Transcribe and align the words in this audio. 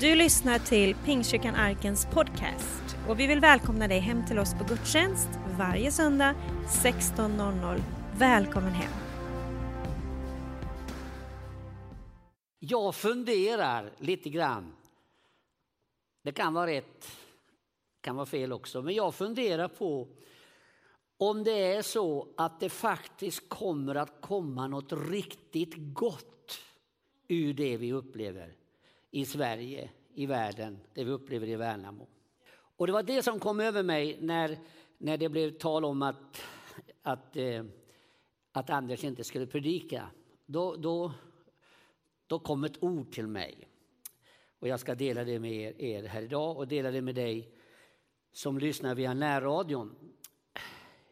Du 0.00 0.14
lyssnar 0.14 0.58
till 0.58 0.94
Pingstkyrkan 0.94 1.54
Arkens 1.54 2.06
podcast 2.06 2.96
och 3.08 3.20
vi 3.20 3.26
vill 3.26 3.40
välkomna 3.40 3.88
dig 3.88 3.98
hem 3.98 4.26
till 4.26 4.38
oss 4.38 4.54
på 4.54 4.64
gudstjänst 4.64 5.28
varje 5.58 5.90
söndag 5.90 6.34
16.00. 6.68 7.82
Välkommen 8.18 8.72
hem! 8.72 8.92
Jag 12.58 12.94
funderar 12.94 13.92
lite 13.98 14.30
grann. 14.30 14.72
Det 16.22 16.32
kan 16.32 16.54
vara 16.54 16.66
rätt, 16.66 17.12
kan 18.00 18.16
vara 18.16 18.26
fel 18.26 18.52
också, 18.52 18.82
men 18.82 18.94
jag 18.94 19.14
funderar 19.14 19.68
på 19.68 20.08
om 21.16 21.44
det 21.44 21.72
är 21.72 21.82
så 21.82 22.28
att 22.36 22.60
det 22.60 22.70
faktiskt 22.70 23.48
kommer 23.48 23.94
att 23.94 24.20
komma 24.20 24.66
något 24.66 24.92
riktigt 24.92 25.74
gott 25.76 26.58
ur 27.28 27.54
det 27.54 27.76
vi 27.76 27.92
upplever 27.92 28.57
i 29.10 29.24
Sverige, 29.24 29.90
i 30.14 30.26
världen, 30.26 30.78
det 30.94 31.04
vi 31.04 31.10
upplever 31.10 31.48
i 31.48 31.56
Värnamo. 31.56 32.08
Och 32.50 32.86
det 32.86 32.92
var 32.92 33.02
det 33.02 33.22
som 33.22 33.40
kom 33.40 33.60
över 33.60 33.82
mig 33.82 34.18
när, 34.20 34.58
när 34.98 35.16
det 35.16 35.28
blev 35.28 35.50
tal 35.50 35.84
om 35.84 36.02
att, 36.02 36.42
att, 37.02 37.36
eh, 37.36 37.64
att 38.52 38.70
Anders 38.70 39.04
inte 39.04 39.24
skulle 39.24 39.46
predika. 39.46 40.10
Då, 40.46 40.76
då, 40.76 41.12
då 42.26 42.38
kom 42.38 42.64
ett 42.64 42.82
ord 42.82 43.12
till 43.12 43.26
mig. 43.26 43.68
Och 44.58 44.68
jag 44.68 44.80
ska 44.80 44.94
dela 44.94 45.24
det 45.24 45.38
med 45.38 45.52
er, 45.52 45.80
er 45.80 46.02
här 46.02 46.22
idag 46.22 46.56
och 46.56 46.68
dela 46.68 46.90
det 46.90 47.02
med 47.02 47.14
dig 47.14 47.52
som 48.32 48.58
lyssnar 48.58 48.94
via 48.94 49.14
närradion. 49.14 49.94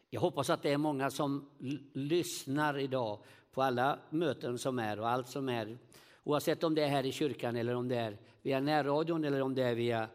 Jag 0.09 0.21
hoppas 0.21 0.49
att 0.49 0.63
det 0.63 0.73
är 0.73 0.77
många 0.77 1.09
som 1.09 1.49
lyssnar 1.93 2.77
idag 2.77 3.19
på 3.51 3.61
alla 3.61 3.99
möten 4.09 4.57
som 4.57 4.79
är 4.79 4.99
och 4.99 5.09
allt 5.09 5.27
som 5.27 5.49
är 5.49 5.77
Oavsett 6.27 6.63
om 6.63 6.75
det 6.75 6.83
är 6.83 6.87
här 6.87 7.05
i 7.05 7.11
kyrkan 7.11 7.55
eller 7.55 7.75
om 7.75 7.87
det 7.87 7.95
är 7.95 8.17
via 8.41 8.59
närradion 8.59 9.23
eller 9.23 9.41
om 9.41 9.55
det 9.55 9.63
är 9.63 9.75
via 9.75 10.09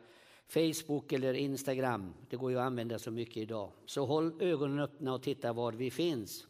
Facebook 0.48 1.12
eller 1.12 1.34
Instagram. 1.34 2.14
Det 2.30 2.36
går 2.36 2.50
ju 2.50 2.58
att 2.58 2.66
använda 2.66 2.98
så 2.98 3.10
mycket 3.10 3.36
idag. 3.36 3.72
Så 3.86 4.06
håll 4.06 4.42
ögonen 4.42 4.80
öppna 4.80 5.14
och 5.14 5.22
titta 5.22 5.52
var 5.52 5.72
vi 5.72 5.90
finns. 5.90 6.46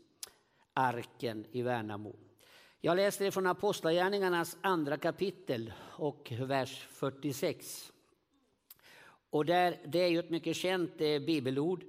Arken 0.72 1.46
i 1.52 1.62
Värnamo. 1.62 2.16
Jag 2.80 2.96
läser 2.96 3.30
från 3.30 3.46
Apostlagärningarnas 3.46 4.56
andra 4.60 4.96
kapitel 4.96 5.72
och 5.78 6.32
vers 6.38 6.86
46. 6.90 7.92
Och 9.30 9.44
där, 9.44 9.80
det 9.86 9.98
är 9.98 10.08
ju 10.08 10.18
ett 10.18 10.30
mycket 10.30 10.56
känt 10.56 11.00
eh, 11.00 11.18
bibelord 11.18 11.84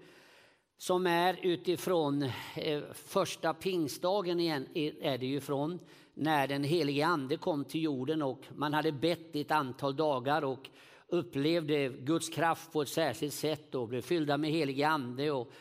som 0.78 1.08
är 1.08 1.40
utifrån 1.42 2.24
eh, 2.56 2.84
första 2.94 3.54
pingstdagen 3.54 4.40
igen, 4.40 4.68
är 5.02 5.18
det 5.18 5.26
ju 5.26 5.42
från 5.42 5.80
när 6.14 6.48
den 6.48 6.64
helige 6.64 7.06
ande 7.06 7.38
kom 7.38 7.66
till 7.66 7.82
jorden 7.82 8.22
och 8.22 8.42
man 8.56 8.74
hade 8.74 8.92
bett 8.92 9.30
i 9.36 9.42
ett 9.42 9.52
antal 9.52 9.96
dagar 9.96 10.42
och 10.42 10.70
upplevde 11.08 11.90
Guds 11.90 12.30
kraft 12.30 12.74
på 12.74 12.82
ett 12.82 12.90
särskilt 12.90 13.34
sätt 13.34 13.76
och 13.76 13.88
blev 13.88 14.02
fyllda 14.02 14.38
med 14.38 14.52
helige 14.52 14.88
ande. 14.88 15.32
Och 15.32 15.52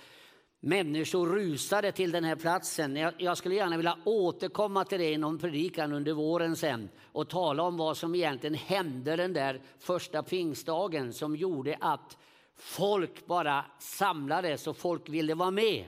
människor 0.61 1.27
rusade 1.27 1.92
till 1.92 2.11
den 2.11 2.25
här 2.25 2.36
platsen. 2.36 2.97
Jag, 3.19 3.39
skulle 3.39 3.55
gärna 3.55 3.77
vilja 3.77 3.98
återkomma 4.05 4.84
till 4.84 4.98
det 4.98 5.12
i 5.12 5.19
någon 5.19 5.39
predikan 5.39 5.92
under 5.92 6.12
våren 6.12 6.56
sen 6.56 6.89
och 7.12 7.28
tala 7.28 7.62
om 7.62 7.77
vad 7.77 7.97
som 7.97 8.14
egentligen 8.14 8.55
hände 8.55 9.16
den 9.16 9.33
där 9.33 9.61
första 9.78 10.22
pingstdagen 10.22 11.12
som 11.12 11.37
gjorde 11.37 11.77
att 11.81 12.19
folk 12.56 13.27
bara 13.27 13.64
samlades 13.78 14.66
och 14.66 14.77
folk 14.77 15.09
ville 15.09 15.34
vara 15.34 15.50
med. 15.50 15.84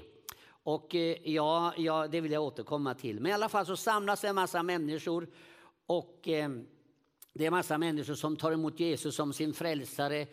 Och 0.65 0.95
eh, 0.95 1.17
ja, 1.25 1.75
ja, 1.77 2.09
det 2.09 2.21
vill 2.21 2.33
jag 2.33 2.43
återkomma 2.43 2.95
till. 2.95 3.21
Men 3.21 3.31
i 3.31 3.35
alla 3.35 3.49
fall 3.49 3.67
så 3.67 3.77
samlas 3.77 4.21
det 4.21 4.29
en 4.29 4.35
massa 4.35 4.63
människor 4.63 5.29
och 5.87 6.29
eh, 6.29 6.51
det 7.33 7.45
är 7.45 7.47
en 7.47 7.53
massa 7.53 7.79
människor 7.79 8.15
som 8.15 8.37
tar 8.37 8.53
emot 8.53 8.81
Jesus 8.81 9.15
som 9.15 9.33
sin 9.33 9.55
frälsare. 9.55 10.27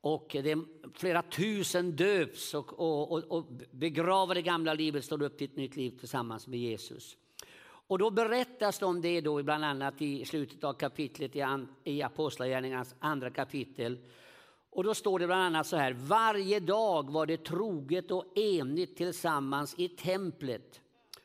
Och 0.00 0.26
det 0.30 0.50
är 0.50 0.64
flera 0.94 1.22
tusen 1.22 1.96
döps 1.96 2.54
och, 2.54 2.80
och, 2.80 3.12
och, 3.12 3.24
och 3.38 3.46
begraver 3.70 4.34
det 4.34 4.42
gamla 4.42 4.74
livet, 4.74 5.04
står 5.04 5.22
upp 5.22 5.38
till 5.38 5.50
ett 5.50 5.56
nytt 5.56 5.76
liv 5.76 5.98
tillsammans 5.98 6.46
med 6.46 6.58
Jesus. 6.58 7.16
Och 7.88 7.98
då 7.98 8.10
berättas 8.10 8.78
det 8.78 8.86
om 8.86 9.00
det 9.00 9.20
då 9.20 9.42
bland 9.42 9.64
annat 9.64 10.02
i 10.02 10.24
slutet 10.24 10.64
av 10.64 10.72
kapitlet 10.72 11.36
i, 11.36 11.44
i 11.84 12.02
Apostlagärningarnas 12.02 12.94
andra 12.98 13.30
kapitel. 13.30 13.98
Och 14.76 14.84
då 14.84 14.94
står 14.94 15.18
det 15.18 15.26
bland 15.26 15.42
annat 15.42 15.66
så 15.66 15.76
här. 15.76 15.92
Varje 15.92 16.60
dag 16.60 17.10
var 17.10 17.26
det 17.26 17.44
troget 17.44 18.10
och 18.10 18.38
enigt 18.38 18.96
tillsammans 18.96 19.74
i 19.78 19.88
templet 19.88 20.80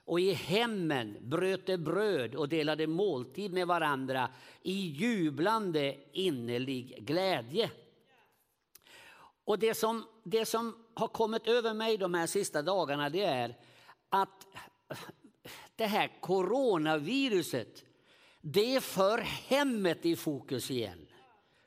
och 0.05 0.19
i 0.19 0.33
hemmen 0.33 1.17
bröt 1.21 1.65
de 1.65 1.77
bröd 1.77 2.35
och 2.35 2.49
delade 2.49 2.87
måltid 2.87 3.53
med 3.53 3.67
varandra 3.67 4.29
i 4.61 4.73
jublande 4.73 5.97
innerlig 6.11 7.05
glädje. 7.07 7.71
Och 9.45 9.59
det 9.59 9.73
som, 9.73 10.05
det 10.23 10.45
som 10.45 10.75
har 10.93 11.07
kommit 11.07 11.47
över 11.47 11.73
mig 11.73 11.97
de 11.97 12.13
här 12.13 12.27
sista 12.27 12.61
dagarna 12.61 13.09
det 13.09 13.23
är 13.23 13.57
att 14.09 14.47
det 15.75 15.85
här 15.85 16.17
coronaviruset 16.21 17.83
det 18.41 18.83
för 18.83 19.17
hemmet 19.17 20.05
i 20.05 20.15
fokus 20.15 20.71
igen. 20.71 21.07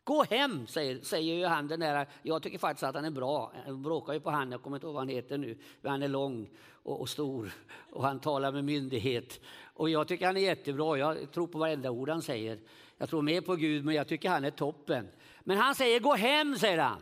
Gå 0.05 0.23
hem, 0.23 0.67
säger, 0.67 1.01
säger 1.01 1.35
ju 1.35 1.45
han 1.45 1.69
den 1.69 1.81
där. 1.81 2.07
Jag 2.23 2.43
tycker 2.43 2.59
faktiskt 2.59 2.83
att 2.83 2.95
han 2.95 3.05
är 3.05 3.11
bra. 3.11 3.53
Jag 3.67 3.79
bråkar 3.79 4.13
ju 4.13 4.21
på 4.21 4.31
han, 4.31 4.53
jag 4.53 4.63
kommer 4.63 4.77
inte 4.77 4.87
ihåg 4.87 4.95
vad 4.95 5.01
han 5.01 5.09
heter 5.09 5.39
nu. 5.39 5.59
Men 5.81 5.91
han 5.91 6.03
är 6.03 6.09
lång 6.09 6.51
och, 6.71 7.01
och, 7.01 7.09
stor 7.09 7.53
och 7.93 8.05
han 8.05 8.21
talar 8.21 8.53
med 8.53 8.65
myndighet. 8.65 9.41
Och 9.75 9.91
jag 9.91 10.09
tycker 10.09 10.27
han 10.27 10.37
är 10.37 10.41
jättebra. 10.41 10.99
Jag 10.99 11.33
tror 11.33 11.47
på 11.47 11.59
varenda 11.59 11.91
ord 11.91 12.09
han 12.09 12.23
säger. 12.23 12.59
Jag 12.99 13.09
tror 13.09 13.23
mer 13.23 13.41
på 13.41 13.57
Gud, 13.57 13.85
men 13.85 13.95
jag 13.95 14.09
tycker 14.09 14.29
han 14.29 14.45
är 14.45 14.51
toppen. 14.51 15.09
Men 15.41 15.57
han 15.57 15.75
säger 15.75 16.01
gå 16.01 16.15
hem, 16.15 16.57
säger 16.59 16.79
han. 16.79 17.01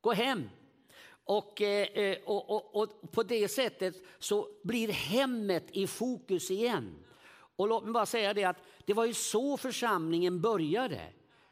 Gå 0.00 0.12
hem. 0.12 0.50
Och, 1.24 1.62
eh, 1.62 1.86
eh, 1.86 2.18
och, 2.24 2.50
och, 2.50 2.76
och, 2.82 3.12
på 3.12 3.22
det 3.22 3.48
sättet 3.48 3.94
så 4.18 4.48
blir 4.62 4.88
hemmet 4.88 5.64
i 5.70 5.86
fokus 5.86 6.50
igen. 6.50 7.04
Och 7.56 7.68
låt 7.68 7.84
mig 7.84 7.92
bara 7.92 8.06
säga 8.06 8.34
det 8.34 8.44
att 8.44 8.62
det 8.84 8.94
var 8.94 9.04
ju 9.04 9.14
så 9.14 9.56
församlingen 9.56 10.40
började. 10.40 11.00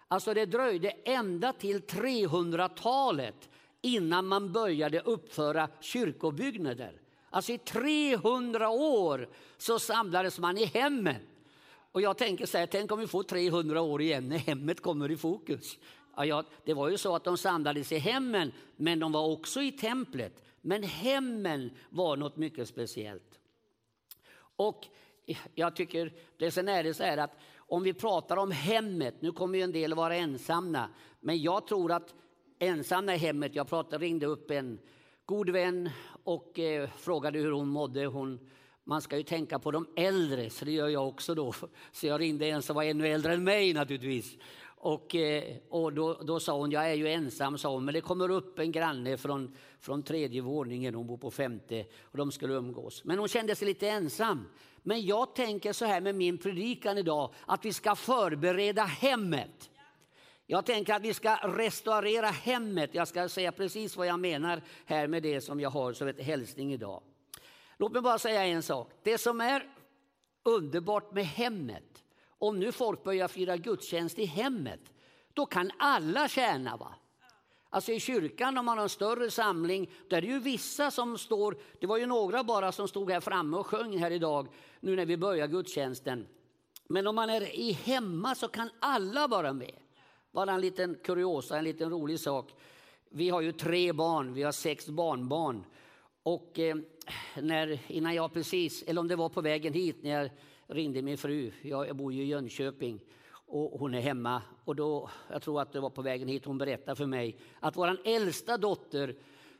Alltså 0.09 0.35
det 0.35 0.47
dröjde 0.47 0.91
ända 0.91 1.53
till 1.53 1.81
300-talet 1.81 3.49
innan 3.81 4.27
man 4.27 4.53
började 4.53 5.01
uppföra 5.01 5.69
kyrkobyggnader. 5.81 7.01
Alltså 7.31 7.53
i 7.53 7.59
300 7.59 8.71
år 8.71 9.29
så 9.59 9.79
samlades 9.79 10.39
man 10.39 10.59
i 10.59 10.65
hemmen. 10.65 11.21
Och 11.93 12.01
jag 12.01 12.19
tänker 12.19 12.47
så 12.47 12.59
här, 12.59 12.67
tänk 12.67 12.93
om 12.93 12.99
vi 12.99 13.07
får 13.07 13.23
300 13.23 13.81
år 13.81 14.03
igen 14.03 14.29
när 14.29 14.39
hemmet 14.39 14.81
kommer 14.81 15.11
i 15.11 15.17
fokus. 15.17 15.79
Ja, 16.17 16.25
ja, 16.25 16.45
det 16.65 16.75
var 16.75 16.89
ju 16.89 16.99
så 16.99 17.15
att 17.15 17.25
de 17.25 17.39
samlades 17.39 17.93
i 17.93 17.99
hemmen, 17.99 18.53
men 18.77 18.99
de 18.99 19.13
var 19.13 19.27
också 19.27 19.63
i 19.63 19.73
templet. 19.73 20.43
Men 20.61 20.83
hemmen 20.83 21.71
var 21.91 22.17
något 22.17 22.37
mycket 22.37 22.69
speciellt. 22.69 23.39
Och 24.57 24.87
jag 25.55 25.77
tycker, 25.77 26.13
det 26.37 26.51
sen 26.51 26.69
är 26.69 26.85
det 26.85 26.95
så 26.95 27.03
här 27.03 27.17
att 27.17 27.39
om 27.69 27.83
vi 27.83 27.93
pratar 27.93 28.37
om 28.37 28.51
hemmet, 28.51 29.23
nu 29.23 29.33
kommer 29.33 29.59
ju 29.59 29.65
en 29.65 29.73
del 29.73 29.95
vara 29.95 30.17
ensamma, 30.17 30.89
men 31.21 31.43
jag 31.43 31.67
tror 31.67 31.93
att 31.93 32.15
ensamma 32.59 33.15
i 33.15 33.19
hemmet, 33.19 33.55
jag 33.55 33.69
pratade, 33.69 34.05
ringde 34.05 34.27
upp 34.27 34.51
en 34.51 34.79
god 35.25 35.51
vän 35.51 35.91
och 36.25 36.59
eh, 36.59 36.89
frågade 36.97 37.39
hur 37.39 37.53
hon 37.53 37.69
mådde. 37.69 38.07
Hon, 38.07 38.51
man 38.85 39.03
ska 39.03 39.17
ju 39.17 39.23
tänka 39.23 39.59
på 39.59 39.71
de 39.71 39.87
äldre, 39.97 40.51
så 40.51 40.65
det 40.65 40.73
gör 40.73 40.89
jag 40.89 41.09
också 41.09 41.35
då. 41.35 41.55
Så 41.93 42.07
jag 42.07 42.21
ringde 42.21 42.47
en 42.47 42.63
som 42.63 42.77
var 42.77 42.83
ännu 42.83 43.09
äldre 43.09 43.35
än 43.35 43.45
mig 43.45 43.73
naturligtvis. 43.73 44.37
Och, 44.81 45.15
eh, 45.15 45.57
och 45.69 45.93
då, 45.93 46.15
då 46.15 46.41
sa 46.41 46.59
hon, 46.59 46.71
jag 46.71 46.91
är 46.91 46.95
ju 46.95 47.09
ensam, 47.09 47.59
sa 47.59 47.73
hon, 47.73 47.85
men 47.85 47.95
det 47.95 48.01
kommer 48.01 48.31
upp 48.31 48.59
en 48.59 48.73
granne 48.73 49.17
från, 49.17 49.57
från 49.81 50.03
tredje 50.03 50.43
våningen, 50.43 50.95
hon 50.95 51.07
bor 51.07 51.19
på 51.19 51.31
femte, 51.31 51.87
och 52.03 52.17
de 52.17 52.33
skulle 52.33 52.55
umgås. 52.55 53.05
Men 53.05 53.19
hon 53.19 53.29
kände 53.29 53.55
sig 53.55 53.69
lite 53.69 53.89
ensam. 53.89 54.47
Men 54.83 55.07
jag 55.07 55.35
tänker 55.35 55.73
så 55.73 55.85
här 55.85 56.01
med 56.01 56.15
min 56.15 56.39
predikan 56.39 56.99
idag, 56.99 57.35
att 57.47 57.65
vi 57.65 57.73
ska 57.73 57.95
förbereda 57.95 58.83
hemmet. 58.83 59.71
Jag 60.47 60.67
tänker 60.67 60.95
att 60.95 61.03
vi 61.03 61.15
ska 61.15 61.37
restaurera 61.37 62.27
hemmet. 62.27 62.91
Jag 62.93 63.09
ska 63.09 63.29
säga 63.29 63.53
precis 63.53 63.97
vad 63.97 64.07
jag 64.07 64.21
menar 64.21 64.63
här 64.85 65.07
med 65.07 65.23
det 65.23 65.41
som 65.41 65.61
jag 65.61 65.71
har 65.71 65.93
som 65.93 66.09
ett 66.09 66.21
hälsning 66.21 66.73
idag. 66.73 67.03
Låt 67.77 67.93
mig 67.93 68.03
bara 68.03 68.19
säga 68.19 68.45
en 68.45 68.63
sak. 68.63 68.91
Det 69.03 69.19
som 69.19 69.41
är 69.41 69.69
underbart 70.43 71.13
med 71.13 71.27
hemmet, 71.27 72.05
om 72.39 72.61
nu 72.61 72.73
folk 72.73 73.05
börjar 73.05 73.29
fira 73.29 73.57
gudstjänst 73.57 74.19
i 74.19 74.25
hemmet, 74.25 74.81
då 75.35 75.47
kan 75.47 75.71
alla 75.79 76.29
tjäna. 76.29 76.77
Va? 76.77 76.95
Alltså 77.71 77.93
i 77.93 78.01
kyrkan 78.01 78.59
om 78.59 78.67
man 78.67 78.79
har 78.79 78.83
en 78.83 78.89
större 78.89 79.31
samling, 79.31 79.91
där 80.09 80.17
är 80.17 80.21
det 80.21 80.27
ju 80.27 80.39
vissa 80.39 80.91
som 80.91 81.19
står, 81.19 81.57
det 81.81 81.87
var 81.87 81.97
ju 81.97 82.07
några 82.07 82.45
bara 82.45 82.73
som 82.73 82.89
stod 82.89 83.11
här 83.11 83.21
framme 83.21 83.57
och 83.57 83.67
sjöng 83.67 83.99
här 83.99 84.11
idag, 84.11 84.49
nu 84.81 84.97
när 84.97 85.07
vi 85.07 85.17
börjar 85.17 85.47
gudstjänsten. 85.47 86.27
Men 86.89 87.07
om 87.07 87.15
man 87.15 87.31
är 87.31 87.57
i 87.57 87.73
hemma 87.73 88.35
så 88.35 88.49
kan 88.49 88.71
alla 88.81 89.27
vara 89.27 89.53
med. 89.53 89.75
Bara 90.33 90.53
en 90.53 90.61
liten 90.61 90.99
kuriosa, 91.05 91.59
en 91.59 91.65
liten 91.65 91.91
rolig 91.91 92.21
sak. 92.21 92.55
Vi 93.11 93.31
har 93.31 93.41
ju 93.41 93.53
tre 93.53 93.93
barn, 93.93 94.35
vi 94.35 94.43
har 94.43 94.53
sex 94.53 94.89
barnbarn. 94.89 95.65
Och 96.23 96.59
eh, 96.59 96.77
när, 97.41 97.79
innan 97.87 98.15
jag 98.15 98.33
precis, 98.33 98.83
eller 98.83 99.01
om 99.01 99.09
det 99.09 99.17
var 99.17 99.29
på 99.29 99.41
vägen 99.41 99.73
hit 99.73 100.03
när 100.03 100.11
jag 100.11 100.31
ringde 100.67 101.03
min 101.03 101.19
fru, 101.19 101.53
jag, 101.63 101.89
jag 101.89 101.97
bor 101.97 102.13
ju 102.13 102.23
i 102.23 102.27
Jönköping 102.27 103.01
och 103.49 103.81
hon 103.81 103.95
är 103.95 104.01
hemma. 104.01 104.43
Och 104.65 104.77
då, 104.77 105.11
jag 105.31 105.43
tror 105.43 105.61
att 105.61 105.73
det 105.73 105.81
var 105.81 105.91
på 105.91 106.03
vägen 106.03 106.29
hit 106.29 106.45
hon 106.45 106.59
berättade 106.59 106.97
för 106.97 107.07
mig 107.07 107.39
att 107.61 107.77
vår 107.77 108.01
äldsta 108.05 108.57
dotter 108.57 109.17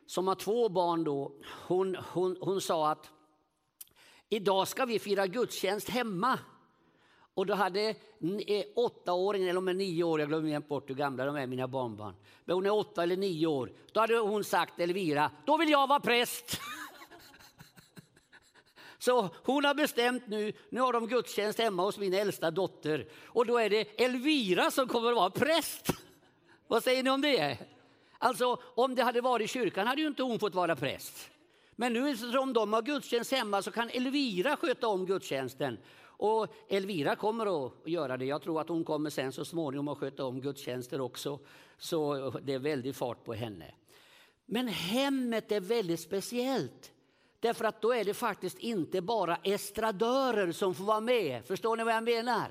som 0.07 0.29
har 0.29 0.35
två 0.35 0.69
barn 0.69 1.05
då, 1.05 1.33
hon, 1.67 1.97
hon, 2.13 2.37
hon 2.41 2.61
sa 2.61 2.91
att 2.91 3.11
idag 4.29 4.69
ska 4.69 4.85
vi 4.85 4.99
fira 4.99 5.27
gudstjänst 5.27 5.89
hemma. 5.89 6.39
Och 7.35 7.47
då 7.47 7.55
hade 7.55 7.89
eh, 8.47 8.65
åttaåringen, 8.75 9.49
eller 9.49 9.59
om 9.59 9.69
är 9.69 9.75
nio 9.75 10.05
år, 10.05 10.21
jag 10.21 10.29
glömmer 10.29 10.61
bort 10.61 10.91
hur 10.91 10.95
gamla 10.95 11.25
de 11.25 11.37
är, 11.37 11.47
mina 11.47 11.69
barnbarn. 11.69 12.15
Men 12.45 12.55
hon 12.55 12.67
är 12.67 12.73
åtta 12.73 13.03
eller 13.03 13.17
nio 13.17 13.47
år. 13.47 13.73
Då 13.93 14.01
hade 14.01 14.19
hon 14.19 14.45
sagt, 14.45 14.81
Elvira, 14.81 15.31
då 15.47 15.57
vill 15.57 15.71
jag 15.71 15.87
vara 15.87 16.01
präst. 16.01 16.61
Så 18.99 19.29
hon 19.45 19.65
har 19.65 19.75
bestämt 19.75 20.23
nu, 20.27 20.53
nu 20.69 20.81
har 20.81 20.93
de 20.93 21.07
gudstjänst 21.07 21.59
hemma 21.59 21.83
hos 21.83 21.99
min 21.99 22.15
äldsta 22.15 22.51
dotter. 22.51 23.09
Och 23.25 23.47
då 23.47 23.59
är 23.59 23.71
det 23.71 24.01
Elvira 24.01 24.71
som 24.71 24.89
kommer 24.89 25.11
att 25.11 25.17
vara 25.17 25.31
präst. 25.31 25.91
Vad 26.69 26.83
säger 26.83 27.03
ni 27.03 27.11
om 27.11 27.21
det? 27.21 27.59
Alltså 28.19 28.61
om 28.75 28.95
det 28.95 29.03
hade 29.03 29.21
varit 29.21 29.45
i 29.45 29.49
kyrkan 29.49 29.87
hade 29.87 30.01
ju 30.01 30.07
inte 30.07 30.23
hon 30.23 30.39
fått 30.39 30.55
vara 30.55 30.77
präst. 30.77 31.31
Men 31.77 31.93
nu 31.93 32.11
eftersom 32.11 32.53
de 32.53 32.73
har 32.73 32.83
gudstjänst 32.83 33.33
hemma 33.33 33.63
så 33.63 33.71
kan 33.71 33.91
Elvira 33.91 34.57
sköta 34.57 34.89
om 34.89 35.07
gudstjänsten. 35.07 35.79
Och 36.03 36.55
Elvira 36.69 37.17
kommer 37.17 37.67
att 37.67 37.73
göra 37.85 38.17
det. 38.17 38.25
Jag 38.25 38.43
tror 38.43 38.61
att 38.61 38.69
hon 38.69 38.85
kommer 38.85 39.11
sen 39.11 39.33
så 39.33 39.45
småningom 39.45 39.89
att 39.89 39.99
sköta 39.99 40.25
om 40.25 40.41
gudstjänster 40.41 41.01
också. 41.01 41.39
Så 41.79 42.31
det 42.31 42.55
är 42.55 42.59
väldigt 42.59 42.97
fart 42.97 43.25
på 43.25 43.35
henne. 43.35 43.75
Men 44.47 44.69
hemmet 44.69 45.53
är 45.53 45.61
väldigt 45.61 46.01
speciellt. 46.01 46.93
Därför 47.41 47.65
att 47.65 47.83
då 47.83 47.95
är 47.95 48.05
det 48.05 48.15
faktiskt 48.15 48.59
inte 48.59 49.01
bara 49.01 49.37
estradörer 49.37 50.53
som 50.53 50.75
får 50.75 50.85
vara 50.85 51.01
med. 51.01 51.45
Förstår 51.45 51.77
ni 51.77 51.85
vad 51.85 51.95
jag 51.95 52.05
menar? 52.05 52.49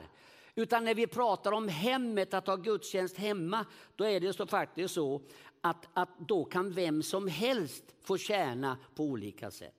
Utan 0.56 0.86
när 0.86 0.96
vi 0.96 1.08
pratar 1.08 1.52
om 1.52 1.68
hemmet, 1.68 2.34
att 2.34 2.48
ha 2.48 2.56
gudstjänst 2.56 3.18
hemma, 3.18 3.66
då 3.96 4.06
är 4.06 4.20
det 4.20 4.34
så 4.34 4.48
faktiskt 4.48 4.94
så 4.94 5.22
att, 5.62 5.88
att 5.94 6.10
då 6.20 6.46
kan 6.46 6.72
vem 6.72 7.04
som 7.04 7.28
helst 7.28 7.84
få 8.02 8.18
tjäna 8.18 8.78
på 8.96 9.04
olika 9.04 9.52
sätt. 9.52 9.74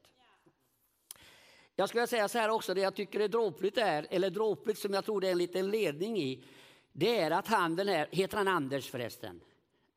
Jag 1.76 1.88
skulle 1.88 2.06
säga 2.06 2.28
så 2.28 2.38
här 2.38 2.48
också, 2.48 2.74
det 2.74 2.80
jag 2.80 2.94
tycker 2.94 3.20
är 3.20 3.28
dråpligt 3.28 3.78
är, 3.78 4.06
eller 4.10 4.30
dråpligt 4.30 4.78
som 4.78 4.94
jag 4.94 5.04
tror 5.04 5.20
det 5.20 5.28
är 5.28 5.32
en 5.32 5.38
liten 5.38 5.70
ledning 5.70 6.18
i, 6.18 6.44
det 6.92 7.18
är 7.18 7.30
att 7.30 7.46
han 7.46 7.76
den 7.76 7.88
här, 7.88 8.08
heter 8.10 8.36
han 8.36 8.48
Anders 8.48 8.90
förresten? 8.90 9.40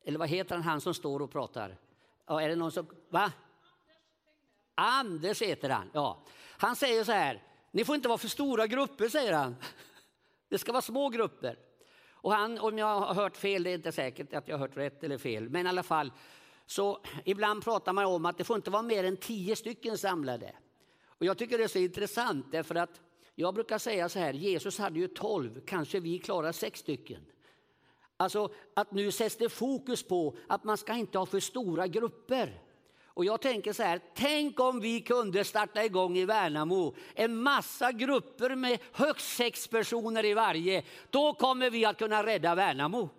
Eller 0.04 0.20
vad 0.20 0.30
heter 0.30 0.56
han, 0.56 0.64
han 0.64 0.82
som 0.82 0.94
står 0.94 1.22
och 1.22 1.32
pratar? 1.32 1.78
Ja, 2.28 2.42
är 2.42 2.50
det 2.50 2.56
någon 2.56 2.72
som, 2.72 2.88
va? 3.10 3.32
Anders 4.82 5.42
heter 5.42 5.70
han, 5.70 5.90
ja. 5.94 6.24
Han 6.58 6.76
säger 6.76 7.04
så 7.04 7.12
här, 7.12 7.44
ni 7.72 7.86
får 7.86 7.96
inte 7.96 8.08
vara 8.08 8.18
för 8.18 8.28
stora 8.28 8.68
grupper, 8.68 9.10
säger 9.10 9.34
han. 9.34 9.56
Det 10.50 10.58
ska 10.58 10.72
vara 10.72 10.82
små 10.82 11.10
grupper. 11.10 11.58
Och 12.12 12.34
han, 12.34 12.60
om 12.60 12.78
jag 12.78 13.00
har 13.00 13.14
hört 13.14 13.38
fel, 13.38 13.64
det 13.64 13.70
är 13.70 13.76
inte 13.76 13.92
säkert 13.92 14.34
att 14.34 14.48
jag 14.48 14.58
har 14.58 14.68
hört 14.68 14.78
rätt 14.78 15.04
eller 15.04 15.18
fel, 15.18 15.50
men 15.50 15.66
i 15.66 15.70
alla 15.70 15.84
fall, 15.84 16.12
så 16.66 17.00
ibland 17.26 17.64
pratar 17.64 17.94
man 17.94 18.06
om 18.06 18.26
att 18.26 18.38
det 18.38 18.44
får 18.44 18.56
inte 18.56 18.72
vara 18.72 18.82
mer 18.82 19.04
än 19.04 19.18
tio 19.18 19.56
stycken 19.56 19.98
samlade. 19.98 20.56
Och 21.06 21.26
jag 21.26 21.38
tycker 21.38 21.58
det 21.58 21.64
är 21.64 21.68
så 21.68 21.80
intressant 21.80 22.52
därför 22.52 22.76
att 22.76 23.02
jag 23.36 23.54
brukar 23.54 23.78
säga 23.78 24.10
så 24.10 24.20
här, 24.20 24.34
Jesus 24.34 24.80
hade 24.80 25.00
ju 25.00 25.08
tolv, 25.08 25.62
kanske 25.66 26.00
vi 26.00 26.20
klarar 26.20 26.52
sex 26.52 26.80
stycken. 26.80 27.26
Alltså 28.18 28.54
att 28.74 28.92
nu 28.92 29.12
sätts 29.12 29.38
det 29.38 29.50
fokus 29.50 30.04
på 30.04 30.38
att 30.48 30.64
man 30.64 30.78
ska 30.78 30.94
inte 30.94 31.18
ha 31.18 31.26
för 31.26 31.40
stora 31.40 31.88
grupper. 31.88 32.62
Och 33.14 33.26
jag 33.26 33.42
tänker 33.42 33.74
så 33.74 33.84
här, 33.84 34.02
tänk 34.14 34.60
om 34.60 34.80
vi 34.80 35.02
kunde 35.02 35.44
starta 35.44 35.86
igång 35.86 36.18
i 36.18 36.26
Värnamo 36.26 36.96
en 37.16 37.36
massa 37.36 37.92
grupper 37.92 38.56
med 38.56 38.80
högst 38.92 39.36
sex 39.36 39.68
personer 39.68 40.26
i 40.26 40.34
varje. 40.34 40.84
Då 41.10 41.34
kommer 41.34 41.70
vi 41.70 41.86
att 41.86 41.98
kunna 41.98 42.26
rädda 42.26 42.56
Värnamo. 42.56 43.10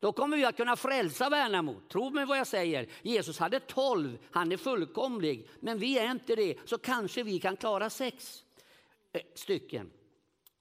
Då 0.00 0.12
kommer 0.12 0.36
vi 0.36 0.44
att 0.44 0.56
kunna 0.56 0.76
frälsa 0.76 1.28
Värnamo. 1.28 1.74
Tro 1.88 2.10
mig 2.10 2.26
vad 2.26 2.38
jag 2.38 2.46
säger. 2.46 2.88
Jesus 3.02 3.38
hade 3.38 3.60
tolv, 3.60 4.18
han 4.30 4.52
är 4.52 4.56
fullkomlig. 4.56 5.48
Men 5.60 5.78
vi 5.78 5.98
är 5.98 6.10
inte 6.10 6.36
det, 6.36 6.54
så 6.64 6.78
kanske 6.78 7.22
vi 7.22 7.38
kan 7.38 7.56
klara 7.56 7.90
sex 7.90 8.44
eh, 9.12 9.22
stycken. 9.34 9.90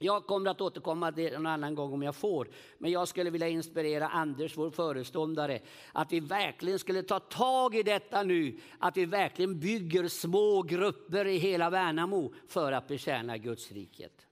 Jag 0.04 0.28
kommer 0.28 0.50
att 0.50 0.62
återkomma 0.62 1.12
till 1.12 1.24
det 1.24 1.36
en 1.36 1.46
annan 1.46 1.76
gång 1.76 1.94
om 1.94 2.04
jag 2.04 2.16
får. 2.16 2.50
Men 2.78 2.92
jag 2.92 3.08
skulle 3.08 3.30
vilja 3.30 3.48
inspirera 3.48 4.08
Anders, 4.08 4.58
vår 4.58 4.72
föreståndare, 4.72 5.60
att 5.94 6.12
vi 6.12 6.20
verkligen 6.20 6.80
skulle 6.80 7.04
ta 7.04 7.20
tag 7.20 7.76
i 7.76 7.84
detta 7.84 8.24
nu. 8.24 8.60
Att 8.80 8.98
vi 8.98 9.06
verkligen 9.06 9.60
bygger 9.60 10.08
små 10.08 10.62
grupper 10.62 11.28
i 11.28 11.38
hela 11.38 11.70
Värnamo 11.70 12.34
för 12.48 12.72
att 12.72 12.88
betjäna 12.88 13.38
Guds 13.38 13.72
riket. 13.72 14.28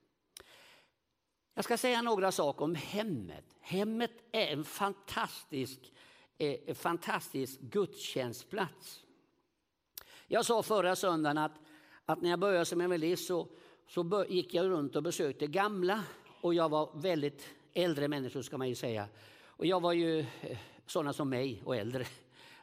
Jag 1.54 1.64
ska 1.64 1.76
säga 1.76 2.02
några 2.02 2.32
saker 2.32 2.64
om 2.64 2.74
hemmet. 2.74 3.44
Hemmet 3.60 4.12
är 4.32 4.46
en 4.46 4.64
fantastisk, 4.64 5.92
eh, 6.38 6.74
fantastisk 6.74 7.60
gudstjänstplats. 7.60 9.04
Jag 10.26 10.44
sa 10.44 10.62
förra 10.62 10.96
söndagen 10.96 11.38
att, 11.38 11.60
att 12.06 12.22
när 12.22 12.30
jag 12.30 12.38
började 12.38 12.64
som 12.64 12.80
evangelist 12.80 13.26
så 13.26 13.48
så 13.90 14.24
gick 14.28 14.54
jag 14.54 14.66
runt 14.66 14.96
och 14.96 15.02
besökte 15.02 15.46
gamla 15.46 16.02
och 16.40 16.54
jag 16.54 16.68
var 16.68 16.90
väldigt 16.94 17.48
äldre 17.72 18.08
människor 18.08 18.42
ska 18.42 18.58
man 18.58 18.68
ju 18.68 18.74
säga. 18.74 19.08
Och 19.44 19.66
jag 19.66 19.80
var 19.80 19.92
ju 19.92 20.18
eh, 20.20 20.58
sådana 20.86 21.12
som 21.12 21.28
mig 21.28 21.62
och 21.64 21.76
äldre, 21.76 22.06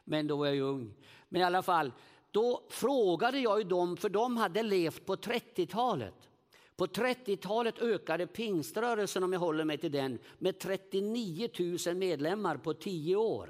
men 0.04 0.28
då 0.28 0.38
var 0.38 0.46
jag 0.46 0.56
ju 0.56 0.62
ung. 0.62 0.94
Men 1.30 1.42
i 1.42 1.46
alla 1.46 1.62
fall, 1.62 1.92
då 2.32 2.64
frågade 2.70 3.40
jag 3.40 3.58
ju 3.58 3.64
dem, 3.64 3.98
för 3.98 4.10
de 4.10 4.38
hade 4.38 4.64
levt 4.64 5.06
på 5.06 5.16
30-talet. 5.16 6.30
På 6.76 6.86
30-talet 6.86 7.80
ökade 7.80 8.28
pingströrelsen, 8.28 9.24
om 9.24 9.34
jag 9.34 9.40
håller 9.40 9.66
mig 9.66 9.78
till 9.78 9.92
den, 9.92 10.20
med 10.38 10.60
39 10.60 11.50
000 11.88 11.96
medlemmar 11.96 12.58
på 12.58 12.74
10 12.74 13.16
år. 13.16 13.50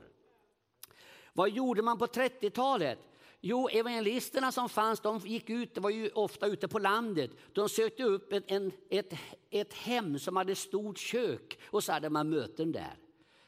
Vad 1.34 1.50
gjorde 1.50 1.82
man 1.82 1.98
på 1.98 2.06
30-talet? 2.06 3.00
Jo, 3.42 3.69
evangelisterna 3.69 4.51
som 4.51 4.69
fanns, 4.69 5.00
de 5.00 5.19
gick 5.19 5.50
ut, 5.50 5.75
det 5.75 5.81
var 5.81 5.89
ju 5.89 6.10
ofta 6.10 6.48
ute 6.48 6.68
på 6.68 6.80
landet. 6.80 7.31
De 7.54 7.69
sökte 7.69 8.04
upp 8.04 8.34
ett, 8.34 8.44
en, 8.48 8.72
ett, 8.89 9.13
ett 9.50 9.74
hem 9.74 10.19
som 10.19 10.36
hade 10.36 10.56
stort 10.56 10.98
kök 10.98 11.60
och 11.66 11.84
så 11.84 11.92
hade 11.92 12.10
man 12.10 12.30
möten 12.30 12.72
där. 12.72 12.98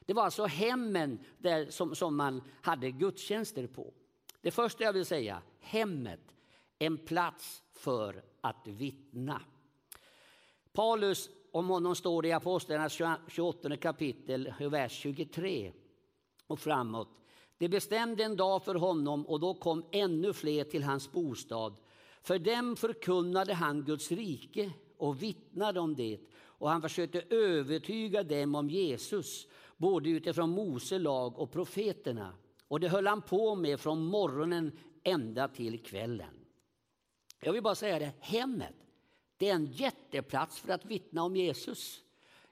Det 0.06 0.14
var 0.14 0.24
alltså 0.24 0.46
hemmen 0.46 1.20
där 1.38 1.70
som, 1.70 1.96
som 1.96 2.16
man 2.16 2.42
hade 2.62 2.92
gudstjänster 2.92 3.68
på. 3.68 3.94
Det 4.42 4.52
första 4.52 4.84
jag 4.84 4.94
vill 4.94 5.06
säga, 5.06 5.42
hemmet, 5.60 6.36
en 6.80 6.98
plats 6.98 7.64
för 7.74 8.24
att 8.42 8.68
vittna. 8.68 9.42
Paulus, 10.74 11.30
om 11.52 11.70
honom 11.70 11.96
står 11.96 12.22
det 12.22 12.28
i 12.28 12.32
Apostlarnas 12.32 13.02
28 13.28 13.78
kapitel, 13.78 14.54
vers 14.60 14.92
23 14.92 15.72
och 16.48 16.60
framåt. 16.60 17.10
Det 17.60 17.70
bestämde 17.70 18.24
en 18.24 18.38
dag 18.38 18.64
för 18.64 18.76
honom 18.76 19.26
och 19.26 19.40
då 19.40 19.54
kom 19.54 19.86
ännu 19.92 20.34
fler 20.34 20.64
till 20.64 20.84
hans 20.84 21.12
bostad. 21.12 21.76
För 22.22 22.40
dem 22.40 22.76
förkunnade 22.76 23.54
han 23.54 23.84
Guds 23.84 24.12
rike 24.12 24.72
och 24.98 25.24
vittnade 25.24 25.80
om 25.80 25.96
det 25.96 26.20
och 26.36 26.70
han 26.70 26.82
försökte 26.82 27.24
övertyga 27.30 28.24
dem 28.24 28.56
om 28.56 28.70
Jesus, 28.70 29.48
både 29.78 30.10
utifrån 30.10 30.50
Mose 30.50 31.00
lag 31.00 31.40
och 31.40 31.52
profeterna. 31.52 32.34
Och 32.68 32.80
det 32.80 32.90
höll 32.90 33.08
han 33.08 33.22
på 33.22 33.56
med 33.56 33.80
från 33.80 34.06
morgonen 34.06 34.72
ända 35.04 35.48
till 35.48 35.84
kvällen. 35.84 36.46
Jag 37.40 37.54
vill 37.54 37.64
bara 37.64 37.76
säga 37.76 38.00
det, 38.00 38.14
hemmet, 38.20 38.76
det 39.38 39.50
är 39.50 39.56
en 39.56 39.66
jätteplats 39.66 40.60
för 40.60 40.74
att 40.74 40.86
vittna 40.86 41.24
om 41.24 41.36
Jesus. 41.36 42.04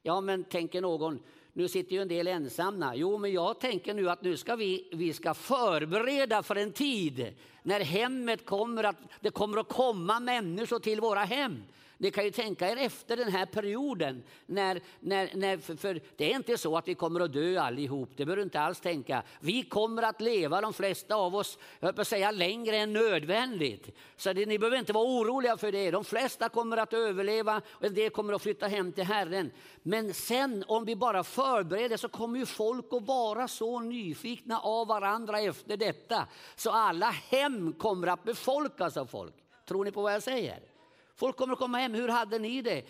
Ja, 0.02 0.22
men 0.22 0.44
tänker 0.44 0.82
någon, 0.82 1.20
nu 1.58 1.68
sitter 1.68 1.96
ju 1.96 2.02
en 2.02 2.08
del 2.08 2.28
ensamma. 2.28 2.96
Jo, 2.96 3.18
men 3.18 3.32
jag 3.32 3.60
tänker 3.60 3.94
nu 3.94 4.10
att 4.10 4.22
nu 4.22 4.38
ska 4.38 4.56
vi, 4.56 4.88
vi 4.92 5.14
ska 5.14 5.34
förbereda 5.34 6.44
för 6.44 6.56
en 6.56 6.72
tid 6.72 7.34
när 7.64 7.80
hemmet 7.80 8.46
kommer 8.46 8.84
att, 8.84 8.96
det 9.20 9.30
kommer 9.30 9.58
att 9.58 9.68
komma 9.68 10.20
människor 10.20 10.80
till 10.80 11.02
våra 11.02 11.24
hem. 11.24 11.64
Ni 11.98 12.12
kan 12.12 12.24
ju 12.24 12.32
tänka 12.32 12.70
er 12.70 12.78
efter 12.78 13.18
den 13.18 13.32
här 13.32 13.46
perioden. 13.46 14.24
När, 14.46 14.82
när, 15.00 15.30
när, 15.34 15.58
för, 15.58 15.76
för 15.76 16.02
det 16.18 16.32
är 16.32 16.36
inte 16.36 16.58
så 16.58 16.78
att 16.78 16.88
vi 16.88 16.96
kommer 16.96 17.20
att 17.20 17.34
dö 17.34 17.60
allihop, 17.60 18.10
det 18.16 18.26
behöver 18.26 18.38
du 18.38 18.44
inte 18.44 18.60
alls 18.60 18.80
tänka. 18.80 19.24
Vi 19.40 19.64
kommer 19.64 20.04
att 20.04 20.22
leva, 20.22 20.62
de 20.62 20.74
flesta 20.74 21.16
av 21.16 21.36
oss, 21.36 21.58
jag 21.80 21.96
på 21.96 22.06
säga 22.06 22.32
längre 22.32 22.78
än 22.78 22.94
nödvändigt. 22.94 23.98
Så 24.18 24.34
det, 24.34 24.46
ni 24.46 24.60
behöver 24.60 24.78
inte 24.78 24.94
vara 24.94 25.06
oroliga 25.06 25.58
för 25.58 25.72
det. 25.72 25.92
De 25.92 26.04
flesta 26.04 26.50
kommer 26.50 26.78
att 26.78 26.94
överleva 26.94 27.62
och 27.70 27.86
en 27.86 27.94
del 27.94 28.10
kommer 28.10 28.34
att 28.34 28.42
flytta 28.42 28.68
hem 28.68 28.92
till 28.92 29.04
Herren. 29.04 29.52
Men 29.84 30.14
sen 30.14 30.64
om 30.68 30.86
vi 30.86 30.96
bara 30.96 31.24
förbereder 31.24 31.98
så 31.98 32.10
kommer 32.10 32.40
ju 32.40 32.46
folk 32.46 32.86
att 32.92 33.08
vara 33.08 33.48
så 33.48 33.80
nyfikna 33.80 34.60
av 34.60 34.88
varandra 34.88 35.40
efter 35.40 35.78
detta. 35.78 36.28
Så 36.56 36.72
alla 36.72 37.10
hem 37.10 37.74
kommer 37.74 38.08
att 38.08 38.24
befolkas 38.24 38.98
av 38.98 39.06
folk. 39.06 39.36
Tror 39.68 39.86
ni 39.86 39.92
på 39.92 40.02
vad 40.02 40.14
jag 40.14 40.24
säger? 40.24 40.77
Folk 41.18 41.38
kommer 41.38 41.54
att 41.54 41.60
komma 41.60 41.78
hem. 41.78 41.94
Hur 41.94 42.08
hade 42.08 42.40
ni 42.40 42.62
det? 42.62 42.86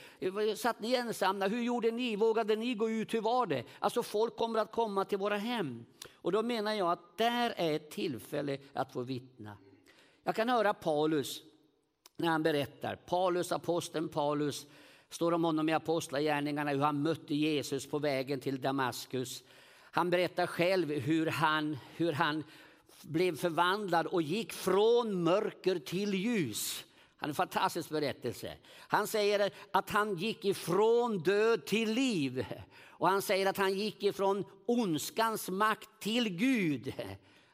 Satt 0.57 0.79
ni 0.79 0.95
ensamma? 0.95 1.47
Hur 1.47 1.61
gjorde 1.61 1.91
ni? 1.91 2.15
Vågade 2.15 2.55
ni 2.55 2.73
gå 2.73 2.89
ut? 2.89 3.13
Hur 3.13 3.21
var 3.21 3.45
det? 3.45 3.63
Alltså 3.79 4.03
folk 4.03 4.35
kommer 4.35 4.59
att 4.59 4.71
komma 4.71 5.05
till 5.05 5.17
våra 5.17 5.37
hem. 5.37 5.85
Och 6.13 6.31
då 6.31 6.43
menar 6.43 6.73
jag 6.73 6.91
att 6.91 7.17
där 7.17 7.53
är 7.57 7.73
ett 7.73 7.91
tillfälle 7.91 8.57
att 8.73 8.93
få 8.93 9.01
vittna. 9.01 9.57
Jag 10.23 10.35
kan 10.35 10.49
höra 10.49 10.73
Paulus 10.73 11.41
när 12.17 12.27
han 12.27 12.43
berättar. 12.43 12.95
Paulus, 12.95 13.51
aposteln 13.51 14.09
Paulus, 14.09 14.67
står 15.09 15.31
om 15.31 15.43
honom 15.43 15.69
i 15.69 15.73
Apostlagärningarna, 15.73 16.71
hur 16.71 16.81
han 16.81 17.01
mötte 17.01 17.35
Jesus 17.35 17.89
på 17.89 17.99
vägen 17.99 18.39
till 18.39 18.61
Damaskus. 18.61 19.43
Han 19.79 20.09
berättar 20.09 20.47
själv 20.47 20.91
hur 20.91 21.25
han, 21.25 21.77
hur 21.95 22.13
han 22.13 22.43
blev 23.01 23.37
förvandlad 23.37 24.07
och 24.07 24.21
gick 24.21 24.53
från 24.53 25.23
mörker 25.23 25.79
till 25.79 26.13
ljus. 26.13 26.83
Han 27.17 27.29
är 27.29 27.31
en 27.31 27.35
fantastisk 27.35 27.89
berättelse. 27.89 28.53
Han 28.77 29.07
säger 29.07 29.51
att 29.71 29.89
han 29.89 30.15
gick 30.15 30.45
ifrån 30.45 31.19
död 31.19 31.65
till 31.65 31.91
liv. 31.91 32.45
Och 32.87 33.09
han 33.09 33.21
säger 33.21 33.45
att 33.45 33.57
han 33.57 33.73
gick 33.73 34.03
ifrån 34.03 34.45
ondskans 34.65 35.49
makt 35.49 35.89
till 35.99 36.29
Gud. 36.29 36.93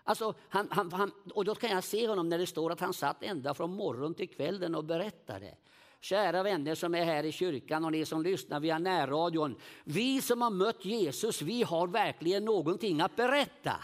Alltså, 0.04 0.34
han, 0.50 0.68
han, 0.72 0.92
han, 0.92 1.12
och 1.34 1.46
då 1.46 1.56
kan 1.56 1.70
jag 1.70 1.84
se 1.84 2.08
honom 2.08 2.30
när 2.30 2.38
det 2.38 2.48
står 2.48 2.72
att 2.72 2.80
han 2.80 2.94
satt 2.94 3.24
ända 3.24 3.54
från 3.54 3.76
morgon 3.76 4.14
till 4.14 4.30
kvällen 4.30 4.76
och 4.76 4.84
berättade. 4.84 5.56
Kära 6.02 6.44
vänner 6.44 6.76
som 6.76 6.96
är 6.96 7.06
här 7.06 7.24
i 7.24 7.32
kyrkan 7.32 7.86
och 7.86 7.92
ni 7.92 8.06
som 8.06 8.24
lyssnar 8.24 8.60
via 8.60 8.80
närradion. 8.80 9.56
Vi 9.84 10.22
som 10.22 10.42
har 10.42 10.50
mött 10.50 10.86
Jesus, 10.86 11.42
vi 11.42 11.64
har 11.64 11.88
verkligen 11.88 12.46
någonting 12.46 13.02
att 13.02 13.16
berätta. 13.16 13.76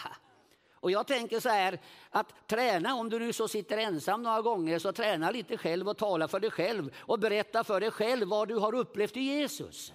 Och 0.81 0.91
jag 0.91 1.07
tänker 1.07 1.39
så 1.39 1.49
här 1.49 1.79
att 2.09 2.47
träna, 2.47 2.95
om 2.95 3.09
du 3.09 3.19
nu 3.19 3.33
så 3.33 3.47
sitter 3.47 3.77
ensam 3.77 4.23
några 4.23 4.41
gånger, 4.41 4.79
så 4.79 4.91
träna 4.91 5.31
lite 5.31 5.57
själv 5.57 5.89
och 5.89 5.97
tala 5.97 6.27
för 6.27 6.39
dig 6.39 6.51
själv 6.51 6.95
och 6.97 7.19
berätta 7.19 7.63
för 7.63 7.79
dig 7.79 7.91
själv 7.91 8.27
vad 8.27 8.47
du 8.47 8.55
har 8.55 8.75
upplevt 8.75 9.17
i 9.17 9.21
Jesus. 9.21 9.93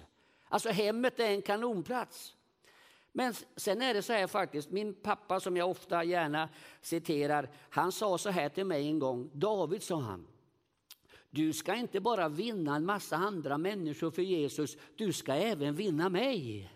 Alltså 0.49 0.69
hemmet 0.69 1.19
är 1.19 1.29
en 1.29 1.41
kanonplats. 1.41 2.35
Men 3.11 3.33
sen 3.55 3.81
är 3.81 3.93
det 3.93 4.01
så 4.01 4.13
här 4.13 4.27
faktiskt, 4.27 4.71
min 4.71 4.93
pappa 4.93 5.39
som 5.39 5.57
jag 5.57 5.69
ofta 5.69 6.03
gärna 6.03 6.49
citerar, 6.81 7.49
han 7.69 7.91
sa 7.91 8.17
så 8.17 8.29
här 8.29 8.49
till 8.49 8.65
mig 8.65 8.87
en 8.87 8.99
gång, 8.99 9.29
David 9.33 9.83
sa 9.83 9.99
han, 9.99 10.27
du 11.29 11.53
ska 11.53 11.75
inte 11.75 11.99
bara 11.99 12.29
vinna 12.29 12.75
en 12.75 12.85
massa 12.85 13.15
andra 13.15 13.57
människor 13.57 14.11
för 14.11 14.21
Jesus, 14.21 14.77
du 14.95 15.13
ska 15.13 15.33
även 15.33 15.75
vinna 15.75 16.09
mig. 16.09 16.71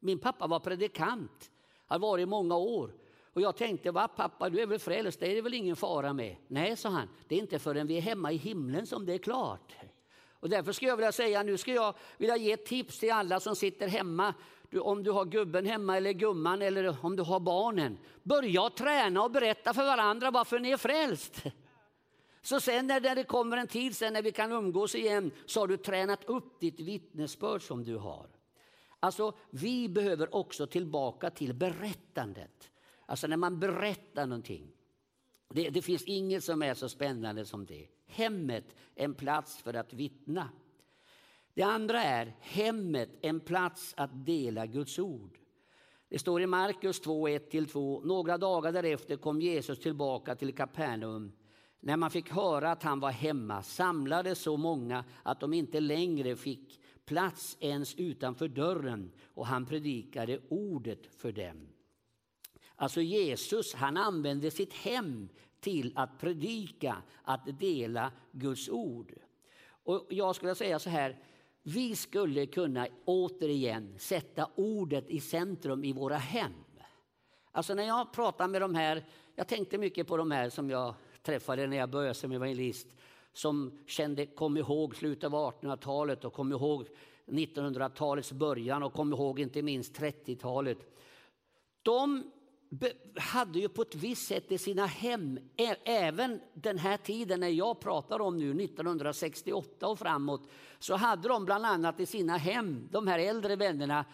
Min 0.00 0.18
pappa 0.18 0.46
var 0.46 0.60
predikant, 0.60 1.50
har 1.86 1.98
varit 1.98 2.22
i 2.22 2.26
många 2.26 2.56
år. 2.56 2.94
Och 3.32 3.40
jag 3.40 3.56
tänkte, 3.56 3.90
va 3.90 4.08
pappa, 4.08 4.50
du 4.50 4.60
är 4.60 4.66
väl 4.66 4.78
frälst, 4.78 5.20
det 5.20 5.30
är 5.30 5.34
det 5.34 5.42
väl 5.42 5.54
ingen 5.54 5.76
fara 5.76 6.12
med? 6.12 6.36
Nej, 6.48 6.76
sa 6.76 6.88
han, 6.88 7.08
det 7.28 7.34
är 7.34 7.38
inte 7.38 7.58
förrän 7.58 7.86
vi 7.86 7.96
är 7.96 8.00
hemma 8.00 8.32
i 8.32 8.36
himlen 8.36 8.86
som 8.86 9.06
det 9.06 9.14
är 9.14 9.18
klart. 9.18 9.72
Och 10.30 10.48
därför 10.48 10.72
skulle 10.72 10.88
jag 10.88 10.96
vilja 10.96 11.12
säga, 11.12 11.42
nu 11.42 11.58
ska 11.58 11.72
jag 11.72 11.94
vilja 12.18 12.36
ge 12.36 12.52
ett 12.52 12.66
tips 12.66 12.98
till 12.98 13.12
alla 13.12 13.40
som 13.40 13.56
sitter 13.56 13.88
hemma. 13.88 14.34
Du, 14.70 14.78
om 14.78 15.02
du 15.02 15.10
har 15.10 15.24
gubben 15.24 15.66
hemma 15.66 15.96
eller 15.96 16.12
gumman 16.12 16.62
eller 16.62 16.96
om 17.02 17.16
du 17.16 17.22
har 17.22 17.40
barnen. 17.40 17.98
Börja 18.22 18.70
träna 18.70 19.22
och 19.22 19.30
berätta 19.30 19.74
för 19.74 19.84
varandra 19.84 20.30
varför 20.30 20.58
ni 20.58 20.70
är 20.70 20.76
frälst. 20.76 21.42
Så 22.42 22.60
sen 22.60 22.86
när 22.86 23.14
det 23.14 23.24
kommer 23.24 23.56
en 23.56 23.66
tid 23.66 23.96
sen 23.96 24.12
när 24.12 24.22
vi 24.22 24.32
kan 24.32 24.52
umgås 24.52 24.94
igen 24.94 25.30
så 25.46 25.60
har 25.60 25.66
du 25.66 25.76
tränat 25.76 26.24
upp 26.24 26.60
ditt 26.60 26.80
vittnesbörd 26.80 27.62
som 27.62 27.84
du 27.84 27.96
har. 27.96 28.26
Alltså, 29.00 29.32
vi 29.50 29.88
behöver 29.88 30.34
också 30.34 30.66
tillbaka 30.66 31.30
till 31.30 31.54
berättandet. 31.54 32.71
Alltså 33.12 33.26
när 33.26 33.36
man 33.36 33.60
berättar 33.60 34.26
någonting. 34.26 34.72
Det, 35.48 35.70
det 35.70 35.82
finns 35.82 36.04
inget 36.04 36.44
som 36.44 36.62
är 36.62 36.74
så 36.74 36.88
spännande 36.88 37.44
som 37.44 37.66
det. 37.66 37.86
Hemmet 38.06 38.76
en 38.94 39.14
plats 39.14 39.58
för 39.58 39.74
att 39.74 39.92
vittna. 39.92 40.48
Det 41.54 41.62
andra 41.62 42.02
är 42.02 42.36
hemmet, 42.40 43.08
en 43.20 43.40
plats 43.40 43.94
att 43.96 44.26
dela 44.26 44.66
Guds 44.66 44.98
ord. 44.98 45.38
Det 46.08 46.18
står 46.18 46.42
i 46.42 46.46
Markus 46.46 47.02
2.1–2. 47.02 48.06
Några 48.06 48.38
dagar 48.38 48.72
därefter 48.72 49.16
kom 49.16 49.40
Jesus 49.40 49.78
tillbaka 49.78 50.34
till 50.34 50.54
Kapernaum. 50.54 51.32
När 51.80 51.96
man 51.96 52.10
fick 52.10 52.30
höra 52.30 52.70
att 52.70 52.82
han 52.82 53.00
var 53.00 53.10
hemma 53.10 53.62
samlades 53.62 54.38
så 54.38 54.56
många 54.56 55.04
att 55.22 55.40
de 55.40 55.52
inte 55.52 55.80
längre 55.80 56.36
fick 56.36 56.80
plats 57.04 57.56
ens 57.60 57.94
utanför 57.94 58.48
dörren 58.48 59.12
och 59.34 59.46
han 59.46 59.66
predikade 59.66 60.40
ordet 60.48 61.06
för 61.16 61.32
dem. 61.32 61.71
Alltså 62.82 63.00
Jesus, 63.00 63.74
han 63.74 63.96
använde 63.96 64.50
sitt 64.50 64.72
hem 64.72 65.28
till 65.60 65.92
att 65.94 66.18
predika, 66.18 66.96
att 67.22 67.58
dela 67.60 68.12
Guds 68.32 68.68
ord. 68.68 69.12
Och 69.64 70.06
jag 70.08 70.36
skulle 70.36 70.54
säga 70.54 70.78
så 70.78 70.90
här, 70.90 71.18
vi 71.62 71.96
skulle 71.96 72.46
kunna 72.46 72.86
återigen 73.04 73.94
sätta 73.98 74.50
ordet 74.54 75.10
i 75.10 75.20
centrum 75.20 75.84
i 75.84 75.92
våra 75.92 76.16
hem. 76.16 76.52
Alltså 77.52 77.74
när 77.74 77.82
jag 77.82 78.12
pratar 78.12 78.48
med 78.48 78.60
de 78.60 78.74
här, 78.74 79.04
jag 79.34 79.48
tänkte 79.48 79.78
mycket 79.78 80.06
på 80.06 80.16
de 80.16 80.30
här 80.30 80.50
som 80.50 80.70
jag 80.70 80.94
träffade 81.22 81.66
när 81.66 81.76
jag 81.76 81.90
började 81.90 82.14
som 82.14 82.32
evangelist, 82.32 82.88
som 83.32 83.78
kände, 83.86 84.26
kom 84.26 84.56
ihåg 84.56 84.96
slutet 84.96 85.24
av 85.24 85.32
1800-talet 85.32 86.24
och 86.24 86.32
kom 86.32 86.52
ihåg 86.52 86.88
1900-talets 87.26 88.32
början 88.32 88.82
och 88.82 88.92
kom 88.92 89.12
ihåg 89.12 89.40
inte 89.40 89.62
minst 89.62 90.00
30-talet. 90.00 90.78
De 91.82 92.32
hade 93.16 93.58
ju 93.58 93.68
på 93.68 93.82
ett 93.82 93.94
visst 93.94 94.28
sätt 94.28 94.52
i 94.52 94.58
sina 94.58 94.86
hem, 94.86 95.38
även 95.84 96.40
den 96.54 96.78
här 96.78 96.96
tiden 96.96 97.40
när 97.40 97.48
jag 97.48 97.80
pratar 97.80 98.20
om 98.20 98.36
nu, 98.36 98.64
1968 98.64 99.88
och 99.88 99.98
framåt, 99.98 100.50
så 100.78 100.96
hade 100.96 101.28
de 101.28 101.44
bland 101.44 101.66
annat 101.66 102.00
i 102.00 102.06
sina 102.06 102.36
hem, 102.36 102.88
de 102.90 103.06
här 103.06 103.18
äldre 103.18 103.56
vännerna, 103.56 104.04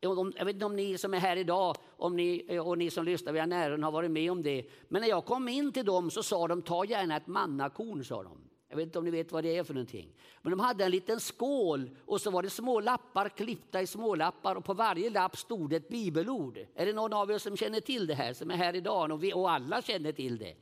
jag 0.00 0.44
vet 0.44 0.54
inte 0.54 0.66
om 0.66 0.76
ni 0.76 0.98
som 0.98 1.14
är 1.14 1.18
här 1.18 1.36
idag 1.36 1.76
om 1.96 2.16
ni, 2.16 2.58
och 2.64 2.78
ni 2.78 2.90
som 2.90 3.04
lyssnar 3.04 3.32
via 3.32 3.46
nären 3.46 3.82
har 3.82 3.90
varit 3.90 4.10
med 4.10 4.32
om 4.32 4.42
det. 4.42 4.66
Men 4.88 5.02
när 5.02 5.08
jag 5.08 5.24
kom 5.24 5.48
in 5.48 5.72
till 5.72 5.84
dem 5.84 6.10
så 6.10 6.22
sa 6.22 6.48
de, 6.48 6.62
ta 6.62 6.84
gärna 6.84 7.16
ett 7.16 7.26
mannakorn, 7.26 8.04
sa 8.04 8.22
de. 8.22 8.47
Jag 8.68 8.76
vet 8.76 8.86
inte 8.86 8.98
om 8.98 9.04
ni 9.04 9.10
vet 9.10 9.32
vad 9.32 9.44
det 9.44 9.56
är 9.56 9.64
för 9.64 9.74
någonting. 9.74 10.08
Men 10.42 10.50
de 10.50 10.60
hade 10.60 10.84
en 10.84 10.90
liten 10.90 11.20
skål 11.20 11.90
och 12.06 12.20
så 12.20 12.30
var 12.30 12.42
det 12.42 12.50
små 12.50 12.80
lappar 12.80 13.28
klippta 13.28 13.82
i 13.82 13.86
små 13.86 14.14
lappar 14.14 14.56
och 14.56 14.64
på 14.64 14.74
varje 14.74 15.10
lapp 15.10 15.36
stod 15.36 15.72
ett 15.72 15.88
bibelord. 15.88 16.58
Är 16.74 16.86
det 16.86 16.92
någon 16.92 17.12
av 17.12 17.30
er 17.30 17.38
som 17.38 17.56
känner 17.56 17.80
till 17.80 18.06
det 18.06 18.14
här, 18.14 18.32
som 18.32 18.50
är 18.50 18.56
här 18.56 18.76
idag 18.76 19.12
och, 19.12 19.24
vi, 19.24 19.32
och 19.32 19.50
alla 19.50 19.82
känner 19.82 20.12
till 20.12 20.38
det? 20.38 20.54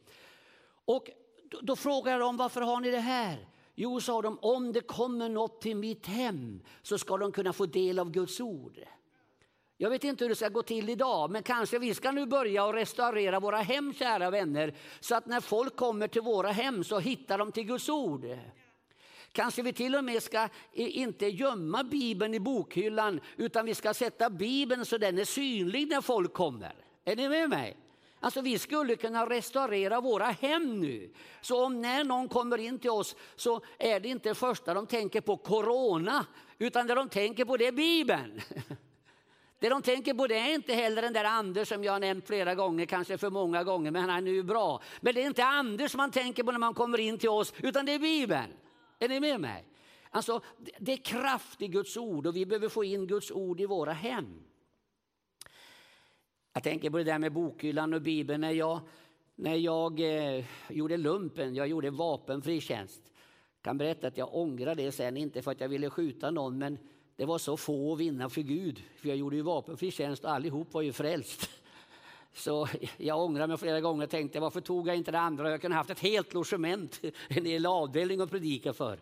Och 0.84 1.10
då, 1.50 1.58
då 1.62 1.76
frågade 1.76 2.18
de 2.18 2.36
varför 2.36 2.60
har 2.60 2.80
ni 2.80 2.90
det 2.90 2.98
här? 2.98 3.48
Jo, 3.74 4.00
sa 4.00 4.22
de, 4.22 4.38
om 4.38 4.72
det 4.72 4.80
kommer 4.80 5.28
något 5.28 5.60
till 5.60 5.76
mitt 5.76 6.06
hem 6.06 6.60
så 6.82 6.98
ska 6.98 7.16
de 7.16 7.32
kunna 7.32 7.52
få 7.52 7.66
del 7.66 7.98
av 7.98 8.10
Guds 8.10 8.40
ord. 8.40 8.80
Jag 9.78 9.90
vet 9.90 10.04
inte 10.04 10.24
hur 10.24 10.28
det 10.28 10.36
ska 10.36 10.48
gå 10.48 10.62
till 10.62 10.90
idag, 10.90 11.30
men 11.30 11.42
kanske 11.42 11.78
vi 11.78 11.94
ska 11.94 12.10
nu 12.10 12.26
börja 12.26 12.64
och 12.64 12.74
restaurera 12.74 13.40
våra 13.40 13.56
hem, 13.56 13.94
kära 13.94 14.30
vänner, 14.30 14.74
så 15.00 15.14
att 15.14 15.26
när 15.26 15.40
folk 15.40 15.76
kommer 15.76 16.08
till 16.08 16.22
våra 16.22 16.50
hem 16.50 16.84
så 16.84 16.98
hittar 16.98 17.38
de 17.38 17.52
till 17.52 17.64
Guds 17.64 17.88
ord. 17.88 18.26
Kanske 19.32 19.62
vi 19.62 19.72
till 19.72 19.94
och 19.94 20.04
med 20.04 20.22
ska 20.22 20.48
inte 20.72 21.26
gömma 21.26 21.84
Bibeln 21.84 22.34
i 22.34 22.40
bokhyllan, 22.40 23.20
utan 23.36 23.66
vi 23.66 23.74
ska 23.74 23.94
sätta 23.94 24.30
Bibeln 24.30 24.84
så 24.84 24.98
den 24.98 25.18
är 25.18 25.24
synlig 25.24 25.88
när 25.88 26.00
folk 26.00 26.32
kommer. 26.32 26.74
Är 27.04 27.16
ni 27.16 27.28
med 27.28 27.48
mig? 27.48 27.76
Alltså 28.20 28.40
vi 28.40 28.58
skulle 28.58 28.96
kunna 28.96 29.26
restaurera 29.30 30.00
våra 30.00 30.24
hem 30.24 30.80
nu. 30.80 31.12
Så 31.40 31.64
om 31.64 31.82
när 31.82 32.04
någon 32.04 32.28
kommer 32.28 32.58
in 32.58 32.78
till 32.78 32.90
oss 32.90 33.16
så 33.36 33.60
är 33.78 34.00
det 34.00 34.08
inte 34.08 34.28
det 34.28 34.34
första 34.34 34.74
de 34.74 34.86
tänker 34.86 35.20
på 35.20 35.36
corona, 35.36 36.26
utan 36.58 36.86
det 36.86 36.94
de 36.94 37.08
tänker 37.08 37.44
på 37.44 37.56
det 37.56 37.66
är 37.66 37.72
Bibeln. 37.72 38.40
Det 39.58 39.68
de 39.68 39.82
tänker 39.82 40.14
på 40.14 40.26
det 40.26 40.38
är 40.38 40.54
inte 40.54 40.74
heller 40.74 41.02
den 41.02 41.12
där 41.12 41.24
Anders 41.24 41.68
som 41.68 41.84
jag 41.84 41.92
har 41.92 42.00
nämnt 42.00 42.26
flera 42.26 42.54
gånger, 42.54 42.86
kanske 42.86 43.18
för 43.18 43.30
många 43.30 43.64
gånger, 43.64 43.90
men 43.90 44.02
han 44.02 44.10
är 44.10 44.20
nu 44.20 44.42
bra. 44.42 44.82
Men 45.00 45.14
det 45.14 45.22
är 45.22 45.26
inte 45.26 45.44
Anders 45.44 45.94
man 45.94 46.10
tänker 46.10 46.42
på 46.42 46.52
när 46.52 46.58
man 46.58 46.74
kommer 46.74 47.00
in 47.00 47.18
till 47.18 47.28
oss, 47.28 47.54
utan 47.62 47.86
det 47.86 47.92
är 47.92 47.98
Bibeln. 47.98 48.52
Är 48.98 49.08
ni 49.08 49.20
med 49.20 49.40
mig? 49.40 49.64
Alltså, 50.10 50.40
det 50.78 50.92
är 50.92 50.96
kraft 50.96 51.62
i 51.62 51.68
Guds 51.68 51.96
ord 51.96 52.26
och 52.26 52.36
vi 52.36 52.46
behöver 52.46 52.68
få 52.68 52.84
in 52.84 53.06
Guds 53.06 53.30
ord 53.30 53.60
i 53.60 53.66
våra 53.66 53.92
hem. 53.92 54.42
Jag 56.52 56.62
tänker 56.62 56.90
på 56.90 56.98
det 56.98 57.04
där 57.04 57.18
med 57.18 57.32
bokhyllan 57.32 57.94
och 57.94 58.02
Bibeln. 58.02 58.40
När 58.40 58.50
jag, 58.50 58.80
när 59.34 59.54
jag 59.54 60.00
eh, 60.00 60.44
gjorde 60.68 60.96
lumpen, 60.96 61.54
jag 61.54 61.68
gjorde 61.68 61.90
vapenfri 61.90 62.60
tjänst. 62.60 63.02
Jag 63.06 63.62
kan 63.62 63.78
berätta 63.78 64.06
att 64.06 64.18
jag 64.18 64.34
ångrar 64.34 64.74
det 64.74 64.92
sen, 64.92 65.16
inte 65.16 65.42
för 65.42 65.50
att 65.50 65.60
jag 65.60 65.68
ville 65.68 65.90
skjuta 65.90 66.30
någon, 66.30 66.58
men 66.58 66.78
det 67.16 67.24
var 67.24 67.38
så 67.38 67.56
få 67.56 67.92
att 67.92 68.00
vinna 68.00 68.28
för 68.28 68.40
Gud. 68.40 68.82
För 68.96 69.08
jag 69.08 69.18
gjorde 69.18 69.36
ju 69.36 69.42
vapenfri 69.42 69.90
tjänst 69.90 70.24
och 70.24 70.30
allihop 70.30 70.74
var 70.74 70.82
ju 70.82 70.92
frälst. 70.92 71.50
Så 72.34 72.68
jag 72.96 73.20
ångrar 73.20 73.46
mig 73.46 73.56
flera 73.56 73.80
gånger 73.80 74.04
och 74.04 74.10
tänkte 74.10 74.40
varför 74.40 74.60
tog 74.60 74.88
jag 74.88 74.96
inte 74.96 75.10
det 75.10 75.18
andra? 75.18 75.50
Jag 75.50 75.60
kunde 75.60 75.76
haft 75.76 75.90
ett 75.90 76.00
helt 76.00 76.34
logement, 76.34 77.00
en 77.28 77.46
hel 77.46 77.66
avdelning 77.66 78.20
att 78.20 78.30
predika 78.30 78.72
för. 78.72 78.98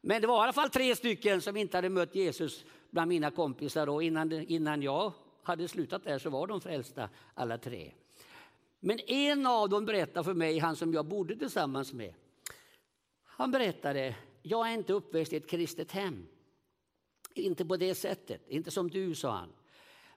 Men 0.00 0.20
det 0.20 0.26
var 0.26 0.36
i 0.36 0.42
alla 0.42 0.52
fall 0.52 0.70
tre 0.70 0.96
stycken 0.96 1.40
som 1.40 1.56
inte 1.56 1.76
hade 1.76 1.88
mött 1.88 2.14
Jesus 2.14 2.64
bland 2.90 3.08
mina 3.08 3.30
kompisar 3.30 3.88
och 3.88 4.02
innan, 4.02 4.32
innan 4.32 4.82
jag 4.82 5.12
hade 5.42 5.68
slutat 5.68 6.04
där 6.04 6.18
så 6.18 6.30
var 6.30 6.46
de 6.46 6.60
frälsta 6.60 7.08
alla 7.34 7.58
tre. 7.58 7.92
Men 8.80 8.98
en 9.06 9.46
av 9.46 9.68
dem 9.68 9.84
berättade 9.84 10.24
för 10.24 10.34
mig, 10.34 10.58
han 10.58 10.76
som 10.76 10.94
jag 10.94 11.06
bodde 11.06 11.36
tillsammans 11.36 11.92
med. 11.92 12.14
Han 13.24 13.50
berättade, 13.50 14.14
jag 14.42 14.68
är 14.68 14.74
inte 14.74 14.92
uppväxt 14.92 15.32
i 15.32 15.36
ett 15.36 15.50
kristet 15.50 15.92
hem. 15.92 16.26
Inte 17.34 17.64
på 17.64 17.76
det 17.76 17.94
sättet, 17.94 18.48
inte 18.48 18.70
som 18.70 18.90
du, 18.90 19.14
sa 19.14 19.30
han. 19.30 19.52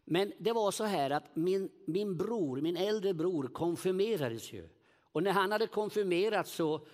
Men 0.05 0.33
det 0.37 0.51
var 0.51 0.71
så 0.71 0.83
här 0.83 1.09
att 1.09 1.35
min, 1.35 1.69
min 1.85 2.17
bror, 2.17 2.61
min 2.61 2.77
äldre 2.77 3.13
bror 3.13 3.47
konfirmerades 3.47 4.53
ju. 4.53 4.69
Och 5.01 5.23
när 5.23 5.31
han 5.31 5.51
hade 5.51 5.67
konfirmerats 5.67 6.51
så, 6.51 6.87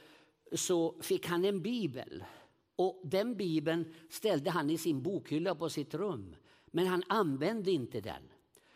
så 0.52 0.96
fick 1.02 1.28
han 1.28 1.46
en 1.46 1.62
bibel. 1.62 2.24
Och 2.76 3.02
den 3.04 3.36
bibeln 3.36 3.94
ställde 4.10 4.50
han 4.50 4.70
i 4.70 4.78
sin 4.78 5.02
bokhylla 5.02 5.56
på 5.56 5.70
sitt 5.70 5.94
rum. 5.94 6.36
Men 6.66 6.88
han 6.88 7.04
använde 7.08 7.72
inte 7.72 8.02
den. 8.02 8.24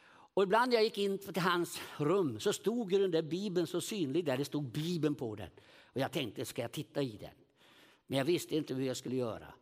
Och 0.09 0.43
ibland 0.43 0.69
när 0.69 0.75
jag 0.77 0.83
gick 0.83 0.97
in 0.97 1.17
till 1.17 1.41
hans 1.41 1.79
rum 1.97 2.39
så 2.39 2.53
stod 2.53 2.89
den 2.89 3.11
där 3.11 3.21
bibeln 3.21 3.67
så 3.67 3.81
synlig 3.81 4.25
där. 4.25 4.37
Det 4.37 4.45
stod 4.45 4.63
bibeln 4.63 5.15
på 5.15 5.35
den. 5.35 5.49
Och 5.83 6.01
jag 6.01 6.11
tänkte, 6.11 6.45
ska 6.45 6.61
jag 6.61 6.71
titta 6.71 7.01
i 7.01 7.17
den? 7.19 7.33
Men 8.07 8.17
jag 8.17 8.25
visste 8.25 8.55
inte 8.55 8.73
hur 8.73 8.85
jag 8.85 8.97
skulle 8.97 9.15
göra. 9.15 9.53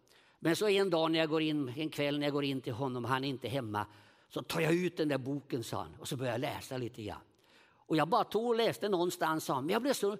Men 0.45 0.55
så 0.55 0.67
en 0.67 0.89
dag 0.89 1.11
när 1.11 1.19
jag 1.19 1.29
går 1.29 1.41
in, 1.41 1.73
en 1.77 1.89
kväll 1.89 2.19
när 2.19 2.25
jag 2.25 2.33
går 2.33 2.43
in 2.43 2.61
till 2.61 2.73
honom, 2.73 3.05
han 3.05 3.23
är 3.23 3.27
inte 3.27 3.47
hemma, 3.47 3.85
så 4.29 4.41
tar 4.41 4.61
jag 4.61 4.73
ut 4.73 4.97
den 4.97 5.07
där 5.07 5.17
boken, 5.17 5.63
sa 5.63 5.77
han, 5.77 5.95
och 5.99 6.07
så 6.07 6.17
börjar 6.17 6.31
jag 6.31 6.41
läsa 6.41 6.77
lite 6.77 7.03
grann. 7.03 7.21
Och 7.67 7.97
jag 7.97 8.07
bara 8.07 8.23
tog 8.23 8.45
och 8.45 8.55
läste 8.55 8.89
någonstans, 8.89 9.45
sa 9.45 9.53
han. 9.53 9.65
Men 9.65 9.73
jag 9.73 9.81
blev 9.81 9.93
så, 9.93 10.17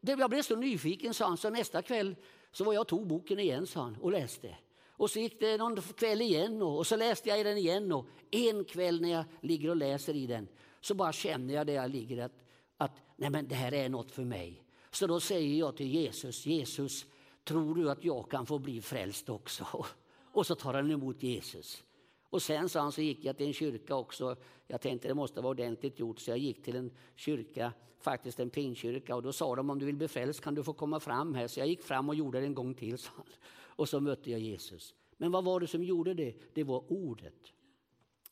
jag 0.00 0.30
blev 0.30 0.42
så 0.42 0.56
nyfiken, 0.56 1.14
sa 1.14 1.26
han, 1.26 1.36
så 1.36 1.50
nästa 1.50 1.82
kväll 1.82 2.16
så 2.52 2.64
var 2.64 2.72
jag 2.72 2.80
och 2.80 2.88
tog 2.88 3.06
boken 3.06 3.38
igen, 3.38 3.66
sa 3.66 3.82
han, 3.82 3.96
och 3.96 4.12
läste. 4.12 4.56
Och 4.88 5.10
så 5.10 5.18
gick 5.18 5.40
det 5.40 5.56
någon 5.56 5.76
kväll 5.76 6.20
igen 6.20 6.62
och, 6.62 6.78
och 6.78 6.86
så 6.86 6.96
läste 6.96 7.28
jag 7.28 7.40
i 7.40 7.42
den 7.42 7.58
igen. 7.58 7.92
Och 7.92 8.06
en 8.30 8.64
kväll 8.64 9.00
när 9.00 9.10
jag 9.10 9.24
ligger 9.40 9.70
och 9.70 9.76
läser 9.76 10.16
i 10.16 10.26
den 10.26 10.48
så 10.80 10.94
bara 10.94 11.12
känner 11.12 11.54
jag 11.54 11.66
där 11.66 11.74
jag 11.74 11.90
ligger 11.90 12.24
att, 12.24 12.44
att 12.76 12.92
nej 13.16 13.30
men 13.30 13.48
det 13.48 13.54
här 13.54 13.74
är 13.74 13.88
något 13.88 14.10
för 14.10 14.24
mig. 14.24 14.62
Så 14.90 15.06
då 15.06 15.20
säger 15.20 15.58
jag 15.58 15.76
till 15.76 15.94
Jesus, 15.94 16.46
Jesus, 16.46 17.06
tror 17.48 17.74
du 17.74 17.90
att 17.90 18.04
jag 18.04 18.30
kan 18.30 18.46
få 18.46 18.58
bli 18.58 18.80
frälst 18.80 19.28
också? 19.28 19.64
Och 20.32 20.46
så 20.46 20.54
tar 20.54 20.74
han 20.74 20.90
emot 20.90 21.22
Jesus. 21.22 21.84
Och 22.30 22.42
sen 22.42 22.68
sa 22.68 22.80
han 22.80 22.92
så 22.92 23.02
gick 23.02 23.24
jag 23.24 23.36
till 23.36 23.46
en 23.46 23.52
kyrka 23.52 23.94
också. 23.94 24.36
Jag 24.66 24.80
tänkte 24.80 25.08
det 25.08 25.14
måste 25.14 25.40
vara 25.40 25.50
ordentligt 25.50 25.98
gjort 25.98 26.18
så 26.18 26.30
jag 26.30 26.38
gick 26.38 26.62
till 26.62 26.76
en 26.76 26.90
kyrka, 27.16 27.72
faktiskt 28.00 28.40
en 28.40 28.50
pingkyrka 28.50 29.16
och 29.16 29.22
då 29.22 29.32
sa 29.32 29.56
de 29.56 29.70
om 29.70 29.78
du 29.78 29.86
vill 29.86 29.96
bli 29.96 30.08
frälst 30.08 30.40
kan 30.40 30.54
du 30.54 30.64
få 30.64 30.72
komma 30.72 31.00
fram 31.00 31.34
här. 31.34 31.46
Så 31.46 31.60
jag 31.60 31.66
gick 31.66 31.82
fram 31.82 32.08
och 32.08 32.14
gjorde 32.14 32.40
det 32.40 32.46
en 32.46 32.54
gång 32.54 32.74
till. 32.74 32.98
Så. 32.98 33.10
Och 33.50 33.88
så 33.88 34.00
mötte 34.00 34.30
jag 34.30 34.40
Jesus. 34.40 34.94
Men 35.16 35.32
vad 35.32 35.44
var 35.44 35.60
det 35.60 35.66
som 35.66 35.84
gjorde 35.84 36.14
det? 36.14 36.34
Det 36.54 36.64
var 36.64 36.92
ordet. 36.92 37.52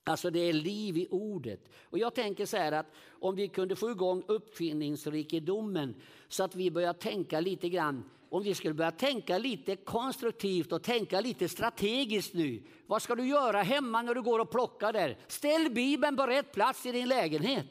Alltså 0.08 0.30
det 0.30 0.38
är 0.38 0.52
liv 0.52 0.96
i 0.96 1.08
ordet. 1.10 1.60
Och 1.84 1.98
jag 1.98 2.14
tänker 2.14 2.46
så 2.46 2.56
här 2.56 2.72
att 2.72 2.94
om 3.10 3.34
vi 3.36 3.48
kunde 3.48 3.76
få 3.76 3.90
igång 3.90 4.22
uppfinningsrikedomen 4.26 5.94
så 6.28 6.44
att 6.44 6.54
vi 6.54 6.70
börjar 6.70 6.92
tänka 6.92 7.40
lite 7.40 7.68
grann 7.68 8.04
om 8.28 8.42
vi 8.42 8.54
skulle 8.54 8.74
börja 8.74 8.90
tänka 8.90 9.38
lite 9.38 9.76
konstruktivt 9.76 10.72
och 10.72 10.82
tänka 10.82 11.20
lite 11.20 11.48
strategiskt 11.48 12.34
nu. 12.34 12.62
Vad 12.86 13.02
ska 13.02 13.14
du 13.14 13.26
göra 13.26 13.62
hemma 13.62 14.02
när 14.02 14.14
du 14.14 14.22
går 14.22 14.38
och 14.38 14.50
plockar 14.50 14.92
där? 14.92 15.18
Ställ 15.26 15.70
Bibeln 15.70 16.16
på 16.16 16.26
rätt 16.26 16.52
plats 16.52 16.86
i 16.86 16.92
din 16.92 17.08
lägenhet. 17.08 17.66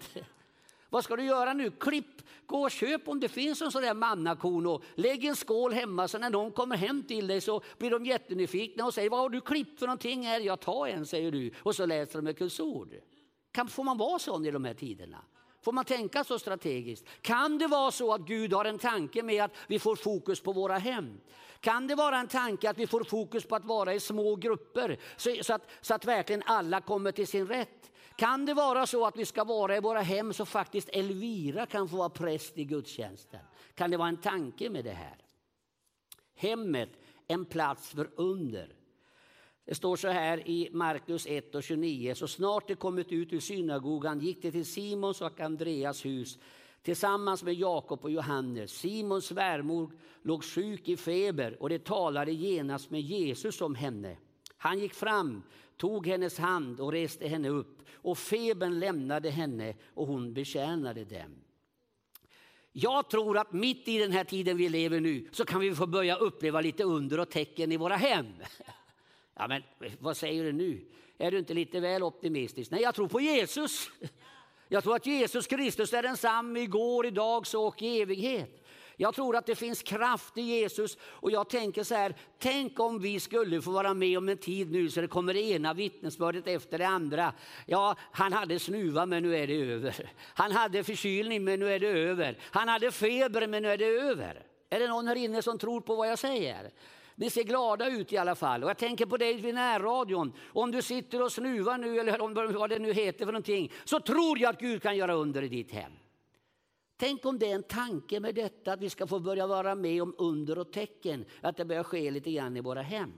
Vad 0.95 1.03
ska 1.03 1.15
du 1.15 1.23
göra 1.23 1.53
nu? 1.53 1.71
Klipp, 1.71 2.21
gå 2.45 2.61
och 2.61 2.71
köp 2.71 3.07
om 3.07 3.19
det 3.19 3.29
finns 3.29 3.61
en 3.61 3.71
sån 3.71 3.81
där 3.81 3.93
mannakorn 3.93 4.65
och 4.65 4.83
lägg 4.95 5.25
en 5.25 5.35
skål 5.35 5.73
hemma 5.73 6.07
så 6.07 6.17
när 6.17 6.29
någon 6.29 6.51
kommer 6.51 6.77
hem 6.77 7.03
till 7.03 7.27
dig 7.27 7.41
så 7.41 7.61
blir 7.77 7.91
de 7.91 8.05
jättenyfikna 8.05 8.85
och 8.85 8.93
säger 8.93 9.09
vad 9.09 9.19
har 9.19 9.29
du 9.29 9.41
klippt 9.41 9.79
för 9.79 9.87
någonting 9.87 10.25
här? 10.25 10.39
Jag 10.39 10.59
tar 10.59 10.87
en 10.87 11.05
säger 11.05 11.31
du 11.31 11.51
och 11.57 11.75
så 11.75 11.85
läser 11.85 12.21
de 12.21 12.27
ett 12.27 12.37
kursord. 12.37 12.95
Kan, 13.51 13.67
får 13.67 13.83
man 13.83 13.97
vara 13.97 14.19
sån 14.19 14.45
i 14.45 14.51
de 14.51 14.65
här 14.65 14.73
tiderna? 14.73 15.21
Får 15.65 15.71
man 15.71 15.85
tänka 15.85 16.23
så 16.23 16.39
strategiskt? 16.39 17.05
Kan 17.21 17.57
det 17.57 17.67
vara 17.67 17.91
så 17.91 18.13
att 18.13 18.21
Gud 18.21 18.53
har 18.53 18.65
en 18.65 18.79
tanke 18.79 19.23
med 19.23 19.43
att 19.43 19.51
vi 19.67 19.79
får 19.79 19.95
fokus 19.95 20.39
på 20.39 20.53
våra 20.53 20.77
hem? 20.77 21.19
Kan 21.59 21.87
det 21.87 21.95
vara 21.95 22.17
en 22.17 22.27
tanke 22.27 22.69
att 22.69 22.77
vi 22.77 22.87
får 22.87 23.03
fokus 23.03 23.45
på 23.45 23.55
att 23.55 23.65
vara 23.65 23.93
i 23.93 23.99
små 23.99 24.35
grupper 24.35 24.99
så, 25.17 25.35
så, 25.41 25.53
att, 25.53 25.61
så 25.81 25.93
att 25.93 26.05
verkligen 26.05 26.43
alla 26.45 26.81
kommer 26.81 27.11
till 27.11 27.27
sin 27.27 27.47
rätt? 27.47 27.91
Kan 28.15 28.45
det 28.45 28.53
vara 28.53 28.87
så 28.87 29.05
att 29.05 29.17
vi 29.17 29.25
ska 29.25 29.43
vara 29.43 29.77
i 29.77 29.79
våra 29.79 30.01
hem 30.01 30.33
så 30.33 30.45
faktiskt 30.45 30.89
Elvira 30.89 31.65
kan 31.65 31.89
få 31.89 31.97
vara 31.97 32.09
präst 32.09 32.57
i 32.57 32.63
gudstjänsten? 32.63 33.41
Kan 33.75 33.91
det 33.91 33.97
vara 33.97 34.09
en 34.09 34.21
tanke 34.21 34.69
med 34.69 34.85
det 34.85 34.91
här? 34.91 35.17
Hemmet, 36.35 36.89
en 37.27 37.45
plats 37.45 37.89
för 37.89 38.09
under. 38.15 38.84
Det 39.65 39.75
står 39.75 39.95
så 39.95 40.07
här 40.07 40.49
i 40.49 40.69
Markus 40.71 41.25
1 41.27 41.55
och 41.55 41.63
29. 41.63 42.15
Så 42.15 42.27
snart 42.27 42.67
de 42.67 42.75
kommit 42.75 43.11
ut 43.11 43.33
ur 43.33 43.39
synagogan 43.39 44.19
gick 44.19 44.41
de 44.41 44.51
till 44.51 44.65
Simons 44.65 45.21
och 45.21 45.39
Andreas 45.39 46.05
hus 46.05 46.39
tillsammans 46.81 47.43
med 47.43 47.53
Jakob 47.53 47.99
och 48.03 48.11
Johannes. 48.11 48.71
Simons 48.71 49.25
svärmor 49.25 49.91
låg 50.21 50.43
sjuk 50.43 50.89
i 50.89 50.97
feber 50.97 51.57
och 51.59 51.69
de 51.69 51.79
talade 51.79 52.31
genast 52.31 52.91
med 52.91 53.01
Jesus 53.01 53.61
om 53.61 53.75
henne. 53.75 54.17
Han 54.57 54.79
gick 54.79 54.93
fram, 54.93 55.43
tog 55.77 56.07
hennes 56.07 56.37
hand 56.37 56.79
och 56.79 56.91
reste 56.91 57.27
henne 57.27 57.49
upp 57.49 57.81
och 57.93 58.17
febern 58.17 58.79
lämnade 58.79 59.29
henne 59.29 59.75
och 59.93 60.07
hon 60.07 60.33
betjänade 60.33 61.05
dem. 61.05 61.35
Jag 62.71 63.09
tror 63.09 63.37
att 63.37 63.53
mitt 63.53 63.87
i 63.87 63.97
den 63.97 64.11
här 64.11 64.23
tiden 64.23 64.57
vi 64.57 64.69
lever 64.69 64.99
nu 64.99 65.29
så 65.31 65.45
kan 65.45 65.59
vi 65.59 65.75
få 65.75 65.87
börja 65.87 66.15
uppleva 66.15 66.61
lite 66.61 66.83
under 66.83 67.19
och 67.19 67.29
tecken 67.29 67.71
i 67.71 67.77
våra 67.77 67.95
hem. 67.95 68.25
Ja, 69.35 69.47
men 69.47 69.63
vad 69.99 70.17
säger 70.17 70.43
du 70.43 70.51
nu? 70.51 70.85
Är 71.17 71.31
du 71.31 71.39
inte 71.39 71.53
lite 71.53 71.79
väl 71.79 72.03
optimistisk? 72.03 72.71
Nej, 72.71 72.81
jag 72.81 72.95
tror 72.95 73.07
på 73.07 73.21
Jesus. 73.21 73.89
Jag 74.67 74.83
tror 74.83 74.95
att 74.95 75.05
Jesus 75.05 75.47
Kristus 75.47 75.93
är 75.93 76.03
densamme 76.03 76.59
igår, 76.59 77.05
idag 77.05 77.47
så 77.47 77.67
och 77.67 77.81
i 77.81 78.01
evighet. 78.01 78.61
Jag 78.97 79.15
tror 79.15 79.35
att 79.35 79.45
det 79.45 79.55
finns 79.55 79.83
kraft 79.83 80.37
i 80.37 80.41
Jesus 80.41 80.97
och 81.01 81.31
jag 81.31 81.49
tänker 81.49 81.83
så 81.83 81.95
här, 81.95 82.15
tänk 82.39 82.79
om 82.79 82.99
vi 82.99 83.19
skulle 83.19 83.61
få 83.61 83.71
vara 83.71 83.93
med 83.93 84.17
om 84.17 84.29
en 84.29 84.37
tid 84.37 84.71
nu 84.71 84.89
så 84.89 85.01
det 85.01 85.07
kommer 85.07 85.33
det 85.33 85.41
ena 85.41 85.73
vittnesbördet 85.73 86.47
efter 86.47 86.77
det 86.77 86.87
andra. 86.87 87.33
Ja, 87.65 87.95
han 88.11 88.33
hade 88.33 88.59
snuva 88.59 89.05
men 89.05 89.23
nu 89.23 89.35
är 89.37 89.47
det 89.47 89.55
över. 89.55 90.11
Han 90.33 90.51
hade 90.51 90.83
förkylning 90.83 91.43
men 91.43 91.59
nu 91.59 91.73
är 91.73 91.79
det 91.79 91.87
över. 91.87 92.37
Han 92.41 92.67
hade 92.67 92.91
feber 92.91 93.47
men 93.47 93.63
nu 93.63 93.69
är 93.69 93.77
det 93.77 93.85
över. 93.85 94.45
Är 94.69 94.79
det 94.79 94.87
någon 94.87 95.07
här 95.07 95.15
inne 95.15 95.41
som 95.41 95.57
tror 95.57 95.81
på 95.81 95.95
vad 95.95 96.09
jag 96.09 96.19
säger? 96.19 96.71
Ni 97.15 97.29
ser 97.29 97.43
glada 97.43 97.89
ut 97.89 98.13
i 98.13 98.17
alla 98.17 98.35
fall. 98.35 98.63
Och 98.63 98.69
jag 98.69 98.77
tänker 98.77 99.05
på 99.05 99.17
dig 99.17 99.41
vid 99.41 99.55
närradion. 99.55 100.33
Om 100.45 100.71
du 100.71 100.81
sitter 100.81 101.21
och 101.21 101.31
snuvar 101.31 101.77
nu, 101.77 101.99
eller 101.99 102.21
om, 102.21 102.33
vad 102.33 102.69
det 102.69 102.79
nu 102.79 102.93
heter 102.93 103.25
för 103.25 103.31
någonting, 103.31 103.71
så 103.85 103.99
tror 103.99 104.39
jag 104.39 104.49
att 104.49 104.59
Gud 104.59 104.81
kan 104.81 104.97
göra 104.97 105.13
under 105.13 105.41
i 105.41 105.47
ditt 105.47 105.71
hem. 105.71 105.91
Tänk 106.97 107.25
om 107.25 107.39
det 107.39 107.51
är 107.51 107.55
en 107.55 107.63
tanke 107.63 108.19
med 108.19 108.35
detta, 108.35 108.73
att 108.73 108.81
vi 108.81 108.89
ska 108.89 109.07
få 109.07 109.19
börja 109.19 109.47
vara 109.47 109.75
med 109.75 110.01
om 110.01 110.15
under 110.17 110.57
och 110.57 110.71
tecken, 110.71 111.25
att 111.41 111.57
det 111.57 111.65
börjar 111.65 111.83
ske 111.83 112.11
lite 112.11 112.31
grann 112.31 112.57
i 112.57 112.61
våra 112.61 112.81
hem. 112.81 113.13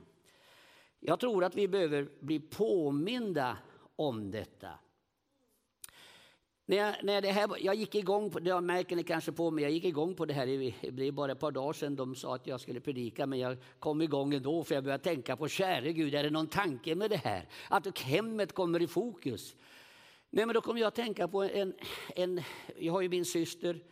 Jag 0.99 1.19
tror 1.19 1.43
att 1.43 1.55
vi 1.55 1.67
behöver 1.67 2.09
bli 2.19 2.39
påminda 2.39 3.57
om 3.95 4.31
detta. 4.31 4.69
När 6.69 6.77
jag, 6.77 6.95
när 7.03 7.21
det 7.21 7.31
här, 7.31 7.49
jag 7.59 7.75
gick 7.75 7.95
igång, 7.95 8.31
på, 8.31 8.39
det 8.39 8.61
märker 8.61 8.95
ni 8.95 9.03
kanske 9.03 9.31
på 9.31 9.51
mig, 9.51 9.63
jag 9.63 9.71
gick 9.71 9.85
igång 9.85 10.15
på 10.15 10.25
det 10.25 10.33
här, 10.33 10.73
det 10.81 10.91
blev 10.91 11.13
bara 11.13 11.31
ett 11.31 11.39
par 11.39 11.51
dagar 11.51 11.73
sedan 11.73 11.95
de 11.95 12.15
sa 12.15 12.35
att 12.35 12.47
jag 12.47 12.61
skulle 12.61 12.79
predika, 12.79 13.25
men 13.25 13.39
jag 13.39 13.57
kom 13.79 14.01
igång 14.01 14.33
ändå 14.33 14.63
för 14.63 14.75
jag 14.75 14.83
började 14.83 15.03
tänka 15.03 15.35
på, 15.35 15.47
käre 15.47 15.93
Gud, 15.93 16.15
är 16.15 16.23
det 16.23 16.29
någon 16.29 16.47
tanke 16.47 16.95
med 16.95 17.09
det 17.09 17.17
här? 17.17 17.47
Att 17.69 17.99
hemmet 17.99 18.53
kommer 18.53 18.81
i 18.81 18.87
fokus. 18.87 19.55
Nej, 20.29 20.45
men 20.45 20.53
då 20.53 20.61
kom 20.61 20.77
jag 20.77 20.87
att 20.87 20.95
tänka 20.95 21.27
på 21.27 21.43
en, 21.43 21.73
en, 22.15 22.41
jag 22.77 22.93
har 22.93 23.01
ju 23.01 23.09
min 23.09 23.25
syster, 23.25 23.83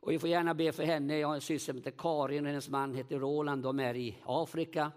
och 0.00 0.12
jag 0.12 0.20
får 0.20 0.30
gärna 0.30 0.54
be 0.54 0.72
för 0.72 0.82
henne, 0.82 1.18
jag 1.18 1.28
har 1.28 1.34
en 1.34 1.40
syster 1.40 1.72
som 1.72 1.76
heter 1.76 1.94
Karin 1.98 2.44
och 2.44 2.50
hennes 2.50 2.68
man 2.68 2.94
heter 2.94 3.18
Roland, 3.18 3.62
de 3.62 3.80
är 3.80 3.96
i 3.96 4.16
Afrika. 4.24 4.92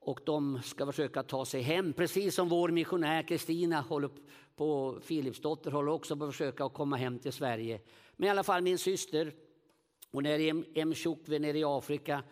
Och 0.00 0.20
de 0.26 0.60
ska 0.64 0.86
försöka 0.86 1.22
ta 1.22 1.44
sig 1.44 1.62
hem, 1.62 1.92
precis 1.92 2.34
som 2.34 2.48
vår 2.48 2.68
missionär 2.68 3.22
Kristina 3.22 3.80
håller 3.80 4.10
på 4.58 4.98
Filipsdotter 5.02 5.70
håller 5.70 5.92
också 5.92 6.16
på 6.16 6.24
att 6.24 6.30
försöka 6.30 6.68
komma 6.68 6.96
hem 6.96 7.18
till 7.18 7.32
Sverige. 7.32 7.80
Men 8.16 8.26
i 8.26 8.30
alla 8.30 8.42
fall 8.42 8.62
min 8.62 8.78
syster, 8.78 9.32
hon 10.12 10.26
är 10.26 10.38
i 10.78 10.84
Mshukwe 10.84 11.38
nere 11.38 11.58
i 11.58 11.64
Afrika 11.64 12.22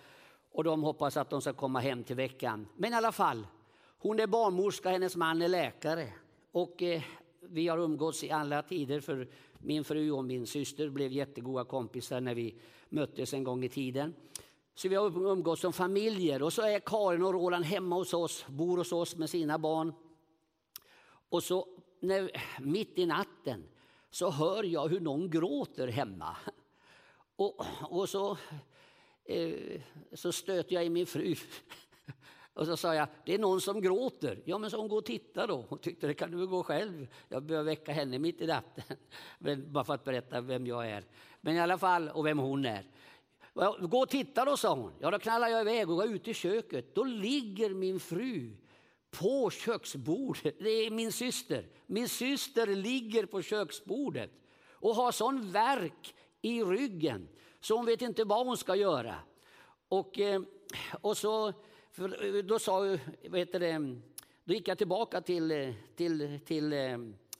och 0.53 0.65
de 0.65 0.83
hoppas 0.83 1.17
att 1.17 1.31
de 1.31 1.41
ska 1.41 1.53
komma 1.53 1.81
hem 1.81 2.05
till 2.05 2.17
veckan. 2.17 2.67
Men 2.77 2.93
i 2.93 2.97
alla 2.97 3.13
fall, 3.13 3.47
hon 3.99 4.21
är 4.21 4.27
barnmorska, 4.27 4.91
hennes 4.91 5.17
man 5.17 5.43
är 5.43 5.49
läkare. 5.49 6.13
Och 6.53 6.83
eh, 6.83 7.03
vi 7.41 7.69
har 7.69 7.79
umgåtts 7.79 8.25
i 8.25 8.31
alla 8.31 8.63
tider 8.63 9.01
för 9.01 9.29
min 9.59 9.85
fru 9.85 10.11
och 10.11 10.25
min 10.25 10.47
syster 10.47 10.89
blev 10.89 11.13
jättegoda 11.13 11.65
kompisar 11.65 12.21
när 12.21 12.35
vi 12.35 12.57
möttes 12.89 13.35
en 13.35 13.45
gång 13.45 13.65
i 13.65 13.69
tiden. 13.69 14.15
Så 14.75 14.89
vi 14.89 14.95
har 14.95 15.07
um-, 15.07 15.27
umgåtts 15.27 15.63
som 15.63 15.73
familjer 15.73 16.43
och 16.43 16.53
så 16.53 16.63
är 16.63 16.81
Karin 16.81 17.23
och 17.23 17.33
Roland 17.33 17.65
hemma 17.65 17.97
hos 17.97 18.15
oss, 18.15 18.45
bor 18.49 18.77
hos 18.77 18.93
oss 18.93 19.17
med 19.17 19.31
sina 19.31 19.59
barn. 19.59 19.93
Och 21.29 21.43
så 21.43 21.69
när, 22.01 22.31
mitt 22.61 22.99
i 22.99 23.07
natten 23.07 23.65
så 24.11 24.31
hör 24.31 24.65
jag 24.65 24.89
hur 24.89 25.01
någon 25.01 25.31
gråter 25.31 25.89
hemma. 25.89 26.37
Och, 27.37 27.67
och 27.83 28.09
så, 28.09 28.39
eh, 29.25 29.81
så 30.13 30.33
stöter 30.33 30.75
jag 30.75 30.85
i 30.85 30.91
min 30.91 31.07
fru. 31.07 31.35
Och 32.57 32.67
så 32.67 32.77
sa 32.77 32.95
jag, 32.95 33.09
det 33.25 33.35
är 33.35 33.39
någon 33.39 33.61
som 33.61 33.81
gråter. 33.81 34.43
Ja, 34.45 34.59
men 34.59 34.71
så 34.71 34.77
hon 34.77 34.89
går 34.89 34.99
och 34.99 35.05
tittar 35.05 35.49
då. 35.49 35.65
Hon 35.69 35.79
tyckte, 35.79 36.07
det 36.07 36.15
kan 36.15 36.31
du 36.31 36.37
väl 36.37 36.47
gå 36.47 36.63
själv. 36.63 37.07
Jag 37.29 37.43
behöver 37.43 37.65
väcka 37.65 37.93
henne 37.93 38.19
mitt 38.19 38.41
i 38.41 38.47
natten. 38.47 38.85
Men 39.39 39.73
bara 39.73 39.85
för 39.85 39.95
att 39.95 40.05
berätta 40.05 40.41
vem 40.41 40.67
jag 40.67 40.91
är. 40.91 41.05
Men 41.41 41.57
i 41.57 41.61
alla 41.61 41.79
fall, 41.79 42.09
och 42.09 42.27
vem 42.27 42.39
hon 42.39 42.65
är. 42.65 42.85
Gå 43.81 43.99
och 43.99 44.09
titta 44.09 44.45
då, 44.45 44.57
sa 44.57 44.75
hon. 44.75 44.93
Ja, 45.01 45.11
då 45.11 45.19
knallar 45.19 45.49
jag 45.49 45.61
iväg 45.61 45.91
och 45.91 45.97
går 45.97 46.07
ut 46.07 46.29
i 46.29 46.35
köket. 46.35 46.95
Då 46.95 47.05
ligger 47.05 47.71
min 47.75 48.01
fru 48.01 48.57
på 49.21 49.51
köksbordet. 49.51 50.59
Det 50.59 50.87
är 50.87 50.91
min 50.91 51.13
syster. 51.13 51.67
Min 51.87 52.09
syster 52.09 52.67
ligger 52.67 53.27
på 53.27 53.43
köksbordet 53.43 54.31
och 54.71 54.95
har 54.95 55.13
sån 55.13 55.53
verk 55.53 56.15
i 56.43 56.63
ryggen 56.63 57.29
så 57.61 57.77
hon 57.77 57.87
vet 57.87 58.03
inte 58.03 58.25
vad 58.25 58.47
hon 58.47 58.57
ska 58.57 58.77
göra. 58.77 59.15
Och, 59.89 60.19
eh, 60.19 60.43
och 61.01 61.17
så 61.17 61.53
För 61.93 62.37
eh, 62.37 62.43
då 62.43 62.59
sa 62.59 62.81
vet 63.31 63.53
du, 63.53 64.01
då 64.45 64.55
gick 64.55 64.69
jag 64.69 64.79
tillbaka 64.79 65.21
till, 65.21 65.51
eh, 65.51 65.75
till, 65.97 66.41
till 66.47 66.75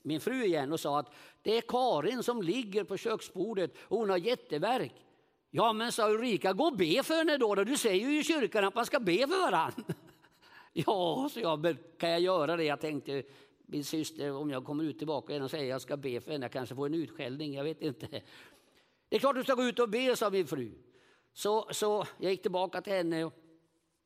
min 0.01 0.19
fru 0.19 0.43
igen 0.43 0.73
och 0.73 0.79
sa 0.79 0.99
att 0.99 1.13
det 1.41 1.57
är 1.57 1.61
Karin 1.61 2.23
som 2.23 2.41
ligger 2.41 2.83
på 2.83 2.97
köksbordet 2.97 3.73
och 3.79 3.97
hon 3.97 4.09
har 4.09 4.17
jätteverk. 4.17 4.93
Ja 5.49 5.73
men 5.73 5.91
sa 5.91 6.09
Ulrika, 6.09 6.53
gå 6.53 6.63
och 6.63 6.77
be 6.77 7.03
för 7.03 7.13
henne 7.13 7.37
då, 7.37 7.55
då. 7.55 7.63
Du 7.63 7.77
säger 7.77 8.09
ju 8.09 8.19
i 8.19 8.23
kyrkan 8.23 8.65
att 8.65 8.75
man 8.75 8.85
ska 8.85 8.99
be 8.99 9.27
för 9.27 9.51
varandra. 9.51 9.83
ja, 10.85 11.29
så 11.33 11.39
jag, 11.39 11.59
men 11.59 11.77
kan 11.97 12.09
jag 12.09 12.19
göra 12.19 12.57
det? 12.57 12.63
Jag 12.63 12.79
tänkte 12.79 13.23
min 13.65 13.83
syster, 13.83 14.31
om 14.31 14.49
jag 14.49 14.65
kommer 14.65 14.83
ut 14.83 14.97
tillbaka 14.97 15.33
igen 15.33 15.43
och 15.43 15.51
säger 15.51 15.69
jag 15.69 15.81
ska 15.81 15.97
be 15.97 16.21
för 16.21 16.31
henne, 16.31 16.45
jag 16.45 16.51
kanske 16.51 16.75
får 16.75 16.85
en 16.85 16.93
utskällning, 16.93 17.53
jag 17.53 17.63
vet 17.63 17.81
inte. 17.81 18.07
Det 19.09 19.15
är 19.15 19.19
klart 19.19 19.35
du 19.35 19.43
ska 19.43 19.53
gå 19.53 19.63
ut 19.63 19.79
och 19.79 19.89
be, 19.89 20.15
sa 20.15 20.29
min 20.29 20.47
fru. 20.47 20.71
Så, 21.33 21.67
så 21.71 22.05
jag 22.17 22.31
gick 22.31 22.41
tillbaka 22.41 22.81
till 22.81 22.93
henne 22.93 23.23
och, 23.23 23.33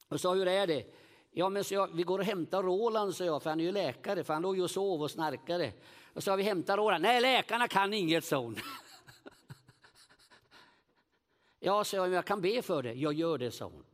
och 0.07 0.21
sa, 0.21 0.33
hur 0.33 0.47
är 0.47 0.67
det? 0.67 0.85
Ja, 1.31 1.49
men 1.49 1.63
så 1.63 1.73
jag, 1.73 1.95
vi 1.95 2.03
går 2.03 2.19
och 2.19 2.25
hämtar 2.25 2.63
Roland, 2.63 3.15
sa 3.15 3.23
jag, 3.23 3.43
för 3.43 3.49
han 3.49 3.59
är 3.59 3.63
ju 3.63 3.71
läkare, 3.71 4.23
för 4.23 4.33
han 4.33 4.41
låg 4.41 4.57
ju 4.57 4.63
och 4.63 4.71
sov 4.71 5.01
och 5.01 5.11
snarkade. 5.11 5.73
Och 6.13 6.23
så 6.23 6.35
vi 6.35 6.43
hämtar 6.43 6.77
Roland. 6.77 7.01
Nej, 7.01 7.21
läkarna 7.21 7.67
kan 7.67 7.93
inget, 7.93 8.25
sa 8.25 8.37
hon. 8.37 8.55
ja, 11.59 11.83
sa 11.83 11.97
jag, 11.97 12.09
jag 12.09 12.25
kan 12.25 12.41
be 12.41 12.61
för 12.61 12.83
det. 12.83 12.93
Jag 12.93 13.13
gör 13.13 13.37
det, 13.37 13.51
sa 13.51 13.65
hon. 13.65 13.85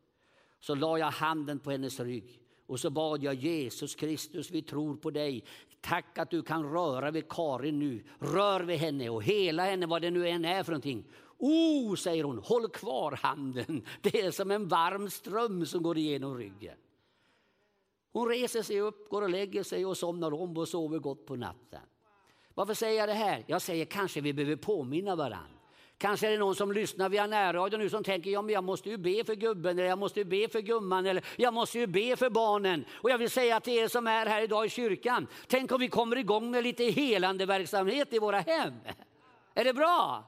Så 0.59 0.75
la 0.75 0.97
jag 0.97 1.11
handen 1.11 1.59
på 1.59 1.71
hennes 1.71 1.99
rygg 1.99 2.46
och 2.67 2.80
så 2.80 2.89
bad 2.89 3.23
jag 3.23 3.34
Jesus 3.34 3.95
Kristus, 3.95 4.51
vi 4.51 4.62
tror 4.62 4.95
på 4.95 5.12
dig. 5.12 5.43
Tack 5.82 6.17
att 6.17 6.30
du 6.30 6.41
kan 6.41 6.71
röra 6.71 7.12
vid 7.12 7.30
Karin 7.30 7.80
nu. 7.80 8.03
Rör 8.19 8.60
vid 8.60 8.77
henne 8.77 9.10
och 9.10 9.23
hela 9.23 9.65
henne, 9.65 9.86
vad 9.86 10.01
det 10.01 10.12
nu 10.12 10.30
än 10.30 10.45
är 10.45 10.63
för 10.63 10.71
någonting. 10.71 11.06
Oh, 11.38 11.95
säger 11.95 12.23
hon, 12.23 12.38
håll 12.38 12.69
kvar 12.69 13.12
handen. 13.12 13.86
Det 14.01 14.21
är 14.21 14.32
som 14.32 14.51
en 14.51 14.67
varm 14.67 15.10
ström 15.10 15.65
som 15.65 15.84
går 15.84 15.97
igenom 15.97 16.38
ryggen. 16.38 16.77
Hon 18.12 18.30
reser 18.30 18.62
sig 18.62 18.82
upp, 18.82 19.10
går 19.10 19.21
och 19.21 19.30
lägger 19.30 19.63
sig 19.63 19.86
och 19.86 19.97
somnar 19.97 20.34
om 20.34 20.58
och 20.58 20.67
sover 20.67 20.99
gott 20.99 21.25
på 21.25 21.36
natten. 21.36 21.82
Varför 22.53 22.73
säger 22.73 22.99
jag 22.99 23.10
det 23.10 23.13
här? 23.13 23.43
Jag 23.47 23.62
säger 23.62 23.86
kanske 23.86 24.21
vi 24.21 24.34
behöver 24.34 24.56
påminna 24.56 25.15
varandra. 25.15 25.56
Kanske 25.97 26.27
är 26.27 26.31
det 26.31 26.38
någon 26.38 26.55
som 26.55 26.71
lyssnar 26.71 27.10
via 27.10 27.27
närradion 27.27 27.79
nu 27.79 27.89
som 27.89 28.03
tänker 28.03 28.31
ja, 28.31 28.41
men 28.41 28.53
jag 28.53 28.63
måste 28.63 28.89
ju 28.89 28.97
be 28.97 29.23
för 29.23 29.36
gubben 29.36 29.79
eller 29.79 29.89
jag 29.89 29.99
måste 29.99 30.19
ju 30.19 30.25
be 30.25 30.47
för 30.47 30.62
gumman 30.62 31.05
eller 31.05 31.23
jag 31.36 31.53
måste 31.53 31.79
ju 31.79 31.88
be 31.88 32.15
för 32.15 32.29
barnen. 32.29 32.86
Och 32.91 33.10
jag 33.10 33.17
vill 33.17 33.29
säga 33.29 33.60
till 33.60 33.73
er 33.73 33.88
som 33.88 34.07
är 34.07 34.25
här 34.25 34.41
idag 34.41 34.65
i 34.65 34.69
kyrkan, 34.69 35.27
tänk 35.47 35.71
om 35.71 35.79
vi 35.79 35.88
kommer 35.88 36.15
igång 36.15 36.51
med 36.51 36.63
lite 36.63 36.83
helande 36.83 37.45
verksamhet 37.45 38.13
i 38.13 38.19
våra 38.19 38.39
hem. 38.39 38.73
Är 39.53 39.63
det 39.63 39.73
bra? 39.73 40.23